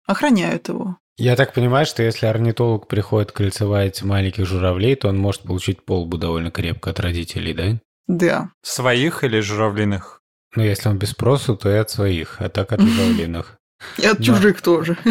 охраняют 0.06 0.68
его. 0.68 0.98
Я 1.16 1.36
так 1.36 1.52
понимаю, 1.52 1.86
что 1.86 2.02
если 2.02 2.26
орнитолог 2.26 2.88
приходит 2.88 3.30
кольцевать 3.30 4.02
маленьких 4.02 4.46
журавлей, 4.46 4.96
то 4.96 5.08
он 5.08 5.18
может 5.18 5.42
получить 5.42 5.84
полбу 5.84 6.18
довольно 6.18 6.50
крепко 6.50 6.90
от 6.90 6.98
родителей, 6.98 7.54
да? 7.54 7.80
Да. 8.06 8.50
Своих 8.62 9.22
или 9.22 9.38
журавлиных? 9.40 10.20
Ну, 10.56 10.62
если 10.62 10.88
он 10.88 10.98
без 10.98 11.10
спросу, 11.10 11.56
то 11.56 11.70
и 11.70 11.76
от 11.76 11.90
своих, 11.90 12.40
а 12.40 12.48
так 12.48 12.72
от 12.72 12.80
журавлиных. 12.80 13.58
И 13.98 14.06
от 14.06 14.22
чужих 14.22 14.62
тоже. 14.62 14.96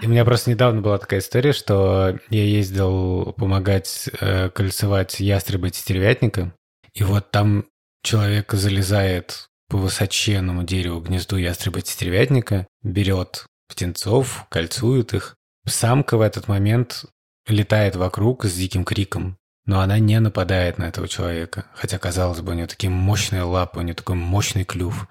И 0.00 0.06
у 0.06 0.08
меня 0.08 0.24
просто 0.24 0.50
недавно 0.50 0.80
была 0.80 0.96
такая 0.96 1.20
история, 1.20 1.52
что 1.52 2.18
я 2.30 2.44
ездил 2.44 3.34
помогать 3.36 4.08
э, 4.20 4.48
кольцевать 4.50 5.20
ястреба 5.20 5.68
стервятника, 5.70 6.54
и 6.94 7.02
вот 7.02 7.30
там 7.30 7.66
человек 8.02 8.52
залезает 8.52 9.48
по 9.68 9.78
высоченному 9.78 10.62
дереву 10.62 11.00
гнезду 11.00 11.36
ястреба 11.36 11.80
стервятника, 11.80 12.66
берет 12.82 13.46
птенцов, 13.68 14.46
кольцует 14.50 15.14
их. 15.14 15.36
Самка 15.66 16.16
в 16.16 16.20
этот 16.20 16.48
момент 16.48 17.06
летает 17.48 17.96
вокруг 17.96 18.44
с 18.44 18.54
диким 18.54 18.84
криком, 18.84 19.38
но 19.66 19.80
она 19.80 19.98
не 19.98 20.20
нападает 20.20 20.78
на 20.78 20.84
этого 20.84 21.08
человека. 21.08 21.66
Хотя, 21.74 21.98
казалось 21.98 22.40
бы, 22.40 22.52
у 22.52 22.54
нее 22.54 22.66
такие 22.66 22.90
мощные 22.90 23.42
лапы, 23.42 23.80
у 23.80 23.82
нее 23.82 23.94
такой 23.94 24.16
мощный 24.16 24.64
клюв. 24.64 25.08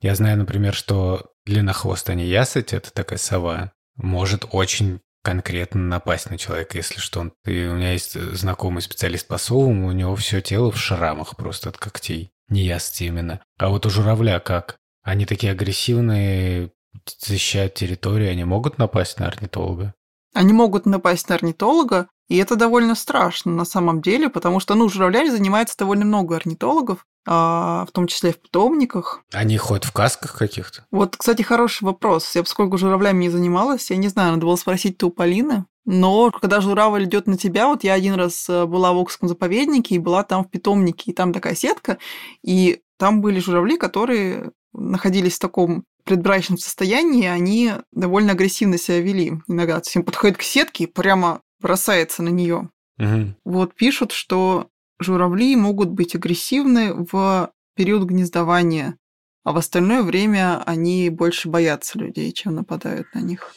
Я 0.00 0.14
знаю, 0.14 0.38
например, 0.38 0.74
что 0.74 1.32
длиннохвостая 1.44 2.16
неясыть, 2.16 2.72
это 2.72 2.92
такая 2.92 3.18
сова, 3.18 3.72
может 3.96 4.46
очень 4.52 5.00
конкретно 5.26 5.80
напасть 5.80 6.30
на 6.30 6.38
человека, 6.38 6.76
если 6.76 7.00
что. 7.00 7.32
И 7.46 7.66
у 7.66 7.74
меня 7.74 7.90
есть 7.90 8.12
знакомый 8.12 8.80
специалист 8.80 9.26
по 9.26 9.38
совам, 9.38 9.82
у 9.82 9.90
него 9.90 10.14
все 10.14 10.40
тело 10.40 10.70
в 10.70 10.78
шрамах 10.78 11.36
просто 11.36 11.68
от 11.68 11.78
когтей. 11.78 12.30
Неясыть 12.48 13.00
именно. 13.00 13.40
А 13.58 13.68
вот 13.68 13.86
у 13.86 13.90
журавля 13.90 14.38
как? 14.38 14.76
Они 15.02 15.26
такие 15.26 15.50
агрессивные, 15.50 16.70
защищают 17.18 17.74
территорию, 17.74 18.30
они 18.30 18.44
могут 18.44 18.78
напасть 18.78 19.18
на 19.18 19.26
орнитолога? 19.26 19.94
Они 20.32 20.52
могут 20.52 20.86
напасть 20.86 21.28
на 21.28 21.34
орнитолога, 21.34 22.06
и 22.28 22.36
это 22.36 22.54
довольно 22.54 22.94
страшно 22.94 23.50
на 23.50 23.64
самом 23.64 24.02
деле, 24.02 24.30
потому 24.30 24.60
что, 24.60 24.76
ну, 24.76 24.88
журавлями 24.88 25.30
занимается 25.30 25.76
довольно 25.76 26.04
много 26.04 26.36
орнитологов, 26.36 27.04
в 27.26 27.88
том 27.92 28.06
числе 28.06 28.32
в 28.32 28.40
питомниках. 28.40 29.22
Они 29.32 29.56
ходят 29.56 29.84
в 29.84 29.92
касках 29.92 30.38
каких-то? 30.38 30.86
Вот, 30.90 31.16
кстати, 31.16 31.42
хороший 31.42 31.84
вопрос. 31.84 32.34
Я, 32.36 32.42
поскольку 32.42 32.78
журавлями 32.78 33.24
не 33.24 33.30
занималась, 33.30 33.90
я 33.90 33.96
не 33.96 34.08
знаю, 34.08 34.32
надо 34.32 34.46
было 34.46 34.56
спросить-то 34.56 35.08
у 35.08 35.10
Полины. 35.10 35.64
Но 35.84 36.30
когда 36.32 36.60
журавль 36.60 37.04
идет 37.04 37.26
на 37.26 37.36
тебя, 37.36 37.68
вот 37.68 37.84
я 37.84 37.94
один 37.94 38.14
раз 38.14 38.48
э, 38.48 38.66
была 38.66 38.92
в 38.92 38.98
Окском 38.98 39.28
заповеднике 39.28 39.94
и 39.94 40.00
была 40.00 40.24
там 40.24 40.44
в 40.44 40.50
питомнике, 40.50 41.12
и 41.12 41.14
там 41.14 41.32
такая 41.32 41.54
сетка, 41.54 41.98
и 42.42 42.80
там 42.98 43.20
были 43.20 43.38
журавли, 43.38 43.78
которые 43.78 44.50
находились 44.72 45.36
в 45.36 45.40
таком 45.40 45.84
предбрачном 46.04 46.58
состоянии, 46.58 47.26
они 47.26 47.72
довольно 47.92 48.32
агрессивно 48.32 48.78
себя 48.78 49.00
вели. 49.00 49.34
Иногда 49.48 49.80
всем 49.80 50.04
подходит 50.04 50.36
к 50.38 50.42
сетке 50.42 50.84
и 50.84 50.88
прямо 50.88 51.40
бросается 51.60 52.22
на 52.22 52.28
нее. 52.28 52.68
Угу. 52.98 53.34
Вот 53.44 53.74
пишут, 53.74 54.12
что 54.12 54.68
журавли 54.98 55.56
могут 55.56 55.90
быть 55.90 56.14
агрессивны 56.14 56.92
в 56.94 57.50
период 57.74 58.04
гнездования, 58.04 58.96
а 59.44 59.52
в 59.52 59.58
остальное 59.58 60.02
время 60.02 60.62
они 60.64 61.08
больше 61.10 61.48
боятся 61.48 61.98
людей, 61.98 62.32
чем 62.32 62.54
нападают 62.54 63.06
на 63.14 63.20
них. 63.20 63.54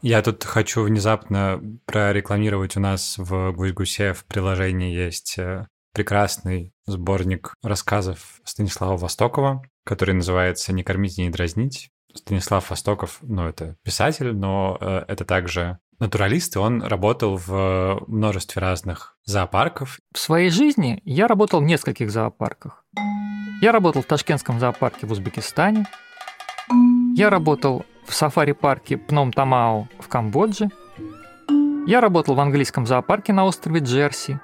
Я 0.00 0.22
тут 0.22 0.44
хочу 0.44 0.82
внезапно 0.82 1.60
прорекламировать 1.84 2.76
у 2.76 2.80
нас 2.80 3.16
в 3.18 3.52
Гусь-Гусе 3.52 4.12
в 4.12 4.24
приложении 4.26 4.94
есть 4.94 5.38
э, 5.38 5.66
прекрасный 5.92 6.72
сборник 6.86 7.54
рассказов 7.62 8.40
Станислава 8.44 8.96
Востокова, 8.96 9.62
который 9.84 10.14
называется 10.14 10.72
«Не 10.72 10.84
кормить 10.84 11.18
не 11.18 11.30
дразнить». 11.30 11.90
Станислав 12.14 12.70
Востоков, 12.70 13.18
ну, 13.22 13.48
это 13.48 13.76
писатель, 13.82 14.32
но 14.32 14.78
э, 14.80 15.04
это 15.08 15.24
также 15.24 15.78
натуралист, 15.98 16.56
и 16.56 16.58
он 16.58 16.82
работал 16.82 17.36
в 17.36 18.04
множестве 18.06 18.60
разных 18.60 19.16
зоопарков. 19.24 20.00
В 20.12 20.18
своей 20.18 20.50
жизни 20.50 21.02
я 21.04 21.26
работал 21.26 21.60
в 21.60 21.64
нескольких 21.64 22.10
зоопарках. 22.10 22.84
Я 23.60 23.72
работал 23.72 24.02
в 24.02 24.06
Ташкентском 24.06 24.60
зоопарке 24.60 25.06
в 25.06 25.12
Узбекистане. 25.12 25.86
Я 27.16 27.30
работал 27.30 27.84
в 28.06 28.14
сафари-парке 28.14 28.96
Пном-Тамао 28.96 29.86
в 29.98 30.08
Камбодже. 30.08 30.70
Я 31.86 32.00
работал 32.00 32.34
в 32.34 32.40
английском 32.40 32.86
зоопарке 32.86 33.32
на 33.32 33.44
острове 33.44 33.80
Джерси. 33.80 34.38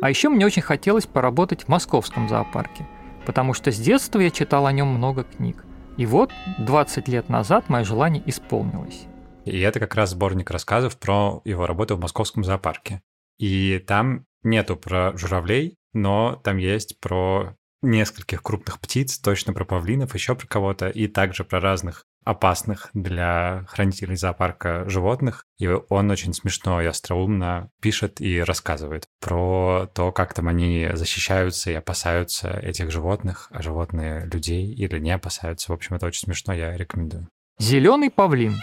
А 0.00 0.08
еще 0.08 0.28
мне 0.28 0.46
очень 0.46 0.62
хотелось 0.62 1.06
поработать 1.06 1.64
в 1.64 1.68
московском 1.68 2.28
зоопарке, 2.28 2.86
потому 3.26 3.52
что 3.52 3.72
с 3.72 3.78
детства 3.78 4.20
я 4.20 4.30
читал 4.30 4.66
о 4.66 4.72
нем 4.72 4.88
много 4.88 5.24
книг. 5.24 5.64
И 5.96 6.06
вот 6.06 6.30
20 6.60 7.08
лет 7.08 7.28
назад 7.28 7.68
мое 7.68 7.82
желание 7.82 8.22
исполнилось. 8.24 9.07
И 9.48 9.60
это 9.60 9.80
как 9.80 9.94
раз 9.94 10.10
сборник 10.10 10.50
рассказов 10.50 10.98
про 10.98 11.40
его 11.44 11.66
работу 11.66 11.96
в 11.96 12.00
московском 12.00 12.44
зоопарке. 12.44 13.02
И 13.38 13.78
там 13.86 14.24
нету 14.42 14.76
про 14.76 15.16
журавлей, 15.16 15.76
но 15.92 16.40
там 16.44 16.56
есть 16.56 17.00
про 17.00 17.56
нескольких 17.82 18.42
крупных 18.42 18.80
птиц, 18.80 19.18
точно 19.18 19.52
про 19.52 19.64
павлинов, 19.64 20.14
еще 20.14 20.34
про 20.34 20.46
кого-то, 20.46 20.88
и 20.88 21.06
также 21.06 21.44
про 21.44 21.60
разных 21.60 22.04
опасных 22.24 22.90
для 22.92 23.64
хранителей 23.68 24.16
зоопарка 24.16 24.86
животных. 24.88 25.44
И 25.58 25.66
он 25.66 26.10
очень 26.10 26.34
смешно 26.34 26.82
и 26.82 26.86
остроумно 26.86 27.70
пишет 27.80 28.20
и 28.20 28.40
рассказывает 28.42 29.06
про 29.20 29.88
то, 29.94 30.12
как 30.12 30.34
там 30.34 30.48
они 30.48 30.90
защищаются 30.92 31.70
и 31.70 31.74
опасаются 31.74 32.50
этих 32.50 32.90
животных, 32.90 33.48
а 33.50 33.62
животные 33.62 34.28
людей 34.30 34.74
или 34.74 34.98
не 34.98 35.12
опасаются. 35.12 35.72
В 35.72 35.74
общем, 35.74 35.96
это 35.96 36.06
очень 36.06 36.22
смешно, 36.22 36.52
я 36.52 36.76
рекомендую. 36.76 37.28
Зеленый 37.58 38.10
павлин. 38.10 38.54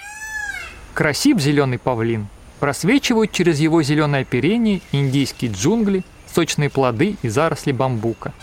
Красив 0.96 1.40
зеленый 1.40 1.78
павлин. 1.78 2.30
Просвечивают 2.62 3.34
через 3.34 3.60
его 3.60 3.84
зеленое 3.84 4.22
оперение 4.22 4.80
индийские 4.94 5.52
джунгли, 5.52 6.06
сочные 6.26 6.70
плоды 6.70 7.18
и 7.22 7.28
заросли 7.28 7.74
бамбука. 7.74 8.34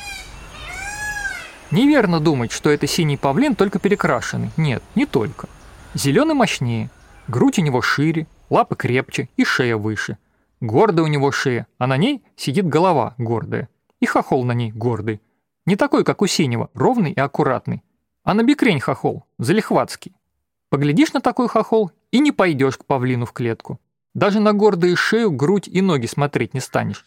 Неверно 1.71 2.21
думать, 2.21 2.53
что 2.53 2.69
это 2.69 2.87
синий 2.87 3.17
павлин 3.17 3.55
только 3.55 3.79
перекрашенный. 3.79 4.51
Нет, 4.59 4.83
не 4.95 5.07
только. 5.07 5.49
Зеленый 5.95 6.35
мощнее, 6.35 6.91
грудь 7.27 7.59
у 7.59 7.63
него 7.63 7.81
шире, 7.81 8.27
лапы 8.51 8.77
крепче 8.77 9.31
и 9.39 9.47
шея 9.47 9.79
выше. 9.79 10.19
Гордая 10.61 11.07
у 11.07 11.09
него 11.09 11.33
шея, 11.33 11.67
а 11.79 11.87
на 11.87 11.97
ней 11.97 12.23
сидит 12.37 12.69
голова 12.69 13.15
гордая. 13.17 13.71
И 14.01 14.05
хохол 14.05 14.45
на 14.45 14.53
ней 14.53 14.73
гордый. 14.73 15.23
Не 15.65 15.77
такой, 15.77 16.05
как 16.05 16.21
у 16.21 16.27
синего, 16.27 16.69
ровный 16.75 17.13
и 17.13 17.19
аккуратный. 17.19 17.83
А 18.25 18.35
на 18.35 18.43
бекрень 18.43 18.79
хохол, 18.79 19.25
залихватский. 19.39 20.15
Поглядишь 20.69 21.15
на 21.15 21.23
такой 21.23 21.49
хохол 21.49 21.93
и 22.13 22.21
не 22.21 22.31
пойдешь 22.31 22.79
к 22.79 22.85
павлину 22.85 23.27
в 23.27 23.33
клетку. 23.33 23.81
Даже 24.15 24.39
на 24.39 24.53
гордую 24.53 24.97
шею, 24.97 25.33
грудь 25.33 25.67
и 25.67 25.81
ноги 25.81 26.07
смотреть 26.07 26.55
не 26.55 26.61
станешь. 26.61 27.05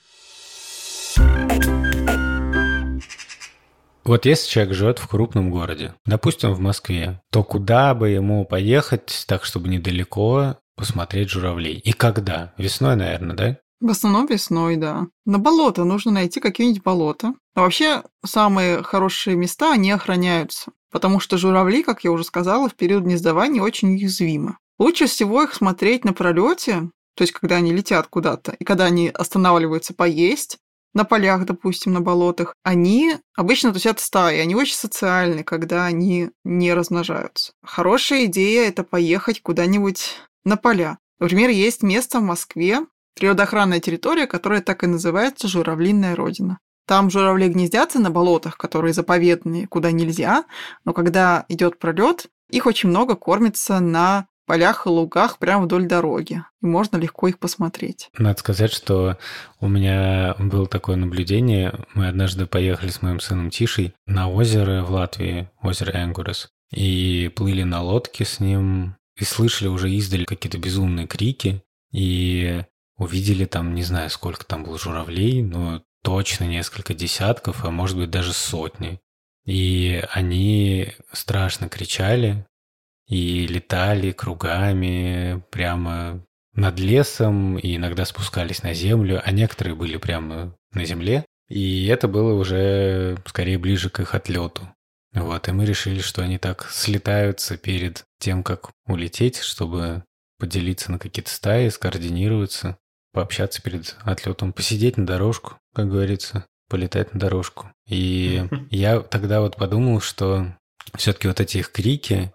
Вот 4.03 4.26
если 4.26 4.47
человек 4.47 4.74
живет 4.74 4.99
в 4.99 5.08
крупном 5.08 5.49
городе, 5.49 5.95
допустим, 6.06 6.53
в 6.53 6.60
Москве, 6.60 7.22
то 7.32 7.43
куда 7.43 7.95
бы 7.95 8.10
ему 8.10 8.45
поехать, 8.45 9.26
так 9.28 9.45
чтобы 9.45 9.68
недалеко 9.68 10.58
посмотреть 10.76 11.30
журавлей? 11.30 11.80
И 11.80 11.91
когда? 11.91 12.53
Весной, 12.58 12.95
наверное, 12.95 13.36
да? 13.36 13.58
В 13.82 13.89
основном 13.89 14.28
весной, 14.28 14.78
да. 14.78 15.08
На 15.26 15.39
болото 15.39 15.84
нужно 15.86 16.12
найти 16.12 16.39
какие-нибудь 16.39 16.84
болота. 16.84 17.34
А 17.56 17.62
вообще, 17.62 18.03
самые 18.24 18.84
хорошие 18.84 19.36
места, 19.36 19.74
они 19.74 19.91
охраняются. 19.91 20.72
Потому 20.91 21.20
что 21.20 21.38
журавли, 21.38 21.84
как 21.84 22.03
я 22.03 22.12
уже 22.12 22.24
сказала, 22.24 22.70
в 22.70 22.76
период 22.76 23.03
гнездования 23.03 23.62
очень 23.62 23.93
уязвимы. 23.95 24.58
Лучше 24.78 25.07
всего 25.07 25.43
их 25.43 25.53
смотреть 25.53 26.05
на 26.05 26.13
пролете, 26.13 26.89
то 27.15 27.23
есть 27.23 27.34
когда 27.34 27.57
они 27.57 27.73
летят 27.73 28.07
куда-то, 28.07 28.55
и 28.59 28.63
когда 28.63 28.86
они 28.86 29.09
останавливаются 29.09 29.93
поесть, 29.93 30.57
на 30.95 31.03
полях, 31.03 31.45
допустим, 31.45 31.93
на 31.93 32.01
болотах, 32.01 32.55
они 32.63 33.17
обычно 33.36 33.73
тусят 33.73 33.99
стаи, 33.99 34.39
они 34.39 34.55
очень 34.55 34.76
социальны, 34.76 35.43
когда 35.43 35.86
они 35.86 36.30
не 36.45 36.73
размножаются. 36.73 37.51
Хорошая 37.61 38.26
идея– 38.26 38.67
это 38.69 38.84
поехать 38.84 39.41
куда-нибудь 39.41 40.15
на 40.45 40.55
поля. 40.55 40.97
Например, 41.19 41.49
есть 41.49 41.84
место 41.84 42.19
в 42.19 42.23
Москве, 42.23 42.80
природоохранная 43.15 43.82
территория, 43.82 44.26
которая 44.26 44.61
так 44.61 44.84
и 44.84 44.88
называется 44.88 45.49
«Журавлиная 45.49 46.15
родина». 46.15 46.59
Там 46.88 47.09
журавли 47.09 47.49
гнездятся 47.49 47.99
на 47.99 48.09
болотах, 48.09 48.57
которые 48.57 48.93
заповедные, 48.93 49.67
куда 49.67 49.91
нельзя, 49.91 50.45
но 50.86 50.93
когда 50.93 51.45
идет 51.49 51.78
пролет, 51.78 52.28
их 52.51 52.67
очень 52.67 52.89
много 52.89 53.15
кормится 53.15 53.80
на 53.80 54.28
полях 54.46 54.86
и 54.86 54.89
лугах 54.89 55.38
прямо 55.38 55.66
вдоль 55.66 55.88
дороги. 55.88 56.43
И 56.62 56.66
можно 56.66 56.98
легко 56.98 57.28
их 57.28 57.39
посмотреть. 57.39 58.10
Надо 58.18 58.39
сказать, 58.39 58.72
что 58.72 59.18
у 59.60 59.68
меня 59.68 60.36
было 60.39 60.68
такое 60.68 60.96
наблюдение. 60.96 61.74
Мы 61.93 62.08
однажды 62.08 62.46
поехали 62.46 62.89
с 62.89 63.02
моим 63.02 63.20
сыном 63.20 63.50
Тишей 63.50 63.93
на 64.06 64.30
озеро 64.30 64.84
в 64.84 64.91
Латвии, 64.91 65.50
озеро 65.62 65.91
Энгурес, 65.91 66.50
и 66.72 67.32
плыли 67.36 67.64
на 67.64 67.82
лодке 67.82 68.26
с 68.26 68.39
ним, 68.39 68.96
и 69.18 69.24
слышали 69.24 69.68
уже 69.68 69.89
издали 69.91 70.26
какие-то 70.26 70.58
безумные 70.58 71.08
крики, 71.08 71.64
и 71.91 72.64
увидели 72.98 73.46
там, 73.46 73.74
не 73.74 73.84
знаю, 73.84 74.10
сколько 74.10 74.46
там 74.46 74.64
было 74.64 74.78
журавлей, 74.78 75.41
но 75.41 75.84
точно 76.04 76.46
несколько 76.46 76.93
десятков, 76.93 77.66
а 77.66 77.72
может 77.72 77.98
быть 77.98 78.10
даже 78.10 78.34
сотни. 78.34 79.00
И 79.46 80.04
они 80.12 80.93
страшно 81.12 81.70
кричали, 81.70 82.46
и 83.08 83.47
летали 83.47 84.12
кругами 84.12 85.43
прямо 85.51 86.24
над 86.53 86.80
лесом, 86.80 87.58
и 87.58 87.76
иногда 87.76 88.06
спускались 88.06 88.64
на 88.64 88.74
землю, 88.74 89.22
а 89.24 89.32
некоторые 89.32 89.76
были 89.76 89.97
прямо 89.97 90.56
на 90.74 90.86
земле. 90.86 91.26
И 91.49 91.86
это 91.88 92.08
было 92.08 92.34
уже 92.34 93.18
скорее 93.26 93.60
ближе 93.60 93.89
к 93.89 93.99
их 93.99 94.16
отлету. 94.16 94.68
Вот, 95.14 95.47
и 95.47 95.51
мы 95.51 95.66
решили, 95.66 95.99
что 96.01 96.24
они 96.24 96.38
так 96.38 96.70
слетаются 96.72 97.58
перед 97.58 98.03
тем, 98.20 98.43
как 98.43 98.72
улететь, 98.86 99.38
чтобы 99.38 100.03
поделиться 100.39 100.91
на 100.91 100.99
какие-то 100.99 101.30
стаи, 101.30 101.70
скоординироваться, 101.70 102.78
пообщаться 103.14 103.62
перед 103.62 103.95
отлетом, 104.01 104.51
посидеть 104.51 104.97
на 104.97 105.06
дорожку, 105.06 105.58
как 105.74 105.89
говорится, 105.89 106.45
полетать 106.70 107.14
на 107.14 107.20
дорожку. 107.20 107.72
И 107.88 108.45
я 108.72 108.99
тогда 108.99 109.39
вот 109.39 109.56
подумал, 109.56 110.01
что 110.01 110.53
все-таки 110.95 111.28
вот 111.28 111.39
эти 111.39 111.60
их 111.60 111.72
крики 111.72 112.34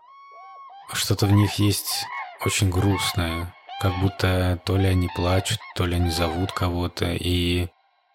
что-то 0.93 1.27
в 1.27 1.33
них 1.33 1.55
есть 1.55 2.05
очень 2.45 2.71
грустное, 2.71 3.55
как 3.81 3.99
будто 4.01 4.61
то 4.65 4.77
ли 4.77 4.87
они 4.87 5.09
плачут, 5.15 5.59
то 5.75 5.87
ли 5.87 5.97
они 5.97 6.11
зовут 6.11 6.53
кого-то, 6.53 7.13
и 7.13 7.69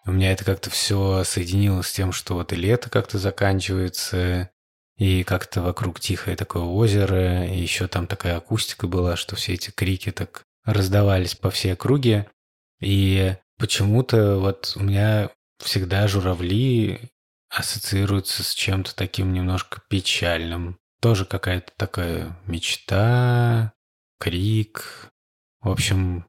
у 0.06 0.12
меня 0.12 0.32
это 0.32 0.44
как-то 0.44 0.70
все 0.70 1.24
соединилось 1.24 1.88
с 1.88 1.92
тем, 1.92 2.12
что 2.12 2.34
вот 2.34 2.52
и 2.52 2.56
лето 2.56 2.90
как-то 2.90 3.18
заканчивается, 3.18 4.50
и 4.96 5.24
как-то 5.24 5.62
вокруг 5.62 6.00
тихое 6.00 6.36
такое 6.36 6.62
озеро, 6.62 7.46
и 7.46 7.58
еще 7.58 7.88
там 7.88 8.06
такая 8.06 8.36
акустика 8.36 8.86
была, 8.86 9.16
что 9.16 9.36
все 9.36 9.54
эти 9.54 9.70
крики 9.70 10.12
так 10.12 10.44
раздавались 10.64 11.34
по 11.34 11.50
всей 11.50 11.72
округе, 11.72 12.30
и 12.80 13.36
почему-то 13.58 14.38
вот 14.38 14.72
у 14.76 14.82
меня 14.82 15.30
всегда 15.58 16.06
журавли 16.08 17.10
ассоциируются 17.50 18.42
с 18.42 18.54
чем-то 18.54 18.94
таким 18.94 19.32
немножко 19.32 19.80
печальным 19.88 20.78
тоже 21.00 21.24
какая-то 21.24 21.72
такая 21.76 22.38
мечта, 22.46 23.72
крик. 24.18 25.10
В 25.60 25.70
общем, 25.70 26.26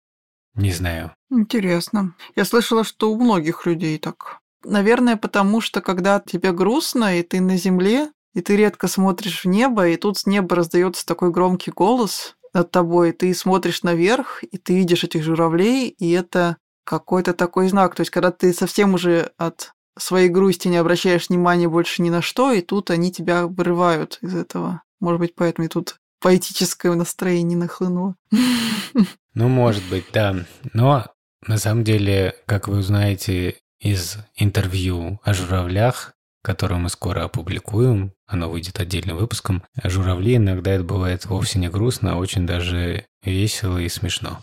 не 0.56 0.72
знаю. 0.72 1.14
Интересно. 1.30 2.16
Я 2.36 2.46
слышала, 2.46 2.84
что 2.84 3.12
у 3.12 3.22
многих 3.22 3.66
людей 3.66 3.98
так. 4.00 4.40
Наверное, 4.64 5.18
потому 5.18 5.62
что 5.62 5.82
когда 5.82 6.20
тебе 6.20 6.52
грустно, 6.52 7.20
и 7.20 7.24
ты 7.24 7.40
на 7.40 7.58
земле, 7.58 8.12
и 8.34 8.42
ты 8.42 8.56
редко 8.56 8.88
смотришь 8.88 9.44
в 9.44 9.48
небо, 9.48 9.88
и 9.88 9.98
тут 9.98 10.18
с 10.18 10.26
неба 10.26 10.56
раздается 10.56 11.06
такой 11.06 11.32
громкий 11.32 11.72
голос 11.72 12.36
над 12.54 12.72
тобой, 12.72 13.10
и 13.10 13.14
ты 13.14 13.34
смотришь 13.34 13.84
наверх, 13.84 14.44
и 14.44 14.58
ты 14.58 14.76
видишь 14.76 15.04
этих 15.04 15.24
журавлей, 15.24 15.90
и 15.90 16.12
это 16.12 16.58
какой-то 16.84 17.34
такой 17.34 17.68
знак. 17.68 17.96
То 17.96 18.02
есть, 18.02 18.12
когда 18.12 18.32
ты 18.32 18.54
совсем 18.54 18.94
уже 18.94 19.32
от 19.38 19.74
своей 20.00 20.30
грусти 20.30 20.68
не 20.68 20.78
обращаешь 20.78 21.30
внимания 21.30 21.68
больше 21.68 22.02
ни 22.02 22.10
на 22.10 22.22
что, 22.22 22.52
и 22.52 22.62
тут 22.62 22.90
они 22.92 23.12
тебя 23.12 23.48
вырывают 23.48 24.20
из 24.22 24.36
этого. 24.36 24.82
Может 25.00 25.20
быть, 25.20 25.36
поэтому 25.36 25.66
и 25.66 25.70
тут 25.70 25.98
поэтическое 26.20 26.94
настроение 26.94 27.58
нахлынуло. 27.58 28.16
Ну, 29.34 29.50
может 29.50 29.84
быть, 29.92 30.06
да. 30.12 30.36
Но 30.74 31.06
на 31.46 31.60
самом 31.60 31.84
деле, 31.84 32.34
как 32.48 32.68
вы 32.68 32.80
узнаете 32.80 33.58
из 33.80 34.18
интервью 34.36 35.20
о 35.24 35.36
журавлях, 35.36 36.14
которое 36.42 36.78
мы 36.78 36.90
скоро 36.90 37.26
опубликуем, 37.26 38.14
оно 38.26 38.50
выйдет 38.50 38.80
отдельным 38.80 39.18
выпуском, 39.18 39.64
журавли 39.84 40.38
иногда 40.38 40.72
это 40.72 40.84
бывает 40.84 41.26
вовсе 41.26 41.60
не 41.60 41.70
грустно, 41.70 42.14
а 42.14 42.16
очень 42.16 42.48
даже 42.48 43.06
весело 43.24 43.78
и 43.78 43.90
смешно. 43.90 44.40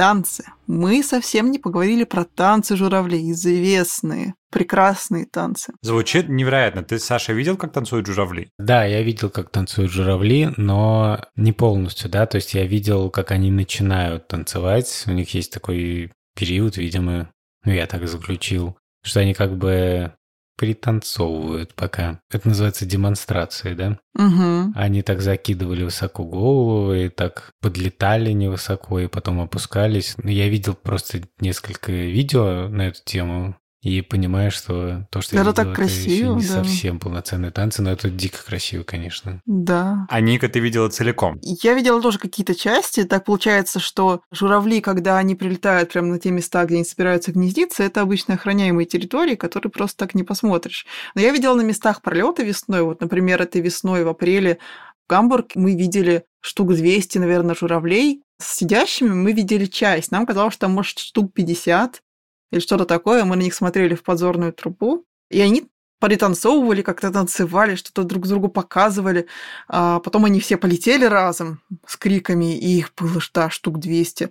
Танцы. 0.00 0.44
Мы 0.66 1.02
совсем 1.02 1.50
не 1.50 1.58
поговорили 1.58 2.04
про 2.04 2.24
танцы 2.24 2.74
журавлей, 2.74 3.30
известные, 3.32 4.32
прекрасные 4.50 5.26
танцы. 5.26 5.74
Звучит 5.82 6.30
невероятно. 6.30 6.82
Ты, 6.82 6.98
Саша, 6.98 7.34
видел, 7.34 7.58
как 7.58 7.74
танцуют 7.74 8.06
журавли? 8.06 8.48
Да, 8.58 8.86
я 8.86 9.02
видел, 9.02 9.28
как 9.28 9.50
танцуют 9.50 9.92
журавли, 9.92 10.54
но 10.56 11.20
не 11.36 11.52
полностью, 11.52 12.08
да, 12.08 12.24
то 12.24 12.36
есть 12.36 12.54
я 12.54 12.64
видел, 12.64 13.10
как 13.10 13.30
они 13.30 13.50
начинают 13.50 14.26
танцевать. 14.26 15.04
У 15.06 15.10
них 15.10 15.34
есть 15.34 15.52
такой 15.52 16.10
период, 16.34 16.78
видимо, 16.78 17.28
ну 17.66 17.72
я 17.72 17.86
так 17.86 18.08
заключил, 18.08 18.78
что 19.04 19.20
они 19.20 19.34
как 19.34 19.58
бы 19.58 20.14
пританцовывают 20.60 21.72
пока. 21.72 22.20
Это 22.30 22.46
называется 22.46 22.84
демонстрацией, 22.84 23.74
да? 23.74 23.98
Угу. 24.14 24.74
Они 24.74 25.00
так 25.00 25.22
закидывали 25.22 25.84
высоко 25.84 26.22
голову 26.22 26.92
и 26.92 27.08
так 27.08 27.52
подлетали 27.62 28.32
невысоко 28.32 28.98
и 28.98 29.06
потом 29.06 29.40
опускались. 29.40 30.16
Я 30.22 30.50
видел 30.50 30.74
просто 30.74 31.22
несколько 31.40 31.92
видео 31.92 32.68
на 32.68 32.88
эту 32.88 33.00
тему. 33.02 33.56
И 33.82 34.02
понимаешь, 34.02 34.54
что 34.54 35.06
то, 35.10 35.22
что 35.22 35.36
Это 35.36 35.48
я 35.48 35.52
так 35.54 35.66
видел, 35.66 35.74
красиво, 35.74 36.02
это 36.02 36.12
еще 36.12 36.34
не 36.34 36.46
да. 36.46 36.64
совсем 36.64 36.98
полноценные 36.98 37.50
танцы, 37.50 37.80
но 37.80 37.90
это 37.90 38.10
дико 38.10 38.44
красиво, 38.44 38.82
конечно. 38.82 39.40
Да. 39.46 40.06
А 40.10 40.20
Ника 40.20 40.50
ты 40.50 40.60
видела 40.60 40.90
целиком? 40.90 41.38
Я 41.42 41.72
видела 41.72 42.02
тоже 42.02 42.18
какие-то 42.18 42.54
части. 42.54 43.04
Так 43.04 43.24
получается, 43.24 43.80
что 43.80 44.20
журавли, 44.30 44.82
когда 44.82 45.16
они 45.16 45.34
прилетают 45.34 45.92
прямо 45.92 46.08
на 46.08 46.18
те 46.18 46.30
места, 46.30 46.64
где 46.66 46.74
они 46.74 46.84
собираются 46.84 47.32
гнездиться, 47.32 47.82
это 47.82 48.02
обычно 48.02 48.34
охраняемые 48.34 48.84
территории, 48.84 49.34
которые 49.34 49.70
просто 49.70 49.96
так 49.96 50.14
не 50.14 50.24
посмотришь. 50.24 50.86
Но 51.14 51.22
я 51.22 51.30
видела 51.30 51.54
на 51.54 51.62
местах 51.62 52.02
пролета 52.02 52.42
весной. 52.42 52.82
Вот, 52.82 53.00
например, 53.00 53.40
этой 53.40 53.62
весной 53.62 54.04
в 54.04 54.08
апреле 54.08 54.58
в 55.06 55.10
Гамбург 55.10 55.52
мы 55.54 55.74
видели 55.74 56.24
штук 56.42 56.74
200, 56.74 57.16
наверное, 57.16 57.54
журавлей. 57.54 58.22
С 58.38 58.56
сидящими 58.56 59.08
мы 59.08 59.32
видели 59.32 59.64
часть. 59.64 60.10
Нам 60.10 60.26
казалось, 60.26 60.52
что 60.52 60.66
там, 60.66 60.72
может, 60.72 60.98
штук 60.98 61.32
50 61.32 62.02
или 62.50 62.60
что-то 62.60 62.84
такое. 62.84 63.24
Мы 63.24 63.36
на 63.36 63.42
них 63.42 63.54
смотрели 63.54 63.94
в 63.94 64.02
подзорную 64.02 64.52
трубу. 64.52 65.04
И 65.30 65.40
они 65.40 65.68
пританцовывали, 66.00 66.82
как-то 66.82 67.12
танцевали, 67.12 67.74
что-то 67.76 68.04
друг 68.04 68.26
другу 68.26 68.48
показывали. 68.48 69.26
А 69.68 70.00
потом 70.00 70.24
они 70.24 70.40
все 70.40 70.56
полетели 70.56 71.04
разом 71.04 71.60
с 71.86 71.96
криками, 71.96 72.58
и 72.58 72.78
их 72.78 72.92
было 72.96 73.20
да, 73.32 73.50
штук 73.50 73.78
200. 73.78 74.30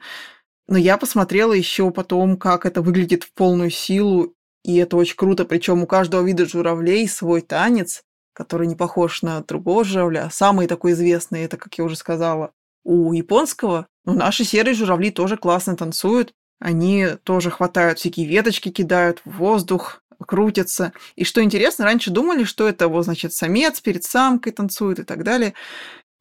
Но 0.68 0.78
я 0.78 0.98
посмотрела 0.98 1.54
еще 1.54 1.90
потом, 1.92 2.38
как 2.38 2.66
это 2.66 2.82
выглядит 2.82 3.24
в 3.24 3.34
полную 3.34 3.70
силу, 3.70 4.34
и 4.64 4.76
это 4.76 4.98
очень 4.98 5.16
круто. 5.16 5.46
Причем 5.46 5.84
у 5.84 5.88
каждого 5.88 6.24
вида 6.26 6.46
журавлей 6.46 7.08
свой 7.08 7.42
танец, 7.42 8.04
который 8.34 8.68
не 8.68 8.76
похож 8.76 9.22
на 9.22 9.42
другого 9.42 9.84
журавля. 9.84 10.30
Самый 10.32 10.68
такой 10.68 10.92
известный, 10.92 11.44
это, 11.44 11.58
как 11.58 11.78
я 11.78 11.84
уже 11.84 11.96
сказала, 11.96 12.52
у 12.84 13.14
японского. 13.14 13.88
Но 14.06 14.14
наши 14.14 14.44
серые 14.44 14.74
журавли 14.74 15.12
тоже 15.12 15.38
классно 15.38 15.76
танцуют. 15.76 16.34
Они 16.60 17.08
тоже 17.24 17.52
хватают 17.52 18.00
всякие 18.00 18.28
веточки, 18.28 18.70
кидают 18.70 19.22
в 19.26 19.38
воздух, 19.38 20.02
крутятся. 20.26 20.94
И 21.16 21.24
что 21.24 21.44
интересно, 21.44 21.86
раньше 21.86 22.12
думали, 22.12 22.44
что 22.44 22.68
это, 22.68 22.88
вот, 22.88 23.06
значит, 23.06 23.34
самец 23.34 23.80
перед 23.80 24.04
самкой 24.04 24.52
танцует 24.52 25.00
и 25.00 25.04
так 25.04 25.24
далее. 25.24 25.54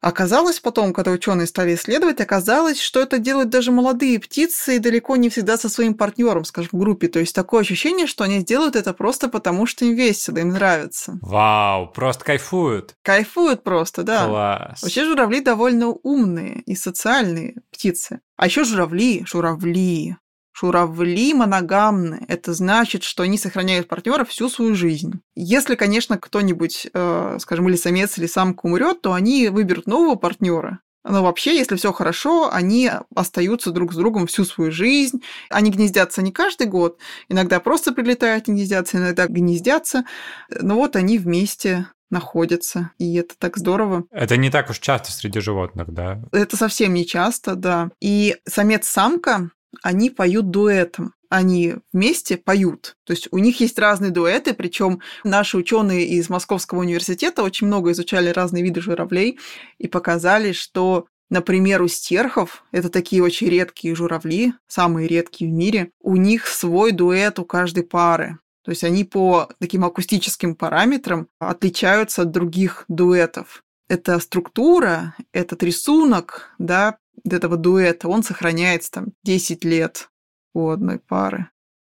Оказалось 0.01 0.61
потом, 0.61 0.93
когда 0.93 1.11
ученые 1.11 1.45
стали 1.45 1.75
исследовать, 1.75 2.21
оказалось, 2.21 2.79
что 2.79 3.01
это 3.01 3.19
делают 3.19 3.49
даже 3.49 3.73
молодые 3.73 4.17
птицы 4.17 4.77
и 4.77 4.79
далеко 4.79 5.17
не 5.17 5.29
всегда 5.29 5.57
со 5.57 5.67
своим 5.67 5.93
партнером, 5.93 6.45
скажем, 6.45 6.69
в 6.71 6.77
группе. 6.77 7.09
То 7.09 7.19
есть 7.19 7.35
такое 7.35 7.61
ощущение, 7.61 8.07
что 8.07 8.23
они 8.23 8.41
делают 8.41 8.77
это 8.77 8.93
просто 8.93 9.27
потому, 9.27 9.65
что 9.65 9.83
им 9.83 9.95
весело, 9.95 10.37
им 10.37 10.49
нравится. 10.49 11.19
Вау, 11.21 11.91
просто 11.91 12.23
кайфуют. 12.23 12.95
Кайфуют 13.03 13.63
просто, 13.63 14.03
да. 14.03 14.25
Класс. 14.25 14.83
Вообще 14.83 15.03
журавли 15.03 15.41
довольно 15.41 15.89
умные 15.89 16.61
и 16.65 16.75
социальные 16.75 17.55
птицы. 17.69 18.21
А 18.37 18.45
еще 18.45 18.63
журавли, 18.63 19.25
журавли, 19.25 20.15
журавли 20.59 21.33
моногамны. 21.33 22.25
Это 22.27 22.53
значит, 22.53 23.03
что 23.03 23.23
они 23.23 23.37
сохраняют 23.37 23.87
партнера 23.87 24.25
всю 24.25 24.49
свою 24.49 24.75
жизнь. 24.75 25.21
Если, 25.35 25.75
конечно, 25.75 26.17
кто-нибудь, 26.17 26.87
э, 26.93 27.37
скажем, 27.39 27.69
или 27.69 27.75
самец, 27.75 28.17
или 28.17 28.27
самка 28.27 28.65
умрет, 28.65 29.01
то 29.01 29.13
они 29.13 29.49
выберут 29.49 29.87
нового 29.87 30.15
партнера. 30.15 30.79
Но 31.05 31.23
вообще, 31.23 31.55
если 31.55 31.75
все 31.75 31.93
хорошо, 31.93 32.51
они 32.51 32.91
остаются 33.15 33.71
друг 33.71 33.93
с 33.93 33.95
другом 33.95 34.27
всю 34.27 34.43
свою 34.43 34.71
жизнь. 34.71 35.23
Они 35.49 35.71
гнездятся 35.71 36.21
не 36.21 36.31
каждый 36.31 36.67
год, 36.67 36.99
иногда 37.29 37.59
просто 37.59 37.93
прилетают 37.93 38.47
и 38.47 38.51
гнездятся, 38.51 38.97
иногда 38.97 39.27
гнездятся. 39.27 40.03
Но 40.49 40.75
вот 40.75 40.95
они 40.95 41.17
вместе 41.17 41.87
находятся, 42.09 42.91
и 42.97 43.15
это 43.15 43.35
так 43.37 43.57
здорово. 43.57 44.03
Это 44.11 44.35
не 44.35 44.49
так 44.49 44.69
уж 44.69 44.79
часто 44.79 45.11
среди 45.11 45.39
животных, 45.39 45.93
да? 45.93 46.21
Это 46.31 46.57
совсем 46.57 46.93
не 46.93 47.05
часто, 47.05 47.55
да. 47.55 47.91
И 48.01 48.35
самец-самка, 48.47 49.51
они 49.81 50.09
поют 50.09 50.49
дуэтом. 50.49 51.13
Они 51.29 51.75
вместе 51.93 52.37
поют. 52.37 52.95
То 53.05 53.11
есть 53.13 53.27
у 53.31 53.37
них 53.37 53.59
есть 53.59 53.77
разные 53.77 54.09
дуэты, 54.09 54.55
причем 54.55 54.99
наши 55.23 55.57
ученые 55.57 56.07
из 56.07 56.27
Московского 56.27 56.79
университета 56.79 57.43
очень 57.43 57.67
много 57.67 57.91
изучали 57.91 58.29
разные 58.29 58.63
виды 58.63 58.81
журавлей 58.81 59.37
и 59.77 59.87
показали, 59.87 60.51
что 60.51 61.05
Например, 61.31 61.83
у 61.83 61.87
стерхов, 61.87 62.63
это 62.71 62.89
такие 62.89 63.21
очень 63.21 63.49
редкие 63.49 63.93
журавли, 63.93 64.53
самые 64.67 65.07
редкие 65.07 65.51
в 65.51 65.53
мире, 65.53 65.91
у 66.01 66.15
них 66.15 66.47
свой 66.47 66.91
дуэт 66.91 67.37
у 67.37 67.45
каждой 67.45 67.83
пары. 67.83 68.39
То 68.63 68.71
есть 68.71 68.83
они 68.83 69.03
по 69.03 69.47
таким 69.59 69.85
акустическим 69.85 70.55
параметрам 70.55 71.27
отличаются 71.39 72.23
от 72.23 72.31
других 72.31 72.85
дуэтов. 72.87 73.63
Это 73.89 74.19
структура, 74.19 75.15
этот 75.33 75.63
рисунок, 75.63 76.53
да, 76.59 76.97
этого 77.29 77.57
дуэта, 77.57 78.07
он 78.07 78.23
сохраняется 78.23 78.91
там 78.91 79.07
10 79.23 79.65
лет 79.65 80.09
у 80.53 80.69
одной 80.69 80.99
пары. 80.99 81.49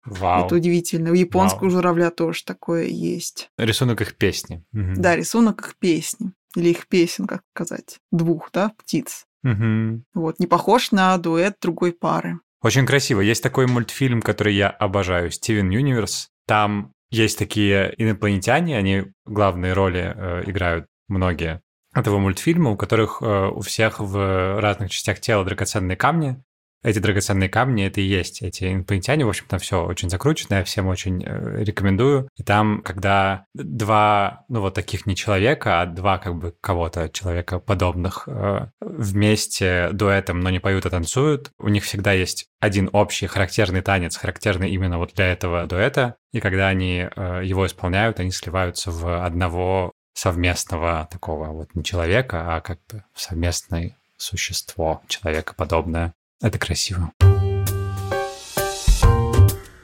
Вау. 0.06 0.46
Это 0.46 0.56
удивительно. 0.56 1.12
У 1.12 1.14
японского 1.14 1.64
Вау. 1.64 1.72
журавля 1.72 2.10
тоже 2.10 2.44
такое 2.46 2.86
есть. 2.86 3.50
Рисунок 3.58 4.02
их 4.02 4.16
песни. 4.16 4.64
Мгм. 4.72 5.02
Да, 5.02 5.16
рисунок 5.16 5.62
их 5.62 5.76
песни. 5.78 6.32
Или 6.56 6.70
их 6.70 6.88
песен, 6.88 7.28
как 7.28 7.42
сказать. 7.54 8.00
Двух, 8.12 8.50
да, 8.52 8.72
птиц. 8.78 9.26
Мгм. 9.44 10.06
Вот, 10.14 10.40
не 10.40 10.48
похож 10.48 10.92
на 10.92 11.18
дуэт 11.18 11.58
другой 11.62 11.92
пары. 11.94 12.40
Очень 12.62 12.86
красиво. 12.86 13.22
Есть 13.22 13.44
такой 13.44 13.68
мультфильм, 13.68 14.22
который 14.22 14.56
я 14.56 14.70
обожаю, 14.70 15.32
Стивен 15.32 15.70
Юниверс. 15.70 16.30
Там 16.46 16.92
есть 17.12 17.38
такие 17.38 17.94
инопланетяне, 17.98 18.78
они 18.78 19.06
главные 19.26 19.74
роли 19.74 20.14
э, 20.16 20.44
играют 20.48 20.88
многие 21.08 21.62
этого 22.00 22.18
мультфильма, 22.18 22.72
у 22.72 22.78
которых 22.78 23.22
э, 23.22 23.48
у 23.48 23.62
всех 23.62 24.00
в 24.00 24.60
разных 24.60 24.92
частях 24.92 25.20
тела 25.20 25.46
драгоценные 25.46 25.98
камни. 25.98 26.42
Эти 26.82 27.00
драгоценные 27.00 27.50
камни 27.50 27.86
это 27.86 28.00
и 28.00 28.06
есть 28.06 28.42
эти 28.42 28.72
инопланетяне. 28.72 29.26
В 29.26 29.30
общем, 29.30 29.46
там 29.50 29.60
все 29.60 29.84
очень 29.86 30.10
закручено, 30.10 30.56
я 30.56 30.64
всем 30.64 30.88
очень 30.88 31.22
э, 31.26 31.64
рекомендую. 31.64 32.30
И 32.38 32.44
там, 32.44 32.82
когда 32.84 33.46
два, 33.54 34.46
ну 34.48 34.62
вот 34.62 34.76
таких 34.76 35.06
не 35.06 35.16
человека, 35.16 35.82
а 35.82 35.86
два 35.86 36.20
как 36.20 36.36
бы 36.36 36.56
кого-то 36.62 37.10
человека 37.10 37.60
подобных 37.60 38.24
э, 38.28 38.68
вместе 38.80 39.90
дуэтом, 39.92 40.40
но 40.40 40.50
не 40.50 40.60
поют, 40.60 40.86
а 40.86 40.90
танцуют, 40.90 41.52
у 41.60 41.68
них 41.68 41.84
всегда 41.84 42.14
есть 42.14 42.48
один 42.62 42.90
общий 42.94 43.28
характерный 43.28 43.82
танец, 43.82 44.16
характерный 44.16 44.70
именно 44.70 44.98
вот 44.98 45.14
для 45.16 45.34
этого 45.34 45.66
дуэта. 45.66 46.16
И 46.32 46.40
когда 46.40 46.68
они 46.68 46.98
его 46.98 47.66
исполняют, 47.66 48.20
они 48.20 48.32
сливаются 48.32 48.92
в 48.92 49.26
одного 49.26 49.94
совместного 50.20 51.08
такого 51.10 51.48
вот 51.48 51.76
не 51.76 51.84
человека, 51.84 52.56
а 52.56 52.62
как 52.62 52.80
бы 52.92 53.04
совместное 53.16 53.98
существо 54.18 55.02
человекоподобное. 55.08 56.14
Это 56.42 56.60
красиво. 56.60 57.12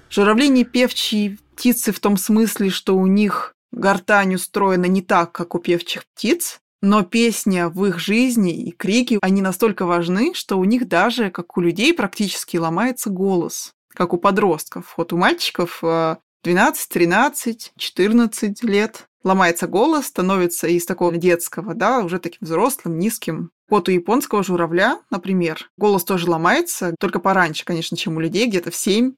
Журавли 0.09 0.49
не 0.49 0.65
певчие 0.65 1.37
птицы 1.55 1.91
в 1.93 1.99
том 1.99 2.17
смысле, 2.17 2.69
что 2.69 2.97
у 2.97 3.07
них 3.07 3.53
гортань 3.71 4.35
устроена 4.35 4.85
не 4.85 5.01
так, 5.01 5.31
как 5.31 5.55
у 5.55 5.59
певчих 5.59 6.05
птиц, 6.05 6.59
но 6.81 7.03
песня 7.03 7.69
в 7.69 7.85
их 7.85 7.99
жизни 7.99 8.53
и 8.53 8.71
крики, 8.71 9.19
они 9.21 9.41
настолько 9.41 9.85
важны, 9.85 10.33
что 10.33 10.59
у 10.59 10.65
них 10.65 10.87
даже, 10.87 11.31
как 11.31 11.57
у 11.57 11.61
людей, 11.61 11.93
практически 11.93 12.57
ломается 12.57 13.09
голос, 13.09 13.73
как 13.93 14.13
у 14.13 14.17
подростков. 14.17 14.93
Вот 14.97 15.13
у 15.13 15.17
мальчиков 15.17 15.79
э, 15.81 16.17
12, 16.43 16.89
13, 16.89 17.71
14 17.77 18.63
лет 18.63 19.07
ломается 19.25 19.67
голос, 19.67 20.05
становится 20.05 20.67
из 20.67 20.85
такого 20.85 21.17
детского, 21.17 21.73
да, 21.73 21.99
уже 21.99 22.19
таким 22.19 22.39
взрослым, 22.41 22.97
низким. 22.99 23.49
Вот 23.67 23.89
у 23.89 23.91
японского 23.91 24.43
журавля, 24.43 24.99
например, 25.09 25.69
голос 25.77 26.03
тоже 26.05 26.29
ломается, 26.29 26.95
только 26.99 27.19
пораньше, 27.19 27.65
конечно, 27.65 27.97
чем 27.97 28.15
у 28.15 28.19
людей, 28.19 28.47
где-то 28.47 28.71
в 28.71 28.75
7-11 28.75 29.13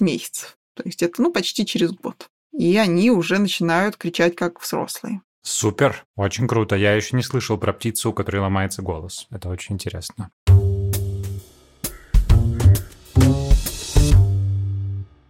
месяцев. 0.00 0.56
То 0.74 0.82
есть 0.84 1.02
это, 1.02 1.22
ну, 1.22 1.32
почти 1.32 1.64
через 1.64 1.92
год. 1.92 2.28
И 2.52 2.76
они 2.76 3.10
уже 3.10 3.38
начинают 3.38 3.96
кричать 3.96 4.34
как 4.34 4.60
взрослые. 4.60 5.22
Супер, 5.42 6.04
очень 6.16 6.48
круто. 6.48 6.74
Я 6.74 6.94
еще 6.94 7.16
не 7.16 7.22
слышал 7.22 7.56
про 7.56 7.72
птицу, 7.72 8.10
у 8.10 8.12
которой 8.12 8.40
ломается 8.40 8.82
голос. 8.82 9.28
Это 9.30 9.48
очень 9.48 9.76
интересно. 9.76 10.30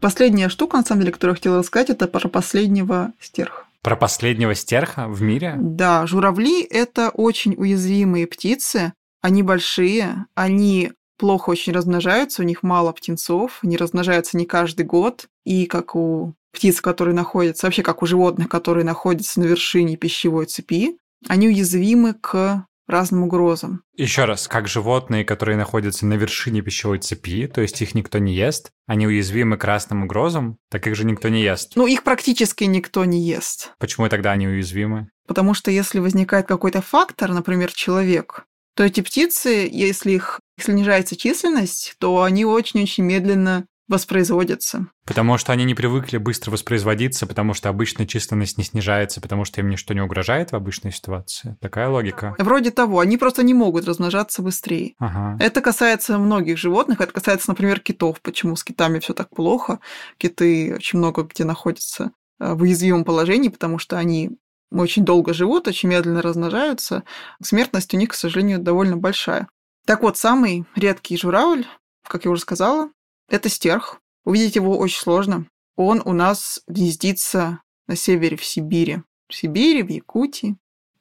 Последняя 0.01 0.49
штука, 0.49 0.79
на 0.79 0.85
самом 0.85 1.03
деле, 1.03 1.13
которую 1.13 1.35
я 1.35 1.37
хотела 1.37 1.59
рассказать, 1.59 1.91
это 1.91 2.09
про 2.09 2.29
последнего 2.29 3.13
стерха. 3.21 3.68
Про 3.83 3.97
последнего 3.97 4.55
стерха 4.55 5.09
в 5.09 5.23
мире? 5.23 5.57
Да, 5.59 6.07
журавли– 6.07 6.63
это 6.71 7.11
очень 7.11 7.55
уязвимые 7.55 8.27
птицы. 8.27 8.93
Они 9.21 9.43
большие, 9.43 10.27
они 10.35 10.93
плохо 11.19 11.51
очень 11.51 11.73
размножаются, 11.73 12.43
у 12.43 12.45
них 12.45 12.63
мало 12.63 12.93
птенцов, 12.93 13.59
они 13.63 13.77
размножаются 13.77 14.37
не 14.37 14.47
каждый 14.47 14.87
год. 14.87 15.29
И 15.45 15.67
как 15.67 15.95
у 15.95 16.35
птиц, 16.53 16.81
которые 16.81 17.15
находятся, 17.15 17.67
вообще 17.67 17.83
как 17.83 18.03
у 18.03 18.07
животных, 18.07 18.49
которые 18.49 18.85
находятся 18.85 19.41
на 19.41 19.45
вершине 19.45 19.97
пищевой 19.97 20.47
цепи, 20.47 20.99
они 21.29 21.49
уязвимы 21.49 22.15
к 22.15 22.65
разным 22.89 23.23
угрозам. 23.23 23.83
Еще 23.95 24.25
раз, 24.25 24.49
как 24.49 24.67
животные, 24.67 25.25
которые 25.25 25.57
находятся 25.57 26.07
на 26.07 26.15
вершине 26.15 26.63
пищевой 26.63 26.99
цепи, 26.99 27.47
то 27.47 27.61
есть 27.61 27.81
их 27.83 27.95
никто 27.95 28.19
не 28.19 28.35
ест, 28.35 28.73
они 28.87 29.07
уязвимы 29.07 29.59
к 29.59 29.65
разным 29.65 30.05
угрозам, 30.05 30.59
так 30.71 30.87
их 30.87 30.97
же 30.97 31.05
никто 31.05 31.29
не 31.29 31.43
ест. 31.43 31.73
Ну, 31.77 31.87
их 31.87 32.03
практически 32.03 32.65
никто 32.65 33.05
не 33.05 33.23
ест. 33.23 33.73
Почему 33.79 34.09
тогда 34.09 34.33
они 34.33 34.49
уязвимы? 34.49 35.11
Потому 35.27 35.55
что 35.55 35.71
если 35.71 35.99
возникает 35.99 36.49
какой-то 36.49 36.81
фактор, 36.81 37.33
например, 37.33 37.71
человек, 37.73 38.47
то 38.75 38.85
эти 38.85 39.03
птицы, 39.03 39.69
если 39.71 40.13
их 40.13 40.41
снижается 40.59 41.17
численность, 41.17 41.97
то 41.99 42.23
они 42.23 42.45
очень-очень 42.45 43.05
медленно 43.05 43.67
воспроизводятся. 43.89 44.87
Потому 45.07 45.39
что 45.39 45.53
они 45.53 45.65
не 45.65 45.75
привыкли 45.75 46.19
быстро 46.19 46.51
воспроизводиться, 46.51 47.27
потому 47.27 47.55
что 47.55 47.69
обычная 47.71 48.07
численность 48.07 48.59
не 48.59 48.65
снижается, 48.65 49.21
потому 49.21 49.45
что 49.45 49.61
им 49.61 49.71
ничто 49.71 49.95
не 49.95 50.01
угрожает 50.01 50.53
в 50.53 50.57
обычной 50.57 50.93
ситуации. 50.93 51.57
Такая 51.61 51.89
логика. 51.89 52.35
Вроде 52.39 52.71
того, 52.71 53.01
они 53.01 53.17
просто 53.17 53.43
не 53.43 53.55
могут 53.55 53.87
размножаться 53.87 54.43
быстрее. 54.43 54.95
Ага. 54.99 55.37
Это 55.43 55.61
касается 55.61 56.19
многих 56.19 56.59
животных. 56.59 57.01
Это 57.01 57.13
касается, 57.13 57.51
например, 57.51 57.81
китов. 57.81 58.21
Почему 58.21 58.57
с 58.57 58.63
китами 58.63 58.99
все 58.99 59.15
так 59.15 59.31
плохо? 59.31 59.81
Киты 60.19 60.75
очень 60.75 60.99
много 60.99 61.23
где 61.23 61.45
находятся 61.45 62.13
э, 62.39 62.53
в 62.53 62.63
уязвимом 62.63 63.05
положении, 63.05 63.49
потому 63.49 63.79
что 63.79 63.99
они 63.99 64.39
очень 64.71 65.05
долго 65.05 65.33
живут, 65.33 65.67
очень 65.67 65.89
медленно 65.89 66.21
размножаются. 66.21 67.05
Смертность 67.43 67.95
у 67.95 67.97
них, 67.97 68.11
к 68.11 68.15
сожалению, 68.15 68.59
довольно 68.59 68.97
большая. 68.97 69.49
Так 69.87 70.03
вот, 70.03 70.19
самый 70.19 70.67
редкий 70.75 71.17
журавль, 71.17 71.65
как 72.07 72.27
я 72.27 72.31
уже 72.31 72.43
сказала, 72.43 72.91
это 73.29 73.49
стерх. 73.49 74.01
Увидеть 74.25 74.57
его 74.57 74.77
очень 74.79 75.01
сложно. 75.01 75.47
Он 75.77 76.03
у 76.05 76.13
нас 76.13 76.61
гнездится 76.67 77.61
на 77.87 77.97
севере, 77.97 78.37
в 78.37 78.45
Сибири. 78.45 79.03
В 79.29 79.35
Сибири, 79.35 79.83
в 79.83 79.89
Якутии. 79.91 80.57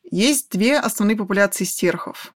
Есть 0.10 0.52
две 0.52 0.80
основные 0.80 1.18
популяции 1.18 1.66
стерхов, 1.66 2.34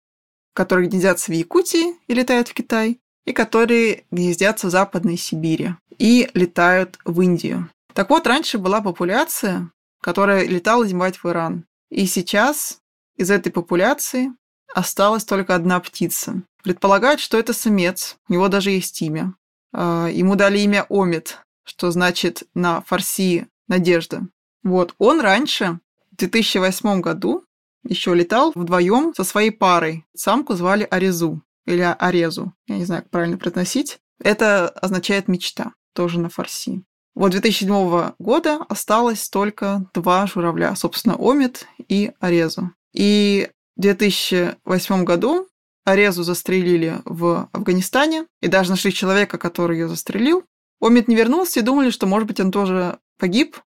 которые 0.54 0.88
гнездятся 0.88 1.30
в 1.30 1.34
Якутии 1.34 1.96
и 2.06 2.14
летают 2.14 2.48
в 2.48 2.54
Китай, 2.54 2.98
и 3.24 3.32
которые 3.32 4.04
гнездятся 4.10 4.66
в 4.66 4.70
Западной 4.70 5.16
Сибири 5.16 5.76
и 5.98 6.30
летают 6.34 6.98
в 7.04 7.20
Индию. 7.20 7.70
Так 7.94 8.10
вот, 8.10 8.26
раньше 8.26 8.58
была 8.58 8.80
популяция, 8.80 9.70
которая 10.00 10.46
летала 10.46 10.86
зимовать 10.86 11.18
в 11.18 11.26
Иран. 11.26 11.66
И 11.90 12.06
сейчас 12.06 12.78
из 13.16 13.30
этой 13.30 13.52
популяции 13.52 14.32
осталась 14.74 15.24
только 15.24 15.54
одна 15.54 15.78
птица. 15.80 16.42
Предполагают, 16.62 17.20
что 17.20 17.38
это 17.38 17.52
самец, 17.52 18.16
у 18.28 18.32
него 18.32 18.48
даже 18.48 18.70
есть 18.70 19.00
имя. 19.02 19.34
А, 19.72 20.08
ему 20.08 20.36
дали 20.36 20.58
имя 20.60 20.86
Омит, 20.88 21.38
что 21.64 21.90
значит 21.90 22.44
на 22.54 22.80
фарси 22.82 23.46
«надежда». 23.68 24.22
Вот, 24.62 24.94
он 24.98 25.20
раньше, 25.20 25.80
в 26.12 26.16
2008 26.16 27.00
году, 27.00 27.44
еще 27.82 28.14
летал 28.14 28.52
вдвоем 28.54 29.14
со 29.14 29.24
своей 29.24 29.50
парой. 29.50 30.04
Самку 30.14 30.54
звали 30.54 30.86
Арезу 30.90 31.42
или 31.66 31.80
Арезу. 31.98 32.52
Я 32.66 32.76
не 32.76 32.84
знаю, 32.84 33.02
как 33.02 33.10
правильно 33.10 33.38
произносить. 33.38 33.98
Это 34.22 34.68
означает 34.68 35.28
мечта, 35.28 35.72
тоже 35.94 36.20
на 36.20 36.28
фарси. 36.28 36.82
Вот 37.14 37.32
2007 37.32 38.12
года 38.18 38.64
осталось 38.68 39.28
только 39.28 39.86
два 39.94 40.26
журавля, 40.26 40.74
собственно, 40.76 41.16
Омит 41.18 41.66
и 41.88 42.12
Арезу. 42.20 42.70
И 42.92 43.48
в 43.76 43.80
2008 43.80 45.04
году 45.04 45.48
Арезу 45.90 46.22
застрелили 46.22 47.00
в 47.04 47.48
Афганистане, 47.52 48.26
и 48.40 48.48
даже 48.48 48.70
нашли 48.70 48.92
человека, 48.92 49.38
который 49.38 49.78
ее 49.78 49.88
застрелил. 49.88 50.44
Омид 50.80 51.08
не 51.08 51.14
вернулся 51.14 51.60
и 51.60 51.62
думали, 51.62 51.90
что, 51.90 52.06
может 52.06 52.26
быть, 52.26 52.40
он 52.40 52.50
тоже 52.50 52.98
погиб. 53.18 53.58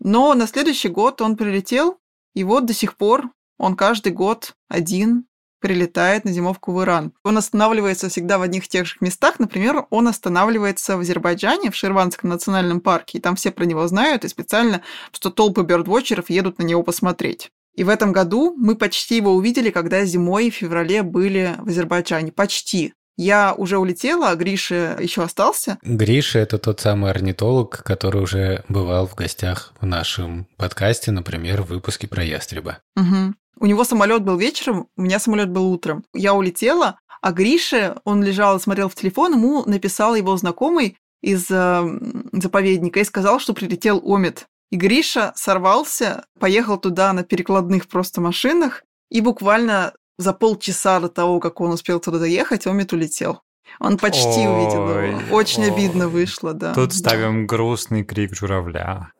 Но 0.00 0.34
на 0.34 0.46
следующий 0.46 0.88
год 0.88 1.20
он 1.20 1.36
прилетел, 1.36 1.98
и 2.34 2.44
вот 2.44 2.66
до 2.66 2.72
сих 2.72 2.96
пор 2.96 3.30
он 3.58 3.76
каждый 3.76 4.12
год 4.12 4.54
один 4.68 5.26
прилетает 5.60 6.24
на 6.24 6.32
зимовку 6.32 6.72
в 6.72 6.82
Иран. 6.82 7.12
Он 7.22 7.38
останавливается 7.38 8.08
всегда 8.08 8.36
в 8.36 8.42
одних 8.42 8.66
и 8.66 8.68
тех 8.68 8.84
же 8.84 8.96
местах. 9.00 9.38
Например, 9.38 9.86
он 9.90 10.08
останавливается 10.08 10.96
в 10.96 11.00
Азербайджане, 11.00 11.70
в 11.70 11.76
Ширванском 11.76 12.30
национальном 12.30 12.80
парке, 12.80 13.18
и 13.18 13.20
там 13.20 13.36
все 13.36 13.52
про 13.52 13.64
него 13.64 13.86
знают, 13.86 14.24
и 14.24 14.28
специально, 14.28 14.82
что 15.12 15.30
толпы 15.30 15.62
бердвотчеров 15.62 16.28
едут 16.30 16.58
на 16.58 16.64
него 16.64 16.82
посмотреть. 16.82 17.52
И 17.74 17.84
в 17.84 17.88
этом 17.88 18.12
году 18.12 18.54
мы 18.56 18.76
почти 18.76 19.16
его 19.16 19.32
увидели, 19.32 19.70
когда 19.70 20.04
зимой 20.04 20.50
в 20.50 20.54
феврале 20.54 21.02
были 21.02 21.54
в 21.58 21.68
Азербайджане. 21.68 22.32
Почти. 22.32 22.92
Я 23.16 23.54
уже 23.54 23.78
улетела, 23.78 24.30
а 24.30 24.36
Гриша 24.36 24.96
еще 25.00 25.22
остался. 25.22 25.78
Гриша– 25.82 26.38
это 26.40 26.58
тот 26.58 26.80
самый 26.80 27.10
орнитолог, 27.10 27.82
который 27.84 28.22
уже 28.22 28.64
бывал 28.68 29.06
в 29.06 29.14
гостях 29.14 29.74
в 29.80 29.86
нашем 29.86 30.46
подкасте, 30.56 31.12
например, 31.12 31.62
в 31.62 31.68
выпуске 31.68 32.08
про 32.08 32.24
ястреба. 32.24 32.78
Угу. 32.96 33.34
У 33.60 33.66
него 33.66 33.84
самолет 33.84 34.22
был 34.22 34.38
вечером, 34.38 34.88
у 34.96 35.02
меня 35.02 35.18
самолет 35.18 35.50
был 35.50 35.70
утром. 35.70 36.04
Я 36.14 36.34
улетела, 36.34 36.98
а 37.20 37.32
Гриша, 37.32 38.00
он 38.04 38.22
лежал 38.24 38.56
и 38.56 38.60
смотрел 38.60 38.88
в 38.88 38.94
телефон, 38.94 39.34
ему 39.34 39.62
написал 39.66 40.14
его 40.14 40.36
знакомый 40.36 40.96
из 41.20 41.46
э, 41.50 41.98
заповедника 42.32 43.00
и 43.00 43.04
сказал, 43.04 43.38
что 43.38 43.52
прилетел 43.52 44.02
Омид. 44.04 44.46
И 44.72 44.76
Гриша 44.76 45.32
сорвался, 45.36 46.24
поехал 46.40 46.78
туда 46.78 47.12
на 47.12 47.24
перекладных 47.24 47.88
просто 47.88 48.22
машинах, 48.22 48.84
и 49.10 49.20
буквально 49.20 49.92
за 50.16 50.32
полчаса 50.32 50.98
до 50.98 51.10
того, 51.10 51.40
как 51.40 51.60
он 51.60 51.72
успел 51.72 52.00
туда 52.00 52.18
доехать, 52.18 52.66
Омит 52.66 52.94
улетел. 52.94 53.42
Он 53.80 53.98
почти 53.98 54.24
Ой, 54.24 54.46
увидел 54.46 54.88
его. 54.98 55.36
Очень 55.36 55.64
ой. 55.64 55.72
обидно 55.72 56.08
вышло, 56.08 56.54
да. 56.54 56.72
Тут 56.72 56.94
ставим 56.94 57.46
грустный 57.46 58.02
крик 58.02 58.34
журавля. 58.34 59.12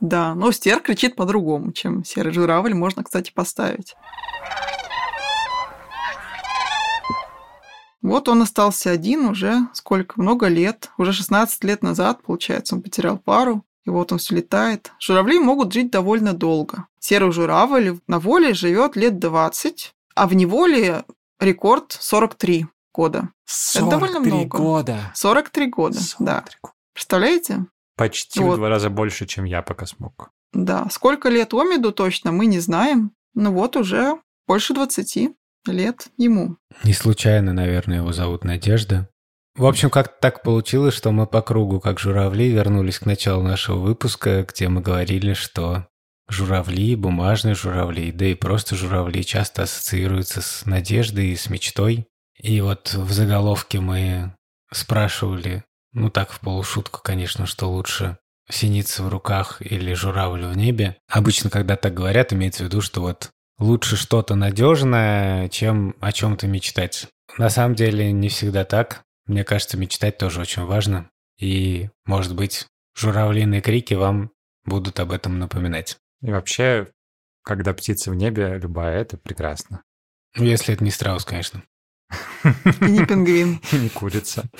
Да, 0.00 0.34
но 0.34 0.50
стер 0.50 0.80
кричит 0.80 1.14
по-другому, 1.14 1.72
чем 1.72 2.04
серый 2.04 2.32
журавль 2.32 2.72
можно, 2.72 3.04
кстати, 3.04 3.32
поставить. 3.34 3.96
Вот 8.02 8.28
он 8.28 8.42
остался 8.42 8.90
один 8.90 9.26
уже 9.26 9.68
сколько, 9.72 10.20
много 10.20 10.48
лет. 10.48 10.90
Уже 10.98 11.12
16 11.12 11.64
лет 11.64 11.82
назад, 11.82 12.22
получается, 12.22 12.74
он 12.74 12.82
потерял 12.82 13.18
пару. 13.18 13.64
И 13.84 13.90
вот 13.90 14.12
он 14.12 14.18
все 14.18 14.34
летает. 14.34 14.92
Журавли 14.98 15.38
могут 15.38 15.72
жить 15.72 15.90
довольно 15.90 16.32
долго. 16.32 16.86
Серый 16.98 17.30
журавль 17.30 17.98
на 18.08 18.18
воле 18.18 18.52
живет 18.52 18.96
лет 18.96 19.20
20, 19.20 19.94
а 20.14 20.26
в 20.26 20.34
неволе 20.34 21.04
рекорд 21.38 21.96
43 21.98 22.66
года. 22.92 23.30
43 23.44 23.80
Это 23.80 23.90
довольно 23.90 24.20
много. 24.20 24.58
года. 24.58 25.12
43 25.14 25.66
года, 25.68 26.00
43 26.00 26.26
да. 26.26 26.44
Года. 26.62 26.74
Представляете? 26.92 27.66
Почти 27.96 28.40
вот. 28.40 28.54
в 28.54 28.56
два 28.56 28.68
раза 28.68 28.90
больше, 28.90 29.26
чем 29.26 29.44
я 29.44 29.62
пока 29.62 29.86
смог. 29.86 30.30
Да. 30.52 30.88
Сколько 30.90 31.28
лет 31.28 31.54
Омиду 31.54 31.92
точно, 31.92 32.32
мы 32.32 32.46
не 32.46 32.58
знаем. 32.58 33.12
Ну 33.34 33.52
вот 33.52 33.76
уже 33.76 34.18
больше 34.48 34.74
20 34.74 35.30
лет 35.72 36.08
ему. 36.16 36.56
Не 36.84 36.92
случайно, 36.92 37.52
наверное, 37.52 37.98
его 37.98 38.12
зовут 38.12 38.44
Надежда. 38.44 39.08
В 39.56 39.64
общем, 39.64 39.88
как 39.88 40.20
так 40.20 40.42
получилось, 40.42 40.94
что 40.94 41.12
мы 41.12 41.26
по 41.26 41.40
кругу, 41.40 41.80
как 41.80 41.98
журавли, 41.98 42.50
вернулись 42.50 42.98
к 42.98 43.06
началу 43.06 43.42
нашего 43.42 43.78
выпуска, 43.78 44.44
где 44.46 44.68
мы 44.68 44.82
говорили, 44.82 45.32
что 45.32 45.86
журавли, 46.28 46.94
бумажные 46.94 47.54
журавли, 47.54 48.12
да 48.12 48.26
и 48.26 48.34
просто 48.34 48.76
журавли 48.76 49.24
часто 49.24 49.62
ассоциируются 49.62 50.42
с 50.42 50.66
надеждой 50.66 51.28
и 51.28 51.36
с 51.36 51.48
мечтой. 51.48 52.06
И 52.38 52.60
вот 52.60 52.92
в 52.92 53.10
заголовке 53.12 53.80
мы 53.80 54.34
спрашивали, 54.70 55.64
ну 55.92 56.10
так 56.10 56.32
в 56.32 56.40
полушутку, 56.40 57.00
конечно, 57.02 57.46
что 57.46 57.70
лучше 57.70 58.18
синица 58.50 59.02
в 59.02 59.08
руках 59.08 59.60
или 59.60 59.94
журавль 59.94 60.44
в 60.44 60.56
небе. 60.56 60.96
Обычно, 61.08 61.50
когда 61.50 61.76
так 61.76 61.94
говорят, 61.94 62.32
имеется 62.32 62.62
в 62.62 62.66
виду, 62.66 62.80
что 62.80 63.00
вот 63.00 63.30
лучше 63.58 63.96
что-то 63.96 64.34
надежное, 64.34 65.48
чем 65.48 65.96
о 66.00 66.12
чем-то 66.12 66.46
мечтать. 66.46 67.08
На 67.38 67.50
самом 67.50 67.74
деле 67.74 68.12
не 68.12 68.28
всегда 68.28 68.64
так. 68.64 69.04
Мне 69.26 69.44
кажется, 69.44 69.76
мечтать 69.76 70.18
тоже 70.18 70.40
очень 70.40 70.64
важно. 70.64 71.10
И, 71.38 71.90
может 72.04 72.34
быть, 72.34 72.66
журавлиные 72.96 73.60
крики 73.60 73.94
вам 73.94 74.30
будут 74.64 75.00
об 75.00 75.12
этом 75.12 75.38
напоминать. 75.38 75.98
И 76.22 76.30
вообще, 76.30 76.88
когда 77.42 77.74
птица 77.74 78.10
в 78.10 78.14
небе, 78.14 78.58
любая, 78.60 79.00
это 79.00 79.16
прекрасно. 79.16 79.82
Ну, 80.36 80.44
если 80.44 80.74
это 80.74 80.84
не 80.84 80.90
страус, 80.90 81.24
конечно. 81.24 81.62
И 82.80 82.90
не 82.90 83.04
пингвин. 83.04 83.60
И 83.72 83.76
не 83.76 83.88
курица. 83.88 84.48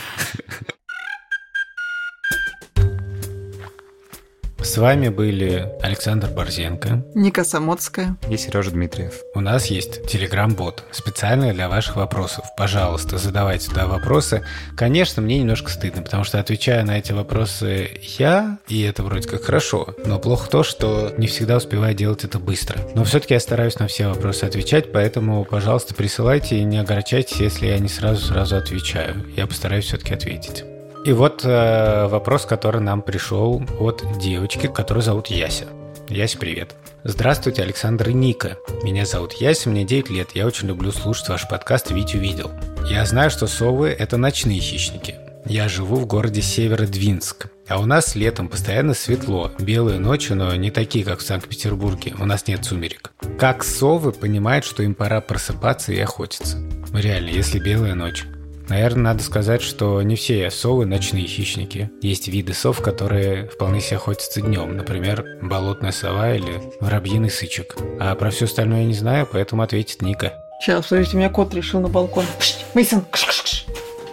С 4.66 4.78
вами 4.78 5.10
были 5.10 5.72
Александр 5.80 6.28
Борзенко, 6.28 7.04
Ника 7.14 7.44
Самоцкая 7.44 8.16
и 8.28 8.36
Сережа 8.36 8.72
Дмитриев. 8.72 9.14
У 9.32 9.40
нас 9.40 9.66
есть 9.66 10.04
телеграм-бот, 10.08 10.82
специально 10.90 11.54
для 11.54 11.68
ваших 11.68 11.94
вопросов. 11.94 12.44
Пожалуйста, 12.58 13.16
задавайте 13.16 13.68
туда 13.68 13.86
вопросы. 13.86 14.42
Конечно, 14.76 15.22
мне 15.22 15.38
немножко 15.38 15.70
стыдно, 15.70 16.02
потому 16.02 16.24
что 16.24 16.40
отвечаю 16.40 16.84
на 16.84 16.98
эти 16.98 17.12
вопросы 17.12 17.90
я, 18.18 18.58
и 18.66 18.82
это 18.82 19.04
вроде 19.04 19.28
как 19.28 19.44
хорошо, 19.44 19.94
но 20.04 20.18
плохо 20.18 20.50
то, 20.50 20.64
что 20.64 21.14
не 21.16 21.28
всегда 21.28 21.58
успеваю 21.58 21.94
делать 21.94 22.24
это 22.24 22.40
быстро. 22.40 22.80
Но 22.96 23.04
все-таки 23.04 23.34
я 23.34 23.40
стараюсь 23.40 23.78
на 23.78 23.86
все 23.86 24.08
вопросы 24.08 24.42
отвечать, 24.42 24.90
поэтому, 24.92 25.44
пожалуйста, 25.44 25.94
присылайте 25.94 26.58
и 26.58 26.64
не 26.64 26.78
огорчайтесь, 26.78 27.38
если 27.38 27.68
я 27.68 27.78
не 27.78 27.88
сразу-сразу 27.88 28.56
отвечаю. 28.56 29.24
Я 29.36 29.46
постараюсь 29.46 29.84
все-таки 29.84 30.12
ответить. 30.12 30.64
И 31.06 31.12
вот 31.12 31.44
э, 31.44 32.08
вопрос, 32.08 32.46
который 32.46 32.80
нам 32.80 33.00
пришел 33.00 33.62
от 33.78 34.04
девочки, 34.18 34.66
которую 34.66 35.04
зовут 35.04 35.28
Яся. 35.28 35.66
Яся, 36.08 36.36
привет. 36.36 36.74
Здравствуйте, 37.04 37.62
Александр 37.62 38.08
и 38.08 38.12
Ника. 38.12 38.56
Меня 38.82 39.06
зовут 39.06 39.34
Яся, 39.34 39.70
мне 39.70 39.84
9 39.84 40.10
лет. 40.10 40.30
Я 40.34 40.48
очень 40.48 40.66
люблю 40.66 40.90
слушать 40.90 41.28
ваш 41.28 41.48
подкаст 41.48 41.92
«Витю 41.92 42.18
видел». 42.18 42.50
Я 42.84 43.06
знаю, 43.06 43.30
что 43.30 43.46
совы– 43.46 43.90
это 43.98 44.16
ночные 44.16 44.58
хищники. 44.58 45.14
Я 45.44 45.68
живу 45.68 45.94
в 45.94 46.06
городе 46.06 46.42
Северодвинск. 46.42 47.50
А 47.68 47.78
у 47.78 47.86
нас 47.86 48.16
летом 48.16 48.48
постоянно 48.48 48.92
светло, 48.92 49.52
белые 49.60 50.00
ночи, 50.00 50.32
но 50.32 50.56
не 50.56 50.72
такие, 50.72 51.04
как 51.04 51.20
в 51.20 51.22
Санкт-Петербурге. 51.24 52.16
У 52.18 52.24
нас 52.24 52.48
нет 52.48 52.64
сумерек. 52.64 53.12
Как 53.38 53.62
совы 53.62 54.10
понимают, 54.10 54.64
что 54.64 54.82
им 54.82 54.96
пора 54.96 55.20
просыпаться 55.20 55.92
и 55.92 56.00
охотиться? 56.00 56.58
Реально, 56.92 57.28
если 57.28 57.60
белая 57.60 57.94
ночь. 57.94 58.24
Наверное, 58.68 59.12
надо 59.12 59.22
сказать, 59.22 59.62
что 59.62 60.02
не 60.02 60.16
все 60.16 60.50
совы 60.50 60.86
ночные 60.86 61.26
хищники. 61.26 61.90
Есть 62.02 62.28
виды 62.28 62.52
сов, 62.52 62.82
которые 62.82 63.48
вполне 63.48 63.80
себе 63.80 63.96
охотятся 63.96 64.40
днем. 64.40 64.76
Например, 64.76 65.24
болотная 65.40 65.92
сова 65.92 66.34
или 66.34 66.60
воробьиный 66.80 67.30
сычек. 67.30 67.76
А 68.00 68.14
про 68.16 68.30
все 68.30 68.46
остальное 68.46 68.80
я 68.80 68.86
не 68.86 68.94
знаю, 68.94 69.28
поэтому 69.30 69.62
ответит 69.62 70.02
Ника. 70.02 70.34
Сейчас, 70.60 70.86
смотрите, 70.86 71.16
у 71.16 71.18
меня 71.18 71.28
кот 71.28 71.54
решил 71.54 71.80
на 71.80 71.88
балкон. 71.88 72.24
Мейсон, 72.74 73.04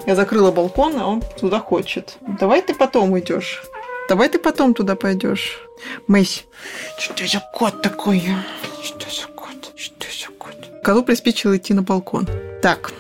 я 0.06 0.16
закрыла 0.16 0.52
балкон, 0.52 1.00
а 1.00 1.08
он 1.08 1.24
туда 1.40 1.60
хочет. 1.60 2.18
Давай 2.40 2.62
ты 2.62 2.76
потом 2.76 3.12
уйдешь. 3.14 3.64
Давай 4.10 4.28
ты 4.28 4.38
потом 4.38 4.74
туда 4.74 4.96
пойдешь. 4.96 5.62
Мэйси, 6.08 6.44
что 7.00 7.26
за 7.26 7.42
кот 7.54 7.82
такой? 7.82 8.22
Что 8.84 9.10
за 9.10 9.28
кот? 9.28 9.72
Что 9.76 10.08
за 10.08 10.32
кот? 10.38 10.56
Коту 10.84 11.04
приспичило 11.04 11.56
идти 11.56 11.74
на 11.74 11.84
балкон. 11.84 12.28
Так, 12.62 12.92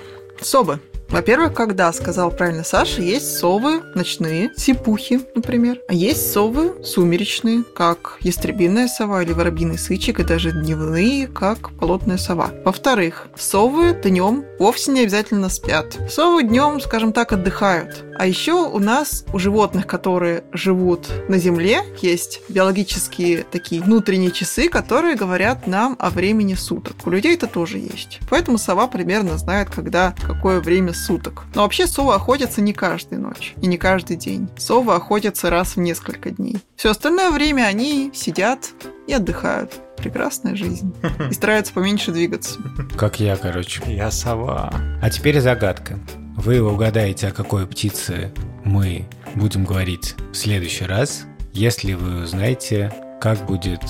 собы. 0.41 0.79
Во-первых, 1.13 1.53
когда, 1.53 1.93
сказал 1.93 2.31
правильно 2.31 2.63
Саша, 2.63 3.03
есть 3.03 3.37
совы 3.37 3.83
ночные, 3.93 4.49
сипухи, 4.57 5.21
например, 5.35 5.77
а 5.87 5.93
есть 5.93 6.31
совы 6.31 6.83
сумеречные, 6.83 7.63
как 7.75 8.17
ястребиная 8.21 8.87
сова 8.87 9.21
или 9.21 9.31
воробьиный 9.31 9.77
сычек, 9.77 10.19
и 10.19 10.23
даже 10.23 10.51
дневные, 10.51 11.27
как 11.27 11.71
болотная 11.73 12.17
сова. 12.17 12.49
Во-вторых, 12.65 13.27
совы 13.37 13.93
днем 13.93 14.43
вовсе 14.57 14.91
не 14.91 15.01
обязательно 15.01 15.49
спят. 15.49 15.99
Совы 16.09 16.45
днем, 16.45 16.81
скажем 16.81 17.13
так, 17.13 17.31
отдыхают. 17.31 18.03
А 18.17 18.25
еще 18.25 18.53
у 18.53 18.79
нас, 18.79 19.23
у 19.33 19.39
животных, 19.39 19.85
которые 19.85 20.43
живут 20.51 21.07
на 21.29 21.37
Земле, 21.37 21.83
есть 22.01 22.41
биологические 22.49 23.43
такие 23.43 23.81
внутренние 23.81 24.31
часы, 24.31 24.67
которые 24.69 25.15
говорят 25.15 25.67
нам 25.67 25.95
о 25.99 26.09
времени 26.09 26.53
суток. 26.55 26.95
У 27.05 27.09
людей 27.09 27.35
это 27.35 27.47
тоже 27.47 27.77
есть. 27.77 28.19
Поэтому 28.29 28.57
сова 28.57 28.87
примерно 28.87 29.37
знает, 29.37 29.69
когда, 29.69 30.15
какое 30.25 30.59
время 30.59 30.93
суток. 31.03 31.43
Но 31.53 31.63
вообще 31.63 31.87
совы 31.87 32.13
охотятся 32.13 32.61
не 32.61 32.73
каждую 32.73 33.21
ночь 33.21 33.53
и 33.61 33.67
не 33.67 33.77
каждый 33.77 34.15
день. 34.15 34.49
Совы 34.57 34.93
охотятся 34.93 35.49
раз 35.49 35.75
в 35.75 35.79
несколько 35.79 36.31
дней. 36.31 36.57
Все 36.75 36.91
остальное 36.91 37.31
время 37.31 37.63
они 37.63 38.11
сидят 38.13 38.71
и 39.07 39.13
отдыхают. 39.13 39.73
Прекрасная 39.97 40.55
жизнь. 40.55 40.93
И 41.29 41.33
стараются 41.33 41.73
поменьше 41.73 42.11
двигаться. 42.11 42.59
Как 42.97 43.19
я, 43.19 43.37
короче. 43.37 43.81
Я 43.87 44.11
сова. 44.11 44.73
А 45.01 45.09
теперь 45.09 45.39
загадка. 45.39 45.99
Вы 46.35 46.59
угадаете, 46.59 47.27
о 47.27 47.31
какой 47.31 47.65
птице 47.67 48.33
мы 48.65 49.07
будем 49.35 49.65
говорить 49.65 50.15
в 50.31 50.35
следующий 50.35 50.85
раз, 50.85 51.25
если 51.53 51.93
вы 51.93 52.23
узнаете, 52.23 52.91
как 53.21 53.45
будет 53.45 53.81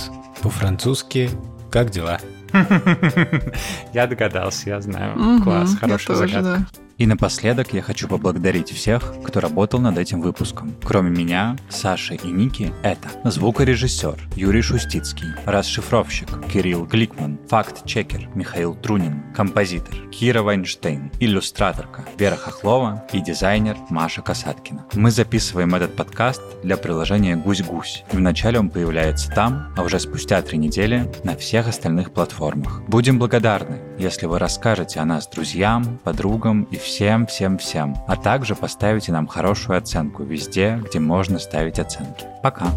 по-французски 0.42 1.30
«Как 1.72 1.90
дела?». 1.90 2.20
Я 3.94 4.06
догадался, 4.06 4.70
я 4.70 4.82
знаю. 4.82 5.42
Класс, 5.42 5.76
хорошая 5.76 6.18
загадка. 6.18 6.68
И 7.04 7.06
напоследок 7.06 7.74
я 7.74 7.82
хочу 7.82 8.08
поблагодарить 8.08 8.72
всех, 8.72 9.14
кто 9.26 9.42
работал 9.42 9.82
над 9.82 9.98
этим 9.98 10.22
выпуском. 10.22 10.74
Кроме 10.86 11.10
меня, 11.10 11.58
Саши 11.68 12.16
и 12.16 12.28
Ники, 12.28 12.72
это 12.82 13.10
звукорежиссер 13.30 14.30
Юрий 14.38 14.62
Шустицкий, 14.62 15.28
расшифровщик 15.46 16.30
Кирилл 16.48 16.86
Гликман, 16.86 17.40
факт-чекер 17.50 18.30
Михаил 18.36 18.74
Трунин, 18.74 19.22
композитор 19.36 19.94
Кира 20.12 20.44
Вайнштейн, 20.44 21.12
иллюстраторка 21.20 22.06
Вера 22.18 22.38
Хохлова 22.38 23.06
и 23.12 23.20
дизайнер 23.20 23.76
Маша 23.90 24.22
Касаткина. 24.22 24.86
Мы 24.94 25.12
записываем 25.12 25.76
этот 25.76 25.98
подкаст 25.98 26.42
для 26.64 26.78
приложения 26.78 27.36
«Гусь-гусь». 27.36 28.06
И 28.14 28.16
вначале 28.16 28.60
он 28.60 28.70
появляется 28.70 29.30
там, 29.30 29.74
а 29.76 29.82
уже 29.82 30.00
спустя 30.00 30.42
три 30.42 30.58
недели 30.58 31.12
на 31.26 31.36
всех 31.36 31.68
остальных 31.68 32.14
платформах. 32.14 32.82
Будем 32.88 33.20
благодарны, 33.20 33.82
если 34.00 34.26
вы 34.26 34.40
расскажете 34.40 35.02
о 35.02 35.06
нас 35.06 35.28
друзьям, 35.28 36.00
подругам 36.06 36.64
и 36.72 36.78
всем-всем-всем, 36.94 37.98
а 38.08 38.16
также 38.16 38.56
поставите 38.56 39.12
нам 39.12 39.26
хорошую 39.26 39.80
оценку 39.80 40.22
везде, 40.24 40.80
где 40.88 41.00
можно 41.00 41.40
ставить 41.40 41.80
оценки. 41.80 42.28
Пока! 42.44 42.68